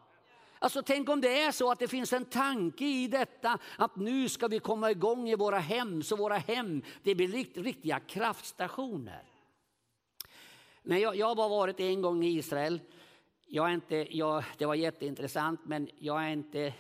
Alltså 0.60 0.82
tänk 0.82 1.10
om 1.10 1.22
det 1.22 1.42
är 1.42 1.52
så 1.52 1.72
att 1.72 1.80
det 1.80 1.88
finns 1.88 2.14
en 2.14 2.26
tanke 2.26 2.86
i 2.86 3.08
detta 3.08 3.58
att 3.78 3.96
nu 3.96 4.30
ska 4.30 4.48
vi 4.48 4.60
komma 4.60 4.92
igång 4.92 5.30
i 5.30 5.36
våra 5.36 5.60
hem 5.60 6.04
så 6.04 6.16
våra 6.16 6.38
hem 6.38 6.82
det 7.04 7.16
blir 7.16 7.62
riktiga 7.64 8.00
kraftstationer. 8.00 9.24
Men 10.84 11.00
jag, 11.00 11.16
jag 11.16 11.28
har 11.28 11.36
bara 11.36 11.50
varit 11.50 11.80
en 11.80 12.02
gång 12.02 12.24
i 12.24 12.38
Israel. 12.38 12.80
Jag 13.52 13.70
är 13.70 13.74
inte, 13.74 14.18
jag, 14.18 14.44
det 14.58 14.66
var 14.66 14.76
jätteintressant 14.76 15.60
men 15.66 15.90
jag 16.00 16.24
är 16.24 16.30
inte 16.30 16.74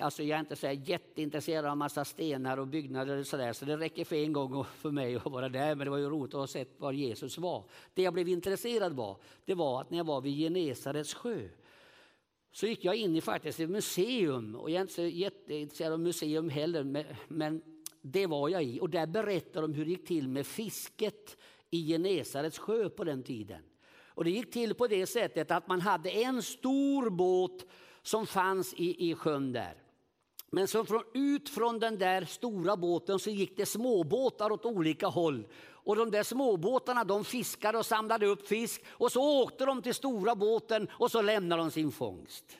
Alltså 0.00 0.22
jag 0.22 0.36
är 0.36 0.40
inte 0.40 0.56
så 0.56 0.70
jätteintresserad 0.70 1.64
av 1.64 1.76
massa 1.76 2.04
stenar 2.04 2.58
och 2.58 2.66
byggnader 2.66 3.18
och 3.18 3.26
så 3.26 3.36
där, 3.36 3.52
så 3.52 3.64
det 3.64 3.76
räcker 3.76 4.04
för 4.04 4.16
en 4.16 4.32
gång 4.32 4.64
för 4.64 4.90
mig 4.90 5.16
att 5.16 5.24
vara 5.24 5.48
där. 5.48 5.74
Men 5.74 5.84
det 5.84 5.90
var 5.90 5.98
ju 5.98 6.10
roligt 6.10 6.34
att 6.34 6.40
ha 6.40 6.46
sett 6.46 6.80
var 6.80 6.92
Jesus 6.92 7.38
var. 7.38 7.64
Det 7.94 8.02
jag 8.02 8.14
blev 8.14 8.28
intresserad 8.28 9.00
av, 9.00 9.22
det 9.44 9.54
var 9.54 9.80
att 9.80 9.90
när 9.90 9.98
jag 9.98 10.04
var 10.04 10.20
vid 10.20 10.38
Genesarets 10.38 11.14
sjö 11.14 11.48
så 12.52 12.66
gick 12.66 12.84
jag 12.84 12.96
in 12.96 13.16
i 13.16 13.20
faktiskt 13.20 13.60
ett 13.60 13.70
museum. 13.70 14.54
Och 14.54 14.70
jag 14.70 14.76
är 14.76 14.80
inte 14.80 14.94
så 14.94 15.02
jätteintresserad 15.02 15.92
av 15.92 16.00
museum 16.00 16.48
heller, 16.48 17.06
men 17.28 17.62
det 18.00 18.26
var 18.26 18.48
jag 18.48 18.64
i. 18.64 18.80
Och 18.80 18.90
där 18.90 19.06
berättar 19.06 19.62
de 19.62 19.74
hur 19.74 19.84
det 19.84 19.90
gick 19.90 20.06
till 20.06 20.28
med 20.28 20.46
fisket 20.46 21.36
i 21.70 21.88
Genesarets 21.88 22.58
sjö 22.58 22.88
på 22.88 23.04
den 23.04 23.22
tiden. 23.22 23.62
Och 24.14 24.24
det 24.24 24.30
gick 24.30 24.52
till 24.52 24.74
på 24.74 24.86
det 24.86 25.06
sättet 25.06 25.50
att 25.50 25.68
man 25.68 25.80
hade 25.80 26.10
en 26.10 26.42
stor 26.42 27.10
båt 27.10 27.66
som 28.02 28.26
fanns 28.26 28.74
i, 28.74 29.10
i 29.10 29.14
sjön 29.14 29.52
där. 29.52 29.74
Men 30.50 30.68
så 30.68 30.84
från, 30.84 31.02
ut 31.14 31.48
från 31.48 31.78
den 31.78 31.98
där 31.98 32.24
stora 32.24 32.76
båten 32.76 33.18
så 33.18 33.30
gick 33.30 33.56
det 33.56 33.66
småbåtar 33.66 34.52
åt 34.52 34.64
olika 34.64 35.06
håll. 35.06 35.46
Och 35.64 35.96
de 35.96 36.10
där 36.10 36.22
småbåtarna 36.22 37.04
de 37.04 37.24
fiskade 37.24 37.78
och 37.78 37.86
samlade 37.86 38.26
upp 38.26 38.48
fisk 38.48 38.84
och 38.90 39.12
så 39.12 39.42
åkte 39.42 39.64
de 39.64 39.82
till 39.82 39.94
stora 39.94 40.34
båten 40.34 40.88
och 40.92 41.10
så 41.10 41.22
lämnade 41.22 41.62
de 41.62 41.70
sin 41.70 41.92
fångst. 41.92 42.58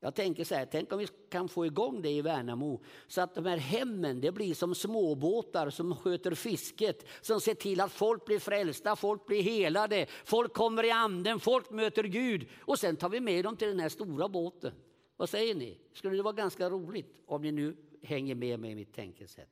Jag 0.00 0.14
tänker 0.14 0.44
så 0.44 0.54
här, 0.54 0.66
tänk 0.66 0.92
om 0.92 0.98
vi 0.98 1.06
kan 1.30 1.48
få 1.48 1.66
igång 1.66 2.02
det 2.02 2.10
i 2.10 2.22
Värnamo 2.22 2.82
så 3.06 3.20
att 3.20 3.34
de 3.34 3.46
här 3.46 3.56
hemmen 3.56 4.20
det 4.20 4.32
blir 4.32 4.54
som 4.54 4.74
småbåtar 4.74 5.70
som 5.70 5.96
sköter 5.96 6.34
fisket, 6.34 7.06
som 7.20 7.40
ser 7.40 7.54
till 7.54 7.80
att 7.80 7.92
folk 7.92 8.24
blir 8.24 8.38
frälsta, 8.38 8.96
folk 8.96 9.26
blir 9.26 9.42
helade, 9.42 10.06
folk 10.24 10.52
kommer 10.52 10.84
i 10.84 10.90
anden, 10.90 11.40
folk 11.40 11.70
möter 11.70 12.04
Gud 12.04 12.48
och 12.60 12.78
sen 12.78 12.96
tar 12.96 13.08
vi 13.08 13.20
med 13.20 13.44
dem 13.44 13.56
till 13.56 13.68
den 13.68 13.80
här 13.80 13.88
stora 13.88 14.28
båten. 14.28 14.72
Vad 15.16 15.28
säger 15.28 15.54
ni? 15.54 15.78
Skulle 15.92 16.16
det 16.16 16.22
vara 16.22 16.34
ganska 16.34 16.70
roligt 16.70 17.22
om 17.26 17.42
ni 17.42 17.52
nu 17.52 17.76
hänger 18.02 18.34
med 18.34 18.60
mig 18.60 18.70
i 18.70 18.74
mitt 18.74 18.94
tänkesätt? 18.94 19.50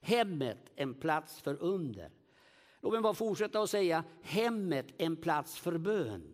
Hemmet 0.00 0.70
en 0.76 0.94
plats 0.94 1.40
för 1.40 1.62
under. 1.62 2.10
Låt 2.80 2.92
mig 2.92 3.02
bara 3.02 3.14
fortsätta 3.14 3.62
att 3.62 3.70
säga 3.70 4.04
hemmet 4.22 4.86
en 4.98 5.16
plats 5.16 5.58
för 5.58 5.78
bön. 5.78 6.33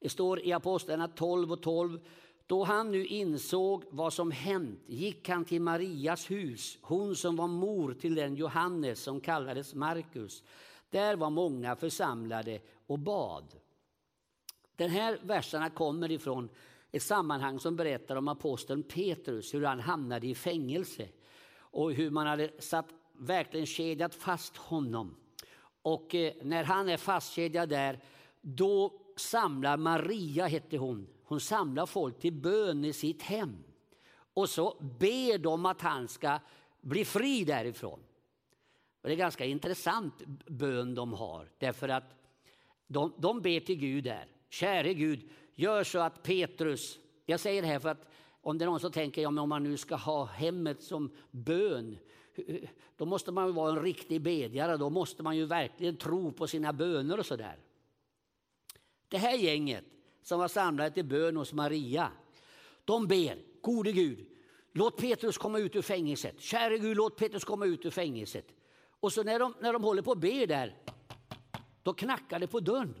Det 0.00 0.08
står 0.08 0.40
i 0.46 0.52
Apostlarna 0.52 1.08
12 1.08 1.52
och 1.52 1.62
12. 1.62 2.00
Då 2.46 2.64
han 2.64 2.90
nu 2.90 3.06
insåg 3.06 3.84
vad 3.90 4.12
som 4.12 4.30
hänt 4.30 4.80
gick 4.86 5.28
han 5.28 5.44
till 5.44 5.62
Marias 5.62 6.30
hus, 6.30 6.78
hon 6.80 7.16
som 7.16 7.36
var 7.36 7.48
mor 7.48 7.94
till 7.94 8.14
den 8.14 8.36
Johannes 8.36 9.02
som 9.02 9.20
kallades 9.20 9.74
Markus. 9.74 10.42
Där 10.90 11.16
var 11.16 11.30
många 11.30 11.76
församlade 11.76 12.60
och 12.86 12.98
bad. 12.98 13.44
Den 14.76 14.90
här 14.90 15.18
verserna 15.22 15.70
kommer 15.70 16.10
ifrån 16.10 16.48
ett 16.92 17.02
sammanhang 17.02 17.60
som 17.60 17.76
berättar 17.76 18.16
om 18.16 18.28
aposteln 18.28 18.82
Petrus, 18.82 19.54
hur 19.54 19.64
han 19.64 19.80
hamnade 19.80 20.26
i 20.26 20.34
fängelse 20.34 21.08
och 21.54 21.92
hur 21.92 22.10
man 22.10 22.26
hade 22.26 22.50
satt, 22.58 22.86
verkligen 23.12 23.66
kedjat 23.66 24.14
fast 24.14 24.56
honom. 24.56 25.16
Och 25.82 26.14
eh, 26.14 26.32
när 26.42 26.64
han 26.64 26.88
är 26.88 26.96
fastkedjad 26.96 27.68
där, 27.68 28.00
då 28.40 28.92
samlar 29.20 29.76
Maria, 29.76 30.46
hette 30.46 30.76
hon, 30.76 31.06
hon 31.24 31.40
samlar 31.40 31.86
folk 31.86 32.18
till 32.18 32.32
bön 32.32 32.84
i 32.84 32.92
sitt 32.92 33.22
hem. 33.22 33.56
Och 34.34 34.48
så 34.48 34.76
ber 34.98 35.38
de 35.38 35.66
att 35.66 35.80
han 35.80 36.08
ska 36.08 36.38
bli 36.80 37.04
fri 37.04 37.44
därifrån. 37.44 38.00
Och 39.02 39.08
det 39.08 39.14
är 39.14 39.16
ganska 39.16 39.44
intressant 39.44 40.22
bön 40.46 40.94
de 40.94 41.12
har, 41.12 41.48
därför 41.58 41.88
att 41.88 42.14
de, 42.86 43.12
de 43.18 43.40
ber 43.40 43.60
till 43.60 43.78
Gud 43.78 44.04
där. 44.04 44.26
Käre 44.50 44.94
Gud, 44.94 45.30
gör 45.54 45.84
så 45.84 45.98
att 45.98 46.22
Petrus, 46.22 46.98
jag 47.26 47.40
säger 47.40 47.62
det 47.62 47.68
här 47.68 47.78
för 47.78 47.88
att 47.88 48.08
om 48.42 48.58
det 48.58 48.64
är 48.64 48.66
någon 48.66 48.80
som 48.80 48.92
tänker, 48.92 49.22
ja, 49.22 49.28
om 49.28 49.48
man 49.48 49.62
nu 49.62 49.76
ska 49.76 49.94
ha 49.94 50.24
hemmet 50.24 50.82
som 50.82 51.10
bön, 51.30 51.98
då 52.96 53.06
måste 53.06 53.32
man 53.32 53.46
ju 53.46 53.52
vara 53.52 53.70
en 53.70 53.82
riktig 53.82 54.20
bedjare, 54.22 54.76
då 54.76 54.90
måste 54.90 55.22
man 55.22 55.36
ju 55.36 55.46
verkligen 55.46 55.96
tro 55.96 56.32
på 56.32 56.46
sina 56.46 56.72
böner 56.72 57.18
och 57.18 57.26
sådär. 57.26 57.56
Det 59.10 59.18
här 59.18 59.34
gänget 59.34 59.84
som 60.22 60.38
var 60.38 60.48
samlade 60.48 60.90
till 60.90 61.04
bön 61.04 61.36
hos 61.36 61.52
Maria, 61.52 62.10
de 62.84 63.06
ber, 63.06 63.38
gode 63.60 63.92
Gud, 63.92 64.26
låt 64.72 64.96
Petrus 64.96 65.38
komma 65.38 65.58
ut 65.58 65.76
ur 65.76 65.82
fängelset. 65.82 66.40
Käre 66.40 66.78
Gud, 66.78 66.96
låt 66.96 67.16
Petrus 67.16 67.44
komma 67.44 67.66
ut 67.66 67.84
ur 67.84 67.90
fängelset. 67.90 68.46
Och 69.00 69.12
så 69.12 69.22
när 69.22 69.38
de, 69.38 69.54
när 69.60 69.72
de 69.72 69.84
håller 69.84 70.02
på 70.02 70.12
att 70.12 70.18
be 70.18 70.46
där, 70.46 70.76
då 71.82 71.92
knackar 71.92 72.38
det 72.38 72.46
på 72.46 72.60
dörren. 72.60 72.94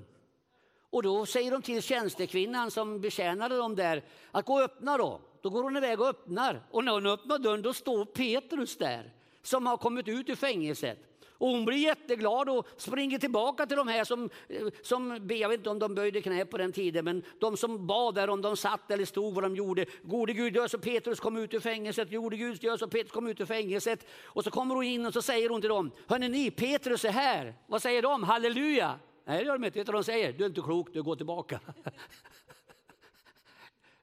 Och 0.90 1.02
då 1.02 1.26
säger 1.26 1.50
de 1.50 1.62
till 1.62 1.82
tjänstekvinnan 1.82 2.70
som 2.70 3.00
betjänade 3.00 3.56
dem 3.56 3.76
där 3.76 4.04
att 4.30 4.46
gå 4.46 4.54
och 4.54 4.62
öppna 4.62 4.96
då. 4.96 5.20
Då 5.42 5.50
går 5.50 5.62
hon 5.62 5.76
iväg 5.76 6.00
och 6.00 6.06
öppnar. 6.06 6.66
Och 6.70 6.84
när 6.84 6.92
hon 6.92 7.06
öppnar 7.06 7.38
dörren 7.38 7.62
då 7.62 7.72
står 7.72 8.04
Petrus 8.04 8.76
där 8.76 9.14
som 9.42 9.66
har 9.66 9.76
kommit 9.76 10.08
ut 10.08 10.28
ur 10.28 10.34
fängelset. 10.34 11.09
Och 11.40 11.48
hon 11.48 11.64
blir 11.64 11.76
jätteglad 11.76 12.48
och 12.48 12.66
springer 12.76 13.18
tillbaka 13.18 13.66
till 13.66 13.76
de 13.76 13.88
här 13.88 14.04
som, 14.04 14.30
eh, 14.48 14.66
som 14.82 15.28
jag 15.30 15.48
vet 15.48 15.58
inte 15.58 15.70
om 15.70 15.78
de 15.78 15.94
böjde 15.94 16.22
knä 16.22 16.44
på 16.44 16.58
den 16.58 16.72
tiden, 16.72 17.04
men 17.04 17.22
de 17.38 17.56
som 17.56 17.86
bad 17.86 18.14
där, 18.14 18.30
om 18.30 18.42
de 18.42 18.56
satt 18.56 18.90
eller 18.90 19.04
stod, 19.04 19.34
vad 19.34 19.44
de 19.44 19.56
gjorde. 19.56 19.86
Gode 20.02 20.32
Gud, 20.32 20.56
gör 20.56 20.68
så 20.68 20.78
Petrus 20.78 21.20
kom 21.20 21.36
ut 21.36 21.54
ur 21.54 21.60
fängelset. 21.60 22.10
Gode 22.10 22.36
Gud, 22.36 22.62
gör 22.64 22.76
så 22.76 22.88
Petrus 22.88 23.12
kom 23.12 23.26
ut 23.26 23.40
ur 23.40 23.44
fängelset. 23.44 24.06
Och 24.24 24.44
så 24.44 24.50
kommer 24.50 24.74
hon 24.74 24.84
in 24.84 25.06
och 25.06 25.12
så 25.12 25.22
säger 25.22 25.48
hon 25.48 25.60
till 25.60 25.70
dem, 25.70 25.90
hörni 26.06 26.28
ni, 26.28 26.50
Petrus 26.50 27.04
är 27.04 27.12
här. 27.12 27.54
Vad 27.66 27.82
säger 27.82 28.02
de? 28.02 28.22
Halleluja! 28.22 28.98
Nej, 29.24 29.38
det 29.38 29.44
gör 29.44 29.52
de 29.58 29.64
inte. 29.64 29.78
Vet 29.78 29.86
du 29.86 29.92
vad 29.92 30.02
de 30.02 30.04
säger? 30.04 30.32
Du 30.32 30.44
är 30.44 30.48
inte 30.48 30.60
klok, 30.60 30.92
du 30.92 31.02
går 31.02 31.16
tillbaka. 31.16 31.60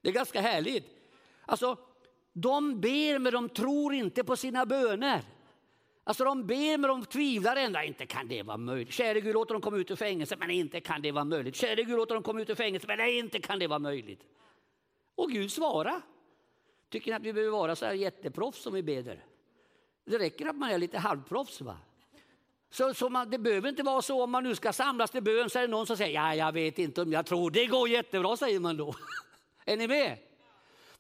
Det 0.01 0.09
är 0.09 0.13
ganska 0.13 0.41
härligt. 0.41 0.85
Alltså, 1.45 1.77
de 2.33 2.81
ber 2.81 3.19
men 3.19 3.33
de 3.33 3.49
tror 3.49 3.93
inte 3.93 4.23
på 4.23 4.35
sina 4.35 4.65
böner. 4.65 5.23
Alltså 6.07 6.23
de 6.23 6.47
ber 6.47 6.77
men 6.77 6.89
de 6.89 7.05
tvivlar 7.05 7.55
ändå. 7.55 7.81
Inte 7.81 8.05
kan 8.05 8.27
det 8.27 8.43
vara 8.43 8.57
möjligt. 8.57 8.93
Käre 8.93 9.21
Gud 9.21 9.33
låt 9.33 9.49
dem 9.49 9.61
komma 9.61 9.77
ut 9.77 9.91
ur 9.91 9.95
fängelset 9.95 10.39
men 10.39 10.49
inte 10.49 10.79
kan 10.79 11.01
det 11.01 11.11
vara 11.11 11.23
möjligt. 11.23 11.55
Käre 11.55 11.83
Gud 11.83 11.97
låt 11.97 12.09
dem 12.09 12.23
komma 12.23 12.41
ut 12.41 12.49
ur 12.49 12.55
fängelset 12.55 12.87
men 12.87 13.09
inte 13.09 13.39
kan 13.39 13.59
det 13.59 13.67
vara 13.67 13.79
möjligt. 13.79 14.21
Och 15.15 15.31
Gud 15.31 15.51
svarar. 15.51 16.01
Tycker 16.89 17.11
ni 17.11 17.15
att 17.15 17.21
vi 17.21 17.33
behöver 17.33 17.51
vara 17.51 17.75
så 17.75 17.85
här 17.85 17.93
jätteproffs 17.93 18.61
som 18.61 18.73
vi 18.73 18.83
beder? 18.83 19.25
Det 20.05 20.17
räcker 20.17 20.45
att 20.45 20.55
man 20.55 20.69
är 20.69 20.77
lite 20.77 20.97
halvproffs. 20.97 21.61
Va? 21.61 21.77
Så, 22.69 22.93
så 22.93 23.09
man, 23.09 23.29
det 23.29 23.37
behöver 23.37 23.69
inte 23.69 23.83
vara 23.83 24.01
så 24.01 24.23
om 24.23 24.31
man 24.31 24.43
nu 24.43 24.55
ska 24.55 24.73
samlas 24.73 25.11
till 25.11 25.23
bön 25.23 25.49
så 25.49 25.59
är 25.59 25.61
det 25.61 25.67
någon 25.67 25.87
som 25.87 25.97
säger 25.97 26.15
ja, 26.15 26.35
jag 26.35 26.51
vet 26.51 26.79
inte 26.79 27.01
om 27.01 27.11
jag 27.11 27.25
tror. 27.25 27.51
Det 27.51 27.65
går 27.65 27.89
jättebra 27.89 28.37
säger 28.37 28.59
man 28.59 28.77
då. 28.77 28.95
är 29.65 29.77
ni 29.77 29.87
med? 29.87 30.17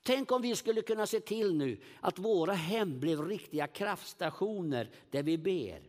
Tänk 0.07 0.31
om 0.31 0.41
vi 0.41 0.55
skulle 0.55 0.81
kunna 0.81 1.07
se 1.07 1.19
till 1.19 1.55
nu 1.55 1.77
att 2.01 2.19
våra 2.19 2.53
hem 2.53 2.99
blev 2.99 3.27
riktiga 3.27 3.67
kraftstationer 3.67 4.89
där 5.09 5.23
vi 5.23 5.37
ber. 5.37 5.81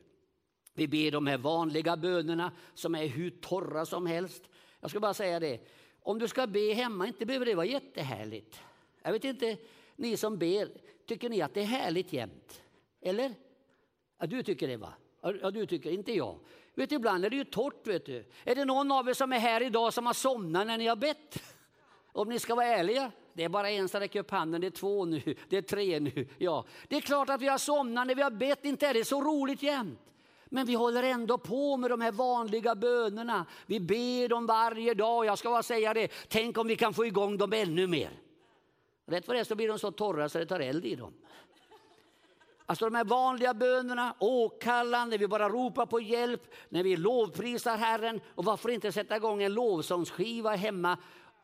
Vi 0.75 0.89
ber 0.89 1.11
de 1.11 1.27
här 1.27 1.39
vanliga 1.39 1.97
bönerna 1.97 2.53
som 2.75 2.95
är 2.95 3.07
hur 3.07 3.31
torra 3.31 3.87
som 3.87 4.07
helst. 4.07 4.43
Jag 4.81 4.91
ska 4.91 5.01
bara 5.01 5.15
säga 5.15 5.41
det, 5.41 5.61
om 6.01 6.19
du 6.19 6.29
ska 6.29 6.47
be 6.47 6.73
hemma, 6.73 7.07
inte 7.07 7.27
behöver 7.27 7.47
det 7.47 7.55
vara 7.55 7.67
jättehärligt. 7.67 8.61
Jag 9.03 9.13
vet 9.13 9.25
inte, 9.25 9.57
ni 9.97 10.17
som 10.17 10.39
ber, 10.39 10.69
tycker 11.07 11.29
ni 11.29 11.43
att 11.43 11.55
det 11.55 11.61
är 11.61 11.65
härligt 11.65 12.13
jämt? 12.13 12.63
Eller? 13.01 13.35
Ja, 14.19 14.27
du 14.27 14.43
tycker 14.43 14.69
det 14.69 14.77
va? 14.77 14.93
Ja, 15.21 15.51
du 15.51 15.67
tycker, 15.67 15.91
inte 15.91 16.13
jag. 16.13 16.39
Vet 16.75 16.91
du, 16.91 16.97
ibland 16.97 17.25
är 17.25 17.31
det 17.31 17.37
ju 17.37 17.45
torrt. 17.45 17.87
Vet 17.87 18.07
du. 18.07 18.25
Är 18.45 18.55
det 18.55 18.65
någon 18.65 18.93
av 18.93 19.09
er 19.09 19.15
som 19.15 19.33
är 19.33 19.39
här 19.39 19.63
idag 19.63 19.95
som 19.95 20.07
har 20.07 20.15
somnat 20.15 20.67
när 20.67 20.79
ni 20.79 20.87
har 20.87 20.97
bett? 20.97 21.43
Om 22.13 22.29
ni 22.29 22.39
ska 22.39 22.55
vara 22.55 22.67
ärliga. 22.67 23.13
Det 23.39 23.45
är 23.45 23.49
bara 23.49 23.71
en 23.71 23.89
som 23.89 24.01
räcker 24.01 24.21
upp 24.21 24.31
handen, 24.31 24.61
det 24.61 24.67
är 24.67 24.71
två 24.71 25.05
nu, 25.05 25.23
det 25.49 25.57
är 25.57 25.63
tre 25.63 26.01
nu. 26.01 26.29
Ja, 26.39 26.65
det 26.89 26.97
är 26.97 27.01
klart 27.01 27.31
att 27.31 27.41
vi 27.41 27.49
har 27.49 27.59
somnat 27.59 28.07
när 28.07 28.15
vi 28.15 28.23
har 28.23 28.31
bett, 28.31 28.65
inte 28.65 28.87
är 28.87 28.95
det 28.95 29.05
så 29.05 29.23
roligt 29.23 29.63
jämt. 29.63 30.01
Men 30.47 30.67
vi 30.67 30.75
håller 30.75 31.03
ändå 31.03 31.39
på 31.39 31.77
med 31.77 31.91
de 31.91 32.01
här 32.01 32.13
vanliga 32.13 32.75
bönerna. 32.75 33.47
Vi 33.67 33.81
ber 33.81 34.29
dem 34.29 34.47
varje 34.47 34.95
dag. 34.95 35.25
Jag 35.27 35.39
ska 35.39 35.51
bara 35.51 35.63
säga 35.63 35.95
det, 35.95 36.13
tänk 36.29 36.59
om 36.59 36.67
vi 36.67 36.77
kan 36.77 36.95
få 36.95 37.07
igång 37.07 37.37
dem 37.37 37.53
ännu 37.53 37.87
mer. 37.87 38.11
Rätt 39.07 39.29
vad 39.29 39.37
det 39.37 39.41
är 39.41 39.45
så 39.45 39.55
blir 39.55 39.69
de 39.69 39.79
så 39.79 39.91
torra 39.91 40.29
så 40.29 40.39
det 40.39 40.47
tar 40.47 40.61
eld 40.61 40.85
i 40.85 40.95
dem. 40.95 41.13
Alltså 42.67 42.85
de 42.85 42.95
här 42.95 43.05
vanliga 43.05 43.55
bönerna, 43.55 44.15
åkallan, 44.19 45.11
när 45.11 45.19
vi 45.19 45.29
bara 45.29 45.49
ropar 45.49 45.87
på 45.87 46.01
hjälp, 46.01 46.55
när 46.69 46.83
vi 46.83 46.97
lovprisar 46.97 47.77
Herren. 47.77 48.21
Och 48.35 48.45
varför 48.45 48.69
inte 48.69 48.93
sätta 48.93 49.17
igång 49.17 49.43
en 49.43 49.55
lovsångsskiva 49.55 50.55
hemma 50.55 50.99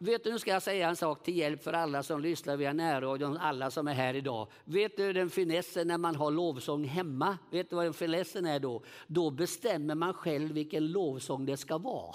Vet 0.05 0.25
du, 0.25 0.33
nu 0.33 0.39
ska 0.39 0.51
jag 0.51 0.63
säga 0.63 0.89
en 0.89 0.97
sak 0.97 1.23
till 1.23 1.37
hjälp 1.37 1.63
för 1.63 1.73
alla 1.73 2.03
som 2.03 2.21
lyssnar 2.21 2.57
via 2.57 2.73
närradion, 2.73 3.37
alla 3.37 3.71
som 3.71 3.89
är 3.89 3.95
här 3.95 4.15
idag. 4.15 4.49
Vet 4.65 4.97
du 4.97 5.13
den 5.13 5.31
finessen 5.31 5.89
när 5.89 5.99
man 5.99 6.17
har 6.17 6.31
lovsång 6.31 6.85
hemma? 6.85 7.39
Vet 7.51 7.71
du 7.71 7.77
vad 7.77 7.85
den 7.85 7.95
finessen 7.95 8.47
är 8.47 8.59
då? 8.59 8.83
Då 9.07 9.31
bestämmer 9.31 9.95
man 9.95 10.15
själv 10.15 10.53
vilken 10.53 10.93
lovsång 10.93 11.47
det 11.47 11.57
ska 11.57 11.79
vara. 11.79 12.15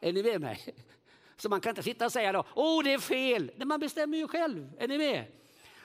Är 0.00 0.12
ni 0.12 0.22
med 0.22 0.40
mig? 0.40 0.74
Så 1.36 1.48
man 1.48 1.60
kan 1.60 1.70
inte 1.70 1.82
sitta 1.82 2.06
och 2.06 2.12
säga 2.12 2.32
då, 2.32 2.44
åh 2.54 2.84
det 2.84 2.92
är 2.92 2.98
fel. 2.98 3.50
Nej, 3.56 3.66
man 3.66 3.80
bestämmer 3.80 4.18
ju 4.18 4.28
själv. 4.28 4.72
Är 4.78 4.88
ni 4.88 4.98
med? 4.98 5.24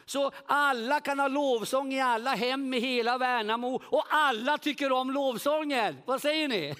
Så 0.05 0.31
alla 0.45 0.99
kan 0.99 1.19
ha 1.19 1.27
lovsång 1.27 1.93
i 1.93 2.01
alla 2.01 2.35
hem 2.35 2.73
i 2.73 2.79
hela 2.79 3.17
Värnamo 3.17 3.81
och 3.85 4.05
alla 4.09 4.57
tycker 4.57 4.91
om 4.91 5.11
lovsången. 5.11 5.97
Vad 6.05 6.21
säger 6.21 6.47
ni? 6.47 6.75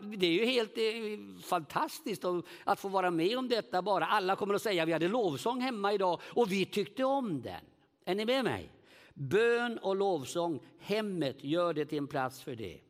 Det 0.00 0.26
är 0.26 0.32
ju 0.32 0.44
helt 0.44 0.78
eh, 0.78 1.42
fantastiskt 1.42 2.24
att 2.64 2.80
få 2.80 2.88
vara 2.88 3.10
med 3.10 3.38
om 3.38 3.48
detta 3.48 3.82
bara. 3.82 4.06
Alla 4.06 4.36
kommer 4.36 4.54
att 4.54 4.62
säga 4.62 4.84
vi 4.84 4.92
hade 4.92 5.08
lovsång 5.08 5.60
hemma 5.60 5.92
idag 5.92 6.20
och 6.24 6.52
vi 6.52 6.64
tyckte 6.64 7.04
om 7.04 7.42
den. 7.42 7.64
Är 8.04 8.14
ni 8.14 8.24
med 8.24 8.44
mig? 8.44 8.70
Bön 9.14 9.78
och 9.78 9.96
lovsång, 9.96 10.60
hemmet, 10.78 11.44
gör 11.44 11.74
det 11.74 11.86
till 11.86 11.98
en 11.98 12.06
plats 12.06 12.42
för 12.42 12.56
det. 12.56 12.80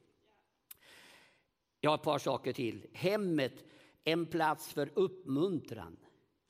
Jag 1.81 1.91
har 1.91 1.95
ett 1.95 2.03
par 2.03 2.19
saker 2.19 2.53
till. 2.53 2.87
Hemmet, 2.93 3.65
en 4.05 4.27
plats 4.27 4.73
för 4.73 4.91
uppmuntran. 4.95 5.97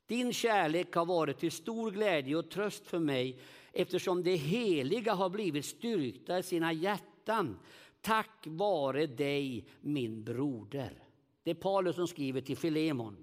Din 0.06 0.32
kärlek 0.32 0.94
har 0.94 1.06
varit 1.06 1.38
till 1.38 1.52
stor 1.52 1.90
glädje 1.90 2.36
och 2.36 2.50
tröst 2.50 2.86
för 2.86 2.98
mig 2.98 3.40
eftersom 3.72 4.22
det 4.22 4.36
heliga 4.36 5.14
har 5.14 5.28
blivit 5.28 5.64
styrkta 5.64 6.38
i 6.38 6.42
sina 6.42 6.72
hjärtan 6.72 7.58
tack 8.04 8.46
vare 8.46 9.06
dig 9.06 9.64
min 9.80 10.24
broder. 10.24 11.02
Det 11.42 11.50
är 11.50 11.54
Paulus 11.54 11.96
som 11.96 12.08
skriver 12.08 12.40
till 12.40 12.56
Filemon. 12.56 13.16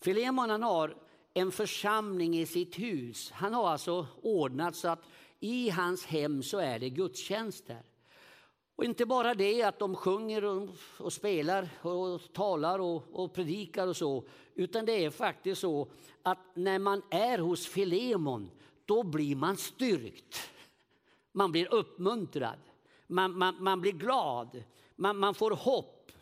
Filemon 0.00 0.50
han 0.50 0.62
har 0.62 0.96
en 1.34 1.52
församling 1.52 2.38
i 2.38 2.46
sitt 2.46 2.78
hus. 2.78 3.30
Han 3.30 3.54
har 3.54 3.68
alltså 3.68 4.06
ordnat 4.22 4.76
så 4.76 4.88
att 4.88 5.04
i 5.40 5.70
hans 5.70 6.06
hem 6.06 6.42
så 6.42 6.58
är 6.58 6.78
det 6.78 6.90
gudstjänster. 6.90 7.82
Och 8.76 8.84
inte 8.84 9.06
bara 9.06 9.34
det 9.34 9.62
att 9.62 9.78
de 9.78 9.96
sjunger 9.96 10.44
och, 10.44 10.68
och 10.98 11.12
spelar 11.12 11.68
och 11.80 12.32
talar 12.32 12.78
och, 12.78 13.04
och, 13.12 13.34
predikar 13.34 13.86
och 13.86 13.96
så. 13.96 14.24
Utan 14.54 14.84
det 14.84 15.04
är 15.04 15.10
faktiskt 15.10 15.60
så 15.60 15.88
att 16.22 16.38
när 16.54 16.78
man 16.78 17.02
är 17.10 17.38
hos 17.38 17.66
Filemon 17.66 18.50
då 18.84 19.02
blir 19.02 19.36
man 19.36 19.56
styrkt. 19.56 20.50
Man 21.32 21.52
blir 21.52 21.74
uppmuntrad 21.74 22.58
man, 23.12 23.38
man, 23.38 23.54
man 23.58 23.80
blir 23.80 23.92
glad, 23.92 24.62
man, 24.96 25.18
man 25.18 25.34
får 25.34 25.50
hopp. 25.50 26.12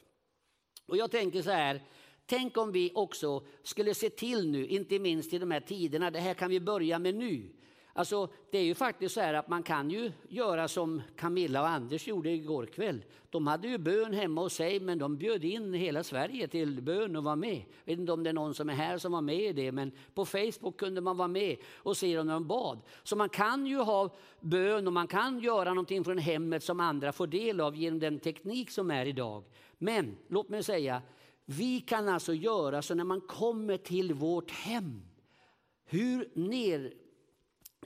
Och 0.87 0.96
jag 0.96 1.11
tänker 1.11 1.42
så 1.42 1.50
här, 1.50 1.83
tänk 2.26 2.57
om 2.57 2.72
vi 2.72 2.92
också 2.94 3.44
skulle 3.62 3.94
se 3.94 4.11
till 4.11 4.50
nu, 4.50 4.66
inte 4.66 4.98
minst 4.98 5.33
i 5.33 5.38
de 5.38 5.50
här 5.50 5.61
tiderna, 5.61 6.11
det 6.11 6.20
här 6.20 6.35
kan 6.35 6.50
vi 6.50 6.61
börja 6.61 6.98
med 6.98 7.14
nu. 7.14 7.53
Alltså, 8.00 8.28
det 8.50 8.58
är 8.58 8.62
ju 8.62 8.74
faktiskt 8.74 9.14
så 9.14 9.20
här 9.20 9.34
att 9.34 9.48
man 9.48 9.62
kan 9.62 9.90
ju 9.90 10.12
göra 10.28 10.68
som 10.68 11.02
Camilla 11.16 11.60
och 11.60 11.68
Anders 11.68 12.08
gjorde 12.08 12.30
igår 12.30 12.66
kväll. 12.66 13.04
De 13.30 13.46
hade 13.46 13.68
ju 13.68 13.78
bön 13.78 14.14
hemma 14.14 14.40
hos 14.40 14.54
sig, 14.54 14.80
men 14.80 14.98
de 14.98 15.16
bjöd 15.16 15.44
in 15.44 15.74
hela 15.74 16.04
Sverige 16.04 16.48
till 16.48 16.82
bön 16.82 17.16
och 17.16 17.24
var 17.24 17.36
med. 17.36 17.62
Jag 17.84 17.92
vet 17.92 17.98
inte 17.98 18.12
om 18.12 18.22
det 18.22 18.30
är 18.30 18.34
någon 18.34 18.54
som 18.54 18.68
är 18.68 18.74
här 18.74 18.98
som 18.98 19.12
var 19.12 19.20
med 19.20 19.40
i 19.40 19.52
det, 19.52 19.72
men 19.72 19.92
på 20.14 20.24
Facebook 20.24 20.76
kunde 20.76 21.00
man 21.00 21.16
vara 21.16 21.28
med 21.28 21.56
och 21.76 21.96
se 21.96 22.16
dem 22.16 22.26
när 22.26 22.34
de 22.34 22.46
bad. 22.46 22.80
Så 23.02 23.16
man 23.16 23.28
kan 23.28 23.66
ju 23.66 23.78
ha 23.78 24.16
bön 24.40 24.86
och 24.86 24.92
man 24.92 25.06
kan 25.06 25.40
göra 25.40 25.68
någonting 25.68 26.04
från 26.04 26.18
hemmet 26.18 26.62
som 26.62 26.80
andra 26.80 27.12
får 27.12 27.26
del 27.26 27.60
av 27.60 27.76
genom 27.76 27.98
den 27.98 28.18
teknik 28.18 28.70
som 28.70 28.90
är 28.90 29.06
idag. 29.06 29.44
Men 29.78 30.16
låt 30.28 30.48
mig 30.48 30.62
säga, 30.62 31.02
vi 31.44 31.80
kan 31.80 32.08
alltså 32.08 32.34
göra 32.34 32.82
så 32.82 32.94
när 32.94 33.04
man 33.04 33.20
kommer 33.20 33.76
till 33.76 34.14
vårt 34.14 34.50
hem, 34.50 35.02
hur 35.84 36.28
ner 36.34 36.99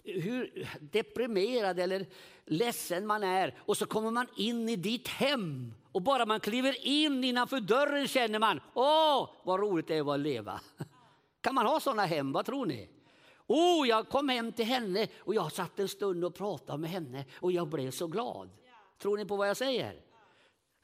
hur 0.03 0.69
deprimerad 0.81 1.81
eller 1.81 2.07
ledsen 2.45 3.07
man 3.07 3.23
är 3.23 3.55
och 3.59 3.77
så 3.77 3.87
kommer 3.87 4.11
man 4.11 4.27
in 4.37 4.69
i 4.69 4.77
ditt 4.77 5.09
hem 5.09 5.75
och 5.93 6.03
bara 6.03 6.27
man 6.27 6.41
kliver 6.41 6.87
in 6.87 7.25
innanför 7.25 7.61
dörren 7.61 8.09
känner 8.09 8.39
man, 8.39 8.61
åh 8.75 9.31
vad 9.43 9.61
roligt 9.61 9.89
det 9.89 9.95
är 9.95 10.15
att 10.15 10.21
leva. 10.21 10.61
Kan 11.41 11.55
man 11.55 11.67
ha 11.67 11.81
sådana 11.81 12.05
hem, 12.05 12.33
vad 12.33 12.47
tror 12.47 12.67
ni? 12.67 12.91
Oh, 13.47 13.89
jag 13.89 14.09
kom 14.09 14.29
hem 14.29 14.53
till 14.53 14.65
henne 14.65 15.09
och 15.19 15.35
jag 15.35 15.53
satt 15.53 15.79
en 15.79 15.89
stund 15.89 16.25
och 16.25 16.35
pratade 16.35 16.79
med 16.79 16.91
henne 16.91 17.25
och 17.35 17.53
jag 17.53 17.69
blev 17.69 17.91
så 17.91 18.07
glad. 18.07 18.51
Tror 18.99 19.17
ni 19.17 19.25
på 19.25 19.37
vad 19.37 19.49
jag 19.49 19.57
säger? 19.57 20.01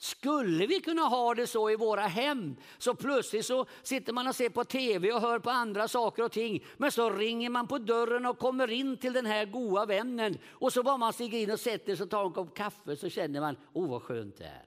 Skulle 0.03 0.67
vi 0.67 0.81
kunna 0.81 1.03
ha 1.03 1.35
det 1.35 1.47
så 1.47 1.71
i 1.71 1.77
våra 1.77 2.01
hem, 2.01 2.57
så 2.79 2.95
plötsligt 2.95 3.47
så 3.47 3.67
sitter 3.83 4.13
man 4.13 4.29
och 4.29 4.35
ser 4.35 4.49
på 4.49 4.65
tv 4.65 5.13
och 5.13 5.21
hör 5.21 5.39
på 5.39 5.51
andra 5.51 5.89
saker 5.89 6.25
och 6.25 6.33
ting, 6.33 6.65
men 6.77 6.93
så 6.93 7.11
ringer 7.11 7.51
man 7.51 7.67
på 7.67 7.79
dörren 7.79 8.27
och 8.27 8.39
kommer 8.39 8.71
in 8.71 8.97
till 8.97 9.13
den 9.13 9.27
här 9.27 9.45
goda 9.45 9.87
vännen 9.87 10.39
och 10.49 10.73
så 10.73 10.83
bara 10.83 10.97
man 10.97 11.13
stiger 11.13 11.39
in 11.39 11.51
och 11.51 11.61
sätter 11.61 11.97
sig 11.97 12.05
och 12.05 12.11
tar 12.11 12.27
en 12.27 12.33
kopp 12.33 12.57
kaffe 12.57 12.97
så 12.97 13.09
känner 13.09 13.41
man, 13.41 13.57
oh 13.73 13.91
vad 13.91 14.03
skönt 14.03 14.37
det 14.37 14.45
är. 14.45 14.65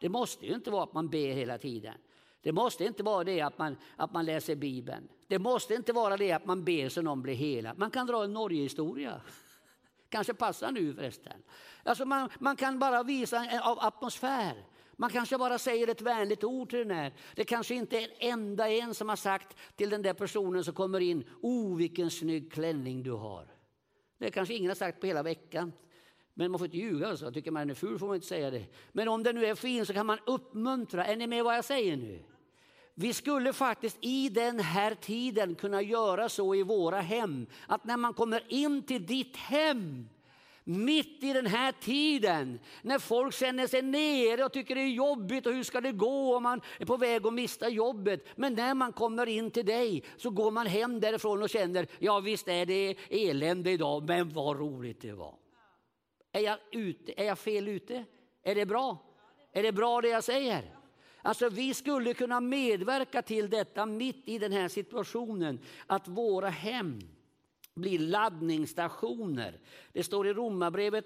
Det 0.00 0.08
måste 0.08 0.46
ju 0.46 0.54
inte 0.54 0.70
vara 0.70 0.82
att 0.82 0.92
man 0.92 1.08
ber 1.08 1.34
hela 1.34 1.58
tiden. 1.58 1.94
Det 2.42 2.52
måste 2.52 2.84
inte 2.84 3.02
vara 3.02 3.24
det 3.24 3.40
att 3.40 3.58
man, 3.58 3.76
att 3.96 4.12
man 4.12 4.24
läser 4.24 4.56
Bibeln. 4.56 5.08
Det 5.28 5.38
måste 5.38 5.74
inte 5.74 5.92
vara 5.92 6.16
det 6.16 6.32
att 6.32 6.46
man 6.46 6.64
ber 6.64 6.88
så 6.88 7.02
någon 7.02 7.22
blir 7.22 7.34
hela. 7.34 7.74
Man 7.74 7.90
kan 7.90 8.06
dra 8.06 8.24
en 8.24 8.32
Norgehistoria. 8.32 9.20
Kanske 10.14 10.34
passar 10.34 10.72
nu 10.72 10.94
förresten. 10.94 11.42
Alltså 11.82 12.04
man, 12.04 12.30
man 12.38 12.56
kan 12.56 12.78
bara 12.78 13.02
visa 13.02 13.44
en 13.44 13.60
atmosfär. 13.62 14.64
Man 14.96 15.10
kanske 15.10 15.38
bara 15.38 15.58
säger 15.58 15.88
ett 15.88 16.00
vänligt 16.00 16.44
ord 16.44 16.70
till 16.70 16.78
den 16.78 16.90
här. 16.90 17.14
Det 17.34 17.44
kanske 17.44 17.74
inte 17.74 17.98
är 17.98 18.02
en 18.02 18.32
enda 18.32 18.70
en 18.70 18.94
som 18.94 19.08
har 19.08 19.16
sagt 19.16 19.56
till 19.76 19.90
den 19.90 20.02
där 20.02 20.14
personen 20.14 20.64
som 20.64 20.74
kommer 20.74 21.00
in, 21.00 21.24
oh 21.42 21.76
vilken 21.76 22.10
snygg 22.10 22.52
klänning 22.52 23.02
du 23.02 23.10
har. 23.10 23.46
Det 24.18 24.30
kanske 24.30 24.54
ingen 24.54 24.70
har 24.70 24.74
sagt 24.74 25.00
på 25.00 25.06
hela 25.06 25.22
veckan. 25.22 25.72
Men 26.34 26.50
man 26.50 26.58
får 26.58 26.64
inte 26.64 26.78
ljuga. 26.78 27.08
Alltså. 27.08 27.32
Tycker 27.32 27.50
man 27.50 27.70
är 27.70 27.74
ful 27.74 27.98
får 27.98 28.06
man 28.06 28.14
inte 28.14 28.26
säga 28.26 28.50
det. 28.50 28.66
Men 28.92 29.08
om 29.08 29.22
den 29.22 29.34
nu 29.34 29.46
är 29.46 29.54
fin 29.54 29.86
så 29.86 29.92
kan 29.92 30.06
man 30.06 30.18
uppmuntra. 30.26 31.06
Är 31.06 31.16
ni 31.16 31.26
med 31.26 31.44
vad 31.44 31.56
jag 31.56 31.64
säger 31.64 31.96
nu? 31.96 32.24
Vi 32.94 33.14
skulle 33.14 33.52
faktiskt 33.52 33.96
i 34.00 34.28
den 34.28 34.60
här 34.60 34.94
tiden 34.94 35.54
kunna 35.54 35.82
göra 35.82 36.28
så 36.28 36.54
i 36.54 36.62
våra 36.62 37.00
hem 37.00 37.46
att 37.66 37.84
när 37.84 37.96
man 37.96 38.14
kommer 38.14 38.42
in 38.48 38.82
till 38.82 39.06
ditt 39.06 39.36
hem 39.36 40.08
mitt 40.64 41.22
i 41.22 41.32
den 41.32 41.46
här 41.46 41.72
tiden 41.72 42.58
när 42.82 42.98
folk 42.98 43.34
känner 43.34 43.66
sig 43.66 43.82
nere 43.82 44.44
och 44.44 44.52
tycker 44.52 44.74
det 44.74 44.80
är 44.80 44.88
jobbigt 44.88 45.46
och 45.46 45.52
hur 45.52 45.62
ska 45.62 45.80
det 45.80 45.92
gå 45.92 46.36
om 46.36 46.42
man 46.42 46.60
är 46.78 46.84
på 46.84 46.96
väg 46.96 47.26
att 47.26 47.32
mista 47.32 47.68
jobbet. 47.68 48.26
Men 48.36 48.54
när 48.54 48.74
man 48.74 48.92
kommer 48.92 49.26
in 49.26 49.50
till 49.50 49.66
dig 49.66 50.04
så 50.16 50.30
går 50.30 50.50
man 50.50 50.66
hem 50.66 51.00
därifrån 51.00 51.42
och 51.42 51.50
känner 51.50 51.86
ja 51.98 52.20
visst 52.20 52.48
är 52.48 52.66
det 52.66 52.96
elände 53.10 53.70
idag 53.70 54.08
men 54.08 54.28
vad 54.28 54.58
roligt 54.58 55.00
det 55.00 55.12
var. 55.12 55.34
Är 56.32 56.40
jag, 56.40 56.58
ute? 56.72 57.12
är 57.16 57.24
jag 57.24 57.38
fel 57.38 57.68
ute? 57.68 58.04
Är 58.42 58.54
det 58.54 58.66
bra? 58.66 58.98
Är 59.52 59.62
det 59.62 59.72
bra 59.72 60.00
det 60.00 60.08
jag 60.08 60.24
säger? 60.24 60.73
Alltså 61.26 61.48
vi 61.48 61.74
skulle 61.74 62.14
kunna 62.14 62.40
medverka 62.40 63.22
till 63.22 63.50
detta 63.50 63.86
mitt 63.86 64.28
i 64.28 64.38
den 64.38 64.52
här 64.52 64.68
situationen, 64.68 65.58
att 65.86 66.08
våra 66.08 66.48
hem 66.48 67.00
blir 67.74 67.98
laddningsstationer. 67.98 69.60
Det 69.92 70.04
står 70.04 70.26
i 70.26 70.32
Romarbrevet, 70.32 71.04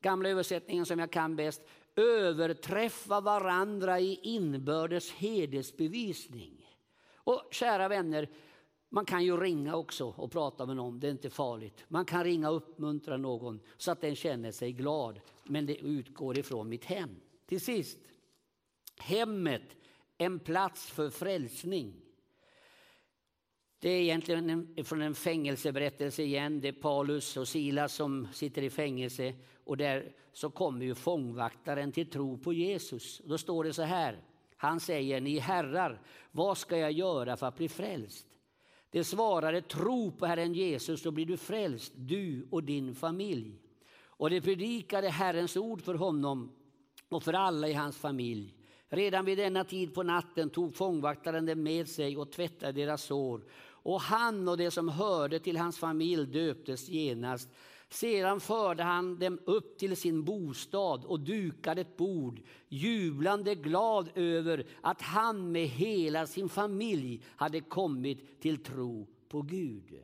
gamla 0.00 0.28
översättningen 0.28 0.86
som 0.86 0.98
jag 0.98 1.10
kan 1.10 1.36
bäst, 1.36 1.62
överträffa 1.96 3.20
varandra 3.20 4.00
i 4.00 4.20
inbördes 4.22 5.12
hedersbevisning. 5.12 6.66
Och 7.14 7.42
kära 7.50 7.88
vänner, 7.88 8.28
man 8.88 9.04
kan 9.04 9.24
ju 9.24 9.36
ringa 9.36 9.76
också 9.76 10.14
och 10.16 10.32
prata 10.32 10.66
med 10.66 10.76
någon, 10.76 11.00
det 11.00 11.06
är 11.06 11.10
inte 11.10 11.30
farligt. 11.30 11.84
Man 11.88 12.04
kan 12.04 12.24
ringa 12.24 12.50
och 12.50 12.56
uppmuntra 12.56 13.16
någon 13.16 13.60
så 13.76 13.90
att 13.90 14.00
den 14.00 14.16
känner 14.16 14.52
sig 14.52 14.72
glad, 14.72 15.20
men 15.44 15.66
det 15.66 15.76
utgår 15.76 16.38
ifrån 16.38 16.68
mitt 16.68 16.84
hem. 16.84 17.16
Till 17.46 17.60
sist, 17.60 17.98
hemmet, 18.98 19.76
en 20.18 20.38
plats 20.38 20.90
för 20.90 21.10
frälsning. 21.10 21.94
Det 23.78 23.90
är 23.90 24.00
egentligen 24.00 24.50
en, 24.50 24.84
från 24.84 25.02
en 25.02 25.14
fängelseberättelse 25.14 26.22
igen. 26.22 26.60
Det 26.60 26.68
är 26.68 26.72
Paulus 26.72 27.36
och 27.36 27.48
Silas 27.48 27.94
som 27.94 28.28
sitter 28.32 28.62
i 28.62 28.70
fängelse 28.70 29.34
och 29.64 29.76
där 29.76 30.12
så 30.32 30.50
kommer 30.50 30.84
ju 30.84 30.94
fångvaktaren 30.94 31.92
till 31.92 32.10
tro 32.10 32.38
på 32.38 32.52
Jesus. 32.52 33.20
Då 33.24 33.38
står 33.38 33.64
det 33.64 33.72
så 33.72 33.82
här. 33.82 34.22
Han 34.56 34.80
säger, 34.80 35.20
ni 35.20 35.38
herrar, 35.38 36.00
vad 36.30 36.58
ska 36.58 36.76
jag 36.76 36.92
göra 36.92 37.36
för 37.36 37.46
att 37.46 37.56
bli 37.56 37.68
frälst? 37.68 38.26
Det 38.90 39.04
svarade, 39.04 39.62
tro 39.62 40.12
på 40.12 40.26
Herren 40.26 40.54
Jesus, 40.54 41.02
så 41.02 41.10
blir 41.10 41.26
du 41.26 41.36
frälst, 41.36 41.92
du 41.96 42.48
och 42.50 42.64
din 42.64 42.94
familj. 42.94 43.60
Och 44.16 44.30
det 44.30 44.40
predikade 44.40 45.08
Herrens 45.08 45.56
ord 45.56 45.82
för 45.82 45.94
honom 45.94 46.52
och 47.08 47.22
för 47.22 47.32
alla 47.32 47.68
i 47.68 47.72
hans 47.72 47.96
familj. 47.96 48.54
Redan 48.96 49.24
vid 49.24 49.38
denna 49.38 49.64
tid 49.64 49.94
på 49.94 50.02
natten 50.02 50.50
tog 50.50 50.74
fångvaktaren 50.74 51.46
dem 51.46 51.62
med 51.62 51.88
sig 51.88 52.16
och 52.16 52.32
tvättade 52.32 52.72
deras 52.72 53.02
sår. 53.02 53.40
Och 53.66 54.00
han 54.00 54.48
och 54.48 54.56
de 54.56 54.70
som 54.70 54.88
hörde 54.88 55.38
till 55.38 55.56
hans 55.56 55.78
familj 55.78 56.26
döptes 56.26 56.88
genast. 56.88 57.48
Sedan 57.88 58.40
förde 58.40 58.82
han 58.82 59.18
dem 59.18 59.38
upp 59.44 59.78
till 59.78 59.96
sin 59.96 60.24
bostad 60.24 61.04
och 61.04 61.20
dukade 61.20 61.80
ett 61.80 61.96
bord, 61.96 62.40
jublande 62.68 63.54
glad 63.54 64.08
över 64.14 64.66
att 64.80 65.02
han 65.02 65.52
med 65.52 65.66
hela 65.66 66.26
sin 66.26 66.48
familj 66.48 67.22
hade 67.36 67.60
kommit 67.60 68.40
till 68.40 68.64
tro 68.64 69.06
på 69.28 69.42
Gud. 69.42 69.94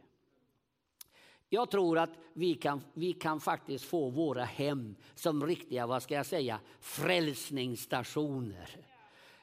Jag 1.53 1.71
tror 1.71 1.99
att 1.99 2.11
vi 2.33 2.55
kan, 2.55 2.83
vi 2.95 3.13
kan 3.13 3.41
faktiskt 3.41 3.85
få 3.85 4.11
våra 4.11 4.45
hem 4.45 4.97
som 5.15 5.47
riktiga, 5.47 5.87
vad 5.87 6.03
ska 6.03 6.15
jag 6.15 6.27
säga, 6.27 6.61
frälsningsstationer. 6.81 8.77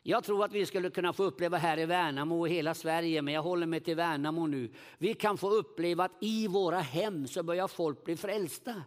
Jag 0.03 0.23
tror 0.23 0.45
att 0.45 0.51
vi 0.51 0.65
skulle 0.65 0.89
kunna 0.89 1.13
få 1.13 1.23
uppleva 1.23 1.57
här 1.57 1.79
i 1.79 1.85
Värnamo 1.85 2.39
och 2.39 2.49
hela 2.49 2.73
Sverige, 2.73 3.21
men 3.21 3.33
jag 3.33 3.41
håller 3.41 3.67
mig 3.67 3.79
till 3.79 3.95
Värnamo 3.95 4.47
nu. 4.47 4.69
Vi 4.97 5.13
kan 5.13 5.37
få 5.37 5.49
uppleva 5.49 6.03
att 6.03 6.11
i 6.21 6.47
våra 6.47 6.79
hem 6.79 7.27
så 7.27 7.43
börjar 7.43 7.67
folk 7.67 8.03
bli 8.03 8.17
frälsta. 8.17 8.83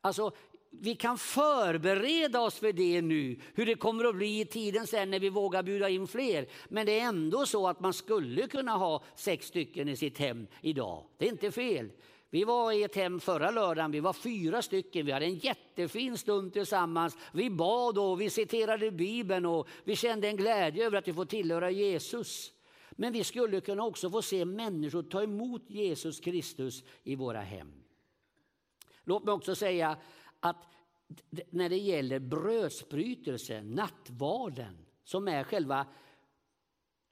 Alltså, 0.00 0.32
vi 0.70 0.94
kan 0.94 1.18
förbereda 1.18 2.40
oss 2.40 2.58
för 2.58 2.72
det 2.72 3.02
nu, 3.02 3.40
hur 3.54 3.66
det 3.66 3.74
kommer 3.74 4.04
att 4.04 4.16
bli 4.16 4.40
i 4.40 4.44
tiden 4.44 4.86
sen 4.86 5.10
när 5.10 5.20
vi 5.20 5.28
vågar 5.28 5.62
bjuda 5.62 5.88
in 5.88 6.06
fler. 6.06 6.46
Men 6.68 6.86
det 6.86 7.00
är 7.00 7.04
ändå 7.04 7.46
så 7.46 7.68
att 7.68 7.80
man 7.80 7.92
skulle 7.92 8.46
kunna 8.46 8.72
ha 8.72 9.04
sex 9.16 9.46
stycken 9.46 9.88
i 9.88 9.96
sitt 9.96 10.18
hem 10.18 10.46
idag. 10.60 11.04
Det 11.18 11.26
är 11.26 11.30
inte 11.30 11.50
fel. 11.50 11.90
Vi 12.36 12.44
var 12.44 12.72
i 12.72 12.82
ett 12.82 12.94
hem 12.94 13.20
förra 13.20 13.50
lördagen, 13.50 13.90
vi 13.90 14.00
var 14.00 14.12
fyra 14.12 14.62
stycken, 14.62 15.06
vi 15.06 15.12
hade 15.12 15.24
en 15.24 15.34
jättefin 15.34 16.18
stund 16.18 16.52
tillsammans. 16.52 17.16
Vi 17.32 17.50
bad 17.50 17.98
och 17.98 18.20
vi 18.20 18.30
citerade 18.30 18.90
Bibeln 18.90 19.46
och 19.46 19.68
vi 19.84 19.96
kände 19.96 20.28
en 20.28 20.36
glädje 20.36 20.86
över 20.86 20.98
att 20.98 21.08
vi 21.08 21.12
får 21.12 21.24
tillhöra 21.24 21.70
Jesus. 21.70 22.52
Men 22.90 23.12
vi 23.12 23.24
skulle 23.24 23.60
kunna 23.60 23.84
också 23.84 24.10
få 24.10 24.22
se 24.22 24.44
människor 24.44 25.02
ta 25.02 25.22
emot 25.22 25.70
Jesus 25.70 26.20
Kristus 26.20 26.84
i 27.02 27.14
våra 27.14 27.40
hem. 27.40 27.72
Låt 29.04 29.24
mig 29.24 29.32
också 29.32 29.54
säga 29.54 29.96
att 30.40 30.64
när 31.50 31.68
det 31.68 31.78
gäller 31.78 32.18
brödsbrytelse, 32.18 33.62
nattvarden, 33.62 34.86
som 35.04 35.28
är 35.28 35.44
själva 35.44 35.86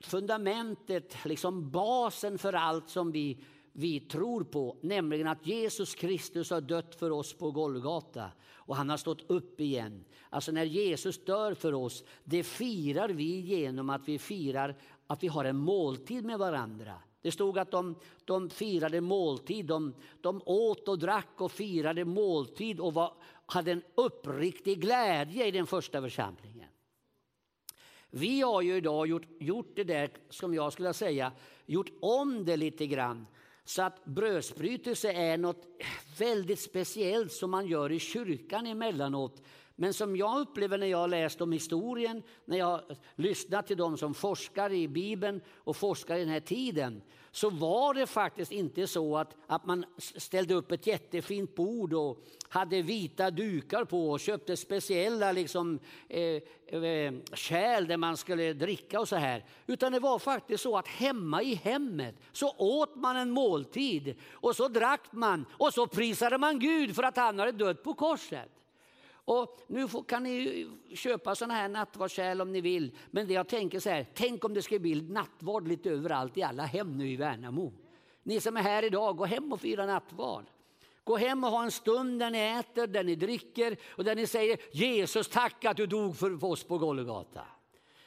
fundamentet, 0.00 1.16
liksom 1.24 1.70
basen 1.70 2.38
för 2.38 2.52
allt 2.52 2.88
som 2.88 3.12
vi 3.12 3.44
vi 3.76 4.00
tror 4.00 4.44
på, 4.44 4.76
nämligen 4.80 5.26
att 5.26 5.46
Jesus 5.46 5.94
Kristus 5.94 6.50
har 6.50 6.60
dött 6.60 6.94
för 6.94 7.10
oss 7.10 7.34
på 7.34 7.50
Golgata 7.50 8.30
och 8.54 8.76
han 8.76 8.90
har 8.90 8.96
stått 8.96 9.30
upp 9.30 9.60
igen. 9.60 10.04
Alltså 10.30 10.52
när 10.52 10.64
Jesus 10.64 11.24
dör 11.24 11.54
för 11.54 11.74
oss, 11.74 12.04
det 12.24 12.42
firar 12.42 13.08
vi 13.08 13.40
genom 13.40 13.90
att 13.90 14.08
vi 14.08 14.18
firar 14.18 14.76
att 15.06 15.22
vi 15.22 15.28
har 15.28 15.44
en 15.44 15.56
måltid 15.56 16.24
med 16.24 16.38
varandra. 16.38 16.94
Det 17.22 17.32
stod 17.32 17.58
att 17.58 17.70
de, 17.70 17.94
de 18.24 18.50
firade 18.50 19.00
måltid, 19.00 19.66
de, 19.66 19.94
de 20.20 20.42
åt 20.44 20.88
och 20.88 20.98
drack 20.98 21.40
och 21.40 21.52
firade 21.52 22.04
måltid 22.04 22.80
och 22.80 22.94
var, 22.94 23.12
hade 23.46 23.72
en 23.72 23.82
uppriktig 23.94 24.80
glädje 24.80 25.46
i 25.46 25.50
den 25.50 25.66
första 25.66 26.00
församlingen. 26.00 26.68
Vi 28.10 28.40
har 28.40 28.62
ju 28.62 28.76
idag 28.76 29.06
gjort, 29.06 29.26
gjort 29.40 29.72
det 29.76 29.84
där, 29.84 30.10
som 30.30 30.54
jag 30.54 30.72
skulle 30.72 30.92
säga, 30.92 31.32
gjort 31.66 31.90
om 32.00 32.44
det 32.44 32.56
lite 32.56 32.86
grann 32.86 33.26
så 33.64 33.82
att 33.82 34.04
brödsbrytelse 34.04 35.12
är 35.12 35.38
något 35.38 35.66
väldigt 36.18 36.60
speciellt 36.60 37.32
som 37.32 37.50
man 37.50 37.66
gör 37.66 37.92
i 37.92 37.98
kyrkan 37.98 38.66
emellanåt. 38.66 39.42
Men 39.76 39.94
som 39.94 40.16
jag 40.16 40.40
upplever 40.40 40.78
när 40.78 40.86
jag 40.86 41.10
läst 41.10 41.40
om 41.40 41.52
historien, 41.52 42.22
när 42.44 42.58
jag 42.58 42.80
lyssnat 43.14 43.66
till 43.66 43.76
de 43.76 43.98
som 43.98 44.14
forskar 44.14 44.72
i 44.72 44.88
Bibeln 44.88 45.40
och 45.54 45.76
forskar 45.76 46.16
i 46.16 46.20
den 46.20 46.28
här 46.28 46.40
tiden, 46.40 47.02
så 47.30 47.50
var 47.50 47.94
det 47.94 48.06
faktiskt 48.06 48.52
inte 48.52 48.86
så 48.86 49.16
att, 49.16 49.36
att 49.46 49.66
man 49.66 49.84
ställde 49.98 50.54
upp 50.54 50.72
ett 50.72 50.86
jättefint 50.86 51.54
bord 51.54 51.94
och 51.94 52.24
hade 52.48 52.82
vita 52.82 53.30
dukar 53.30 53.84
på 53.84 54.10
och 54.10 54.20
köpte 54.20 54.56
speciella 54.56 55.32
liksom, 55.32 55.78
eh, 56.08 56.20
eh, 56.80 57.14
kärl 57.32 57.86
där 57.86 57.96
man 57.96 58.16
skulle 58.16 58.52
dricka 58.52 59.00
och 59.00 59.08
så 59.08 59.16
här. 59.16 59.44
Utan 59.66 59.92
det 59.92 60.00
var 60.00 60.18
faktiskt 60.18 60.62
så 60.62 60.78
att 60.78 60.88
hemma 60.88 61.42
i 61.42 61.54
hemmet 61.54 62.14
så 62.32 62.54
åt 62.58 62.96
man 62.96 63.16
en 63.16 63.30
måltid 63.30 64.14
och 64.32 64.56
så 64.56 64.68
drack 64.68 65.12
man 65.12 65.46
och 65.52 65.74
så 65.74 65.86
prisade 65.86 66.38
man 66.38 66.58
Gud 66.58 66.96
för 66.96 67.02
att 67.02 67.16
han 67.16 67.38
hade 67.38 67.52
dött 67.52 67.82
på 67.82 67.94
korset. 67.94 68.50
Och 69.24 69.60
nu 69.66 69.88
kan 70.08 70.22
ni 70.22 70.66
köpa 70.94 71.34
sådana 71.34 71.54
här 71.54 71.68
nattvardskärl 71.68 72.40
om 72.40 72.52
ni 72.52 72.60
vill. 72.60 72.96
Men 73.10 73.26
det 73.26 73.34
jag 73.34 73.48
tänker 73.48 73.80
så 73.80 73.90
här, 73.90 74.06
tänk 74.14 74.44
om 74.44 74.54
det 74.54 74.62
ska 74.62 74.78
bli 74.78 75.00
nattvard 75.00 75.68
lite 75.68 75.90
överallt 75.90 76.36
i 76.36 76.42
alla 76.42 76.62
hem 76.62 76.98
nu 76.98 77.10
i 77.10 77.16
Värnamo. 77.16 77.72
Ni 78.22 78.40
som 78.40 78.56
är 78.56 78.62
här 78.62 78.82
idag, 78.82 79.16
gå 79.16 79.24
hem 79.24 79.52
och 79.52 79.60
fira 79.60 79.86
nattvard. 79.86 80.44
Gå 81.04 81.16
hem 81.16 81.44
och 81.44 81.50
ha 81.50 81.64
en 81.64 81.70
stund 81.70 82.20
där 82.20 82.30
ni 82.30 82.38
äter, 82.38 82.86
där 82.86 83.04
ni 83.04 83.14
dricker 83.14 83.76
och 83.90 84.04
där 84.04 84.14
ni 84.14 84.26
säger 84.26 84.58
Jesus 84.72 85.28
tack 85.28 85.64
att 85.64 85.76
du 85.76 85.86
dog 85.86 86.16
för 86.16 86.44
oss 86.44 86.64
på 86.64 86.78
Golgata. 86.78 87.46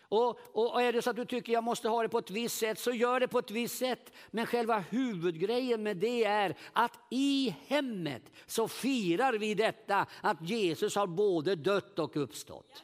Och, 0.10 0.40
och, 0.52 0.82
är 0.82 0.94
det 0.94 1.02
så 1.02 1.10
att 1.10 1.16
du 1.16 1.26
tycker 1.26 1.54
jag 1.54 1.64
måste 1.64 1.90
ha 1.90 2.02
det 2.02 2.10
på 2.10 2.18
ett 2.18 2.32
visst 2.32 2.58
sätt 2.58 2.80
så 2.80 2.92
gör 2.92 3.20
det 3.20 3.28
på 3.28 3.40
ett 3.40 3.52
visst 3.52 3.78
sätt. 3.78 4.14
Men 4.32 4.46
själva 4.46 4.80
huvudgrejen 4.80 5.84
med 5.84 5.98
det 5.98 6.24
är 6.24 6.56
att 6.74 7.00
i 7.12 7.56
hemmet 7.68 8.24
så 8.46 8.68
firar 8.68 9.34
vi 9.34 9.54
detta 9.54 10.06
att 10.22 10.50
Jesus 10.50 10.96
har 10.96 11.08
både 11.08 11.56
dött 11.56 12.00
och 12.00 12.18
uppstått. 12.18 12.84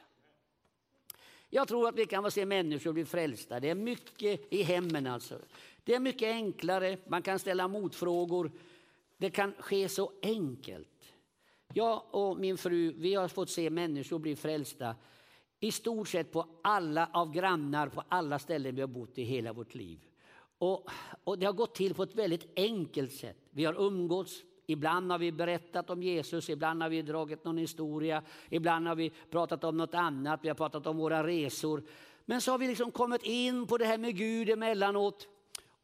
Jag 1.50 1.68
tror 1.68 1.88
att 1.88 1.96
vi 1.96 2.06
kan 2.06 2.24
få 2.24 2.32
se 2.32 2.46
människor 2.46 2.94
bli 2.94 3.06
frälsta. 3.06 3.60
Det 3.60 3.70
är 3.70 3.76
mycket 3.76 4.54
i 4.54 4.64
hemmen 4.64 5.08
alltså. 5.08 5.40
Det 5.84 5.94
är 5.94 6.00
mycket 6.00 6.28
enklare, 6.28 6.98
man 7.08 7.22
kan 7.22 7.40
ställa 7.40 7.68
motfrågor. 7.68 8.52
Det 9.18 9.30
kan 9.30 9.54
ske 9.60 9.90
så 9.90 10.12
enkelt. 10.22 10.88
Jag 11.74 12.04
och 12.12 12.38
min 12.38 12.58
fru 12.58 12.94
vi 12.98 13.16
har 13.16 13.28
fått 13.28 13.50
se 13.50 13.70
människor 13.70 14.20
bli 14.20 14.36
frälsta 14.36 14.96
i 15.64 15.72
stort 15.72 16.08
sett 16.08 16.32
på 16.32 16.46
alla 16.62 17.10
av 17.14 17.32
grannar 17.32 17.88
på 17.88 18.04
alla 18.10 18.40
ställen 18.40 18.76
vi 18.76 18.82
har 18.82 18.88
bott 18.88 19.18
i 19.18 19.24
hela 19.24 19.54
vårt 19.54 19.76
liv. 19.76 20.00
Och, 20.58 20.90
och 21.24 21.40
det 21.40 21.46
har 21.46 21.54
gått 21.54 21.76
till 21.76 21.94
på 21.94 22.04
ett 22.04 22.16
väldigt 22.16 22.48
enkelt 22.56 23.14
sätt. 23.14 23.38
Vi 23.50 23.66
har 23.66 23.82
umgåtts, 23.82 24.42
ibland 24.66 25.12
har 25.12 25.20
vi 25.20 25.32
berättat 25.32 25.90
om 25.90 26.04
Jesus, 26.04 26.50
ibland 26.50 26.82
har 26.82 26.90
vi 26.90 27.02
dragit 27.02 27.44
någon 27.44 27.58
historia, 27.58 28.24
ibland 28.50 28.88
har 28.88 28.96
vi 28.96 29.12
pratat 29.30 29.64
om 29.64 29.78
något 29.78 29.94
annat, 29.94 30.40
vi 30.44 30.48
har 30.48 30.56
pratat 30.56 30.88
om 30.88 30.98
våra 30.98 31.28
resor. 31.28 31.84
Men 32.26 32.42
så 32.42 32.52
har 32.52 32.58
vi 32.58 32.68
liksom 32.68 32.92
kommit 32.92 33.24
in 33.24 33.68
på 33.68 33.78
det 33.78 33.86
här 33.86 33.98
med 33.98 34.18
Gud 34.18 34.50
emellanåt. 34.50 35.28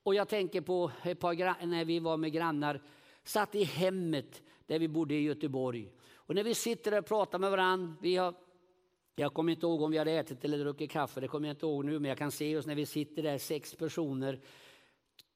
Och 0.04 0.16
jag 0.16 0.28
tänker 0.28 0.62
på 0.62 0.92
ett 1.04 1.20
par 1.20 1.66
när 1.66 1.86
vi 1.86 2.00
var 2.00 2.18
med 2.18 2.32
grannar, 2.32 2.82
satt 3.24 3.56
i 3.56 3.64
hemmet 3.64 4.42
där 4.66 4.80
vi 4.80 4.88
bodde 4.88 5.14
i 5.14 5.22
Göteborg. 5.22 5.92
Och 6.14 6.36
när 6.36 6.44
vi 6.44 6.56
sitter 6.56 6.98
och 6.98 7.06
pratar 7.06 7.40
med 7.40 7.52
varandra, 7.52 7.96
vi 8.02 8.16
har 8.16 8.34
jag 9.20 9.34
kommer 9.34 9.52
inte 9.52 9.66
ihåg 9.66 9.82
om 9.82 9.92
vi 9.92 9.98
hade 9.98 10.12
ätit 10.12 10.46
eller 10.46 10.58
druckit 10.58 10.92
kaffe, 10.92 11.22
det 11.22 11.28
kommer 11.28 11.48
jag 11.48 11.54
inte 11.54 11.66
ihåg 11.66 11.86
nu, 11.86 12.00
men 12.00 12.10
jag 12.10 12.18
kan 12.18 12.32
se 12.32 12.58
oss 12.58 12.66
när 12.66 12.76
vi 12.76 12.86
sitter 12.86 13.24
där, 13.24 13.38
sex 13.38 13.76
personer, 13.76 14.40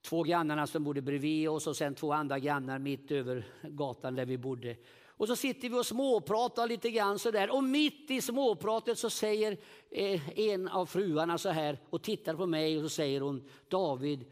två 0.02 0.24
grannarna 0.24 0.68
som 0.68 0.84
bodde 0.84 1.02
bredvid 1.02 1.50
oss 1.50 1.68
och 1.68 1.78
sen 1.78 1.96
två 1.96 2.14
andra 2.14 2.40
grannar 2.40 2.80
mitt 2.80 3.12
över 3.12 3.46
gatan 3.62 4.16
där 4.16 4.26
vi 4.26 4.38
bodde. 4.38 4.76
Och 5.08 5.28
så 5.28 5.36
sitter 5.36 5.70
vi 5.70 5.76
och 5.76 5.86
småpratar 5.86 6.68
lite 6.68 6.92
grann 6.92 7.20
sådär 7.20 7.56
och 7.56 7.64
mitt 7.64 8.12
i 8.12 8.22
småpratet 8.22 9.00
så 9.00 9.10
säger 9.10 9.58
eh, 9.90 10.40
en 10.40 10.68
av 10.68 10.86
fruarna 10.86 11.38
så 11.38 11.50
här 11.50 11.80
och 11.90 12.02
tittar 12.02 12.36
på 12.36 12.46
mig 12.46 12.78
och 12.78 12.84
så 12.84 12.90
säger 12.90 13.22
hon 13.22 13.50
David, 13.68 14.26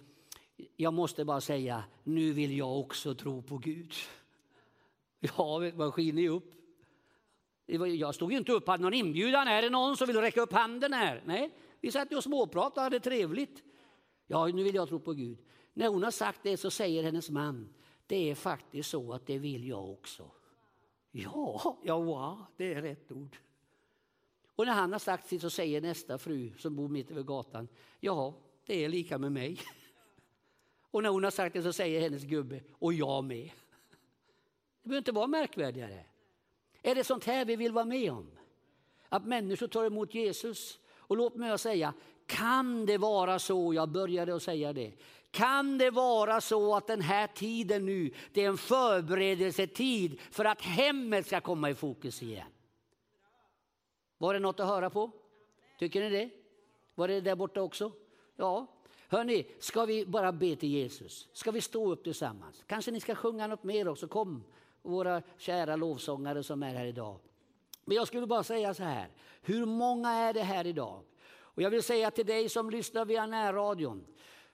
jag 0.75 0.93
måste 0.93 1.25
bara 1.25 1.41
säga, 1.41 1.83
nu 2.03 2.33
vill 2.33 2.57
jag 2.57 2.79
också 2.79 3.15
tro 3.15 3.41
på 3.41 3.57
Gud. 3.57 3.93
Ja, 5.37 5.71
man 5.75 5.91
skiner 5.91 6.21
ju 6.21 6.29
upp. 6.29 6.60
Jag 7.71 8.15
stod 8.15 8.31
ju 8.31 8.37
inte 8.37 8.51
upp, 8.51 8.67
hade 8.67 8.83
någon 8.83 8.93
inbjudan, 8.93 9.47
är 9.47 9.61
det 9.61 9.69
någon 9.69 9.97
som 9.97 10.07
vill 10.07 10.21
räcka 10.21 10.41
upp 10.41 10.53
handen 10.53 10.93
här? 10.93 11.23
Nej, 11.25 11.51
vi 11.81 11.91
satt 11.91 12.11
ju 12.11 12.15
och 12.15 12.23
småpratade 12.23 12.79
och 12.79 12.83
hade 12.83 12.99
trevligt. 12.99 13.63
Ja, 14.27 14.47
nu 14.47 14.63
vill 14.63 14.75
jag 14.75 14.89
tro 14.89 14.99
på 14.99 15.13
Gud. 15.13 15.37
När 15.73 15.87
hon 15.87 16.03
har 16.03 16.11
sagt 16.11 16.39
det 16.43 16.57
så 16.57 16.71
säger 16.71 17.03
hennes 17.03 17.29
man, 17.29 17.73
det 18.07 18.31
är 18.31 18.35
faktiskt 18.35 18.89
så 18.89 19.13
att 19.13 19.27
det 19.27 19.37
vill 19.37 19.67
jag 19.67 19.89
också. 19.89 20.31
Ja, 21.11 21.77
ja, 21.83 21.99
wow, 21.99 22.45
det 22.57 22.73
är 22.73 22.81
rätt 22.81 23.11
ord. 23.11 23.37
Och 24.55 24.65
när 24.65 24.73
han 24.73 24.91
har 24.91 24.99
sagt 24.99 25.27
sitt 25.27 25.41
så 25.41 25.49
säger 25.49 25.81
nästa 25.81 26.17
fru 26.17 26.53
som 26.57 26.75
bor 26.75 26.87
mitt 26.87 27.11
över 27.11 27.23
gatan, 27.23 27.67
ja, 27.99 28.33
det 28.65 28.85
är 28.85 28.89
lika 28.89 29.17
med 29.17 29.31
mig. 29.31 29.59
Och 30.91 31.03
när 31.03 31.09
hon 31.09 31.23
har 31.23 31.31
sagt 31.31 31.53
det 31.53 31.63
så 31.63 31.73
säger 31.73 32.01
hennes 32.01 32.23
gubbe, 32.23 32.61
och 32.71 32.93
jag 32.93 33.23
med. 33.23 33.51
Det 34.83 34.89
behöver 34.89 34.97
inte 34.97 35.11
vara 35.11 35.27
märkvärdigare. 35.27 36.05
Är 36.81 36.95
det 36.95 37.03
sånt 37.03 37.25
här 37.25 37.45
vi 37.45 37.55
vill 37.55 37.71
vara 37.71 37.85
med 37.85 38.11
om? 38.11 38.31
Att 39.09 39.25
människor 39.25 39.67
tar 39.67 39.85
emot 39.85 40.13
Jesus. 40.13 40.79
Och 40.95 41.17
låt 41.17 41.35
mig 41.35 41.59
säga, 41.59 41.93
kan 42.25 42.85
det 42.85 42.97
vara 42.97 43.39
så, 43.39 43.73
jag 43.73 43.89
började 43.89 44.35
att 44.35 44.43
säga 44.43 44.73
det, 44.73 44.93
kan 45.31 45.77
det 45.77 45.91
vara 45.91 46.41
så 46.41 46.75
att 46.75 46.87
den 46.87 47.01
här 47.01 47.27
tiden 47.27 47.85
nu, 47.85 48.13
det 48.33 48.43
är 48.43 48.47
en 48.47 48.57
förberedelsetid 48.57 50.19
för 50.31 50.45
att 50.45 50.61
hemmet 50.61 51.27
ska 51.27 51.41
komma 51.41 51.69
i 51.69 51.75
fokus 51.75 52.23
igen? 52.23 52.47
Var 54.17 54.33
det 54.33 54.39
något 54.39 54.59
att 54.59 54.67
höra 54.67 54.89
på? 54.89 55.11
Tycker 55.79 56.01
ni 56.01 56.09
det? 56.09 56.29
Var 56.95 57.07
det 57.07 57.21
där 57.21 57.35
borta 57.35 57.61
också? 57.61 57.91
Ja. 58.35 58.67
Hörni, 59.07 59.47
ska 59.59 59.85
vi 59.85 60.05
bara 60.05 60.31
be 60.31 60.55
till 60.55 60.69
Jesus? 60.69 61.27
Ska 61.33 61.51
vi 61.51 61.61
stå 61.61 61.91
upp 61.91 62.03
tillsammans? 62.03 62.63
Kanske 62.67 62.91
ni 62.91 62.99
ska 62.99 63.15
sjunga 63.15 63.47
något 63.47 63.63
mer 63.63 63.87
också? 63.87 64.07
Kom, 64.07 64.43
våra 64.81 65.21
kära 65.37 65.75
lovsångare 65.75 66.43
som 66.43 66.63
är 66.63 66.73
här 66.73 66.85
idag. 66.85 67.19
Men 67.85 67.97
jag 67.97 68.07
skulle 68.07 68.27
bara 68.27 68.43
säga 68.43 68.73
så 68.73 68.83
här, 68.83 69.09
hur 69.41 69.65
många 69.65 70.11
är 70.11 70.33
det 70.33 70.43
här 70.43 70.67
idag? 70.67 71.03
Och 71.31 71.61
jag 71.61 71.69
vill 71.69 71.83
säga 71.83 72.11
till 72.11 72.25
dig 72.25 72.49
som 72.49 72.69
lyssnar 72.69 73.05
via 73.05 73.25
närradion, 73.25 74.05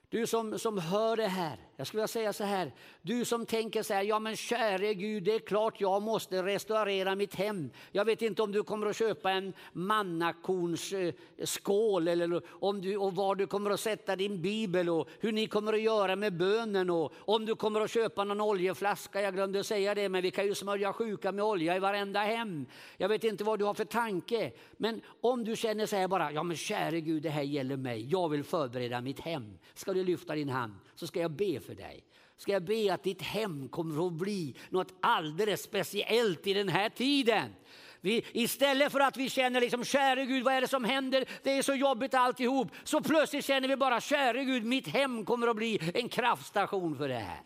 du 0.08 0.26
som, 0.26 0.58
som 0.58 0.78
hör 0.78 1.16
det 1.16 1.28
här, 1.28 1.67
jag 1.78 1.86
skulle 1.86 1.98
vilja 1.98 2.08
säga 2.08 2.32
så 2.32 2.44
här, 2.44 2.72
du 3.02 3.24
som 3.24 3.46
tänker 3.46 3.82
så 3.82 3.94
här, 3.94 4.02
ja 4.02 4.18
men 4.18 4.36
käre 4.36 4.94
Gud, 4.94 5.22
det 5.22 5.34
är 5.34 5.38
klart 5.38 5.80
jag 5.80 6.02
måste 6.02 6.42
restaurera 6.42 7.14
mitt 7.14 7.34
hem. 7.34 7.70
Jag 7.92 8.04
vet 8.04 8.22
inte 8.22 8.42
om 8.42 8.52
du 8.52 8.62
kommer 8.62 8.86
att 8.86 8.96
köpa 8.96 9.30
en 9.30 9.52
mannakornsskål 9.72 12.08
eller 12.08 12.42
om 12.48 12.80
du, 12.80 12.96
och 12.96 13.14
var 13.14 13.34
du 13.34 13.46
kommer 13.46 13.70
att 13.70 13.80
sätta 13.80 14.16
din 14.16 14.42
bibel 14.42 14.88
och 14.88 15.08
hur 15.20 15.32
ni 15.32 15.46
kommer 15.46 15.72
att 15.72 15.80
göra 15.80 16.16
med 16.16 16.36
bönen 16.36 16.90
och 16.90 17.12
om 17.18 17.46
du 17.46 17.54
kommer 17.54 17.80
att 17.80 17.90
köpa 17.90 18.24
någon 18.24 18.40
oljeflaska. 18.40 19.22
Jag 19.22 19.34
glömde 19.34 19.64
säga 19.64 19.94
det, 19.94 20.08
men 20.08 20.22
vi 20.22 20.30
kan 20.30 20.46
ju 20.46 20.54
smörja 20.54 20.92
sjuka 20.92 21.32
med 21.32 21.44
olja 21.44 21.76
i 21.76 21.78
varenda 21.78 22.20
hem. 22.20 22.66
Jag 22.96 23.08
vet 23.08 23.24
inte 23.24 23.44
vad 23.44 23.58
du 23.58 23.64
har 23.64 23.74
för 23.74 23.84
tanke, 23.84 24.52
men 24.76 25.00
om 25.20 25.44
du 25.44 25.56
känner 25.56 25.86
så 25.86 25.96
här 25.96 26.08
bara, 26.08 26.32
ja 26.32 26.42
men 26.42 26.56
käre 26.56 27.00
Gud, 27.00 27.22
det 27.22 27.30
här 27.30 27.42
gäller 27.42 27.76
mig. 27.76 28.10
Jag 28.10 28.28
vill 28.28 28.44
förbereda 28.44 29.00
mitt 29.00 29.20
hem. 29.20 29.58
Ska 29.74 29.92
du 29.92 30.04
lyfta 30.04 30.34
din 30.34 30.48
hand 30.48 30.74
så 30.98 31.06
ska 31.06 31.20
jag 31.20 31.30
be 31.30 31.60
för 31.68 31.74
dig. 31.74 32.04
Ska 32.36 32.52
jag 32.52 32.64
be 32.64 32.94
att 32.94 33.02
ditt 33.02 33.22
hem 33.22 33.68
kommer 33.68 34.06
att 34.06 34.12
bli 34.12 34.54
något 34.70 34.94
alldeles 35.00 35.62
speciellt 35.62 36.46
i 36.46 36.52
den 36.52 36.68
här 36.68 36.88
tiden. 36.88 37.54
Vi, 38.00 38.24
istället 38.32 38.92
för 38.92 39.00
att 39.00 39.16
vi 39.16 39.30
känner 39.30 39.60
liksom, 39.60 39.84
käre 39.84 40.24
Gud, 40.24 40.44
vad 40.44 40.54
är 40.54 40.60
det 40.60 40.68
som 40.68 40.84
händer? 40.84 41.24
Det 41.42 41.58
är 41.58 41.62
så 41.62 41.74
jobbigt 41.74 42.14
alltihop. 42.14 42.68
Så 42.84 43.00
plötsligt 43.00 43.44
känner 43.44 43.68
vi 43.68 43.76
bara, 43.76 44.00
käre 44.00 44.44
Gud, 44.44 44.64
mitt 44.64 44.88
hem 44.88 45.24
kommer 45.24 45.46
att 45.46 45.56
bli 45.56 45.92
en 45.94 46.08
kraftstation 46.08 46.96
för 46.96 47.08
det 47.08 47.18
här. 47.18 47.40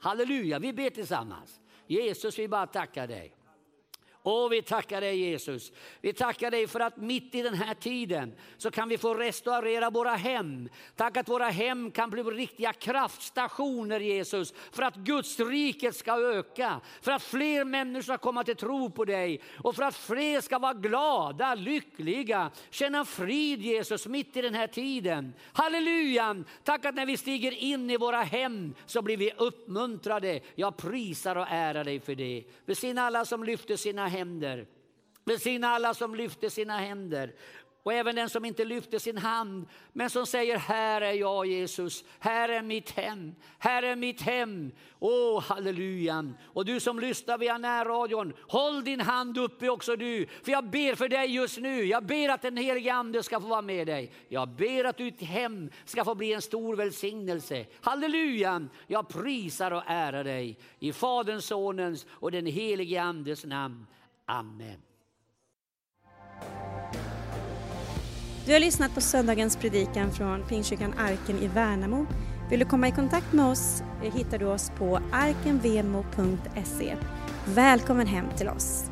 Halleluja, 0.00 0.58
vi 0.58 0.72
ber 0.72 0.90
tillsammans. 0.90 1.60
Jesus, 1.86 2.38
vi 2.38 2.48
bara 2.48 2.66
tackar 2.66 3.06
dig. 3.06 3.34
Och 4.22 4.52
vi 4.52 4.62
tackar 4.62 5.00
dig 5.00 5.18
Jesus. 5.18 5.72
Vi 6.00 6.12
tackar 6.12 6.50
dig 6.50 6.66
för 6.66 6.80
att 6.80 6.96
mitt 6.96 7.34
i 7.34 7.42
den 7.42 7.54
här 7.54 7.74
tiden 7.74 8.34
så 8.56 8.70
kan 8.70 8.88
vi 8.88 8.98
få 8.98 9.14
restaurera 9.14 9.90
våra 9.90 10.14
hem. 10.14 10.68
Tack 10.96 11.16
att 11.16 11.28
våra 11.28 11.48
hem 11.48 11.90
kan 11.90 12.10
bli 12.10 12.22
riktiga 12.22 12.72
kraftstationer 12.72 14.00
Jesus. 14.00 14.54
För 14.72 14.82
att 14.82 14.96
Guds 14.96 15.40
riket 15.40 15.96
ska 15.96 16.20
öka. 16.20 16.80
För 17.00 17.12
att 17.12 17.22
fler 17.22 17.64
människor 17.64 18.02
ska 18.02 18.18
komma 18.18 18.44
till 18.44 18.56
tro 18.56 18.90
på 18.90 19.04
dig. 19.04 19.40
Och 19.58 19.76
för 19.76 19.82
att 19.82 19.96
fler 19.96 20.40
ska 20.40 20.58
vara 20.58 20.74
glada, 20.74 21.54
lyckliga, 21.54 22.50
känna 22.70 23.04
frid 23.04 23.60
Jesus 23.60 24.06
mitt 24.06 24.36
i 24.36 24.42
den 24.42 24.54
här 24.54 24.66
tiden. 24.66 25.32
Halleluja! 25.52 26.44
Tack 26.64 26.84
att 26.84 26.94
när 26.94 27.06
vi 27.06 27.16
stiger 27.16 27.52
in 27.52 27.90
i 27.90 27.96
våra 27.96 28.22
hem 28.22 28.74
så 28.86 29.02
blir 29.02 29.16
vi 29.16 29.32
uppmuntrade. 29.36 30.40
Jag 30.54 30.76
prisar 30.76 31.36
och 31.36 31.46
ärar 31.50 31.84
dig 31.84 32.00
för 32.00 32.14
det. 32.14 32.44
Välsigna 32.66 33.02
alla 33.02 33.24
som 33.24 33.44
lyfter 33.44 33.76
sina 33.76 34.11
händer. 34.12 34.66
Välsigna 35.24 35.68
alla 35.68 35.94
som 35.94 36.14
lyfter 36.14 36.48
sina 36.48 36.78
händer. 36.78 37.32
Och 37.84 37.92
även 37.92 38.16
den 38.16 38.30
som 38.30 38.44
inte 38.44 38.64
lyfter 38.64 38.98
sin 38.98 39.18
hand, 39.18 39.66
men 39.92 40.10
som 40.10 40.26
säger 40.26 40.56
här 40.56 41.00
är 41.00 41.12
jag 41.12 41.46
Jesus, 41.46 42.04
här 42.18 42.48
är 42.48 42.62
mitt 42.62 42.90
hem, 42.90 43.34
här 43.58 43.82
är 43.82 43.96
mitt 43.96 44.20
hem. 44.20 44.72
Åh, 44.98 45.38
oh, 45.38 45.42
halleluja. 45.42 46.32
Och 46.44 46.64
du 46.64 46.80
som 46.80 47.00
lyssnar 47.00 47.38
via 47.38 47.58
närradion, 47.58 48.32
håll 48.48 48.84
din 48.84 49.00
hand 49.00 49.38
uppe 49.38 49.68
också 49.68 49.96
du. 49.96 50.26
För 50.42 50.52
jag 50.52 50.70
ber 50.70 50.94
för 50.94 51.08
dig 51.08 51.34
just 51.34 51.58
nu. 51.58 51.84
Jag 51.84 52.06
ber 52.06 52.28
att 52.28 52.42
den 52.42 52.56
helige 52.56 52.92
ande 52.94 53.22
ska 53.22 53.40
få 53.40 53.46
vara 53.46 53.62
med 53.62 53.86
dig. 53.86 54.12
Jag 54.28 54.48
ber 54.48 54.84
att 54.84 54.96
ditt 54.96 55.22
hem 55.22 55.70
ska 55.84 56.04
få 56.04 56.14
bli 56.14 56.32
en 56.32 56.42
stor 56.42 56.76
välsignelse. 56.76 57.66
Halleluja. 57.80 58.68
Jag 58.86 59.08
prisar 59.08 59.70
och 59.70 59.82
ärar 59.86 60.24
dig 60.24 60.58
i 60.78 60.92
Faderns, 60.92 61.46
Sonens 61.46 62.06
och 62.10 62.30
den 62.30 62.46
helige 62.46 63.02
andes 63.02 63.44
namn. 63.44 63.86
Amen. 64.32 64.76
Du 68.46 68.52
har 68.52 68.60
lyssnat 68.60 68.94
på 68.94 69.00
söndagens 69.00 69.56
predikan 69.56 70.12
från 70.12 70.42
Pingstkyrkan 70.42 70.94
Arken 70.98 71.38
i 71.38 71.48
Värnamo. 71.48 72.06
Vill 72.50 72.60
du 72.60 72.66
komma 72.66 72.88
i 72.88 72.92
kontakt 72.92 73.32
med 73.32 73.46
oss 73.46 73.82
eh, 74.02 74.14
hittar 74.14 74.38
du 74.38 74.46
oss 74.46 74.72
på 74.78 75.00
arkenvemo.se. 75.12 76.96
Välkommen 77.46 78.06
hem 78.06 78.26
till 78.36 78.48
oss. 78.48 78.91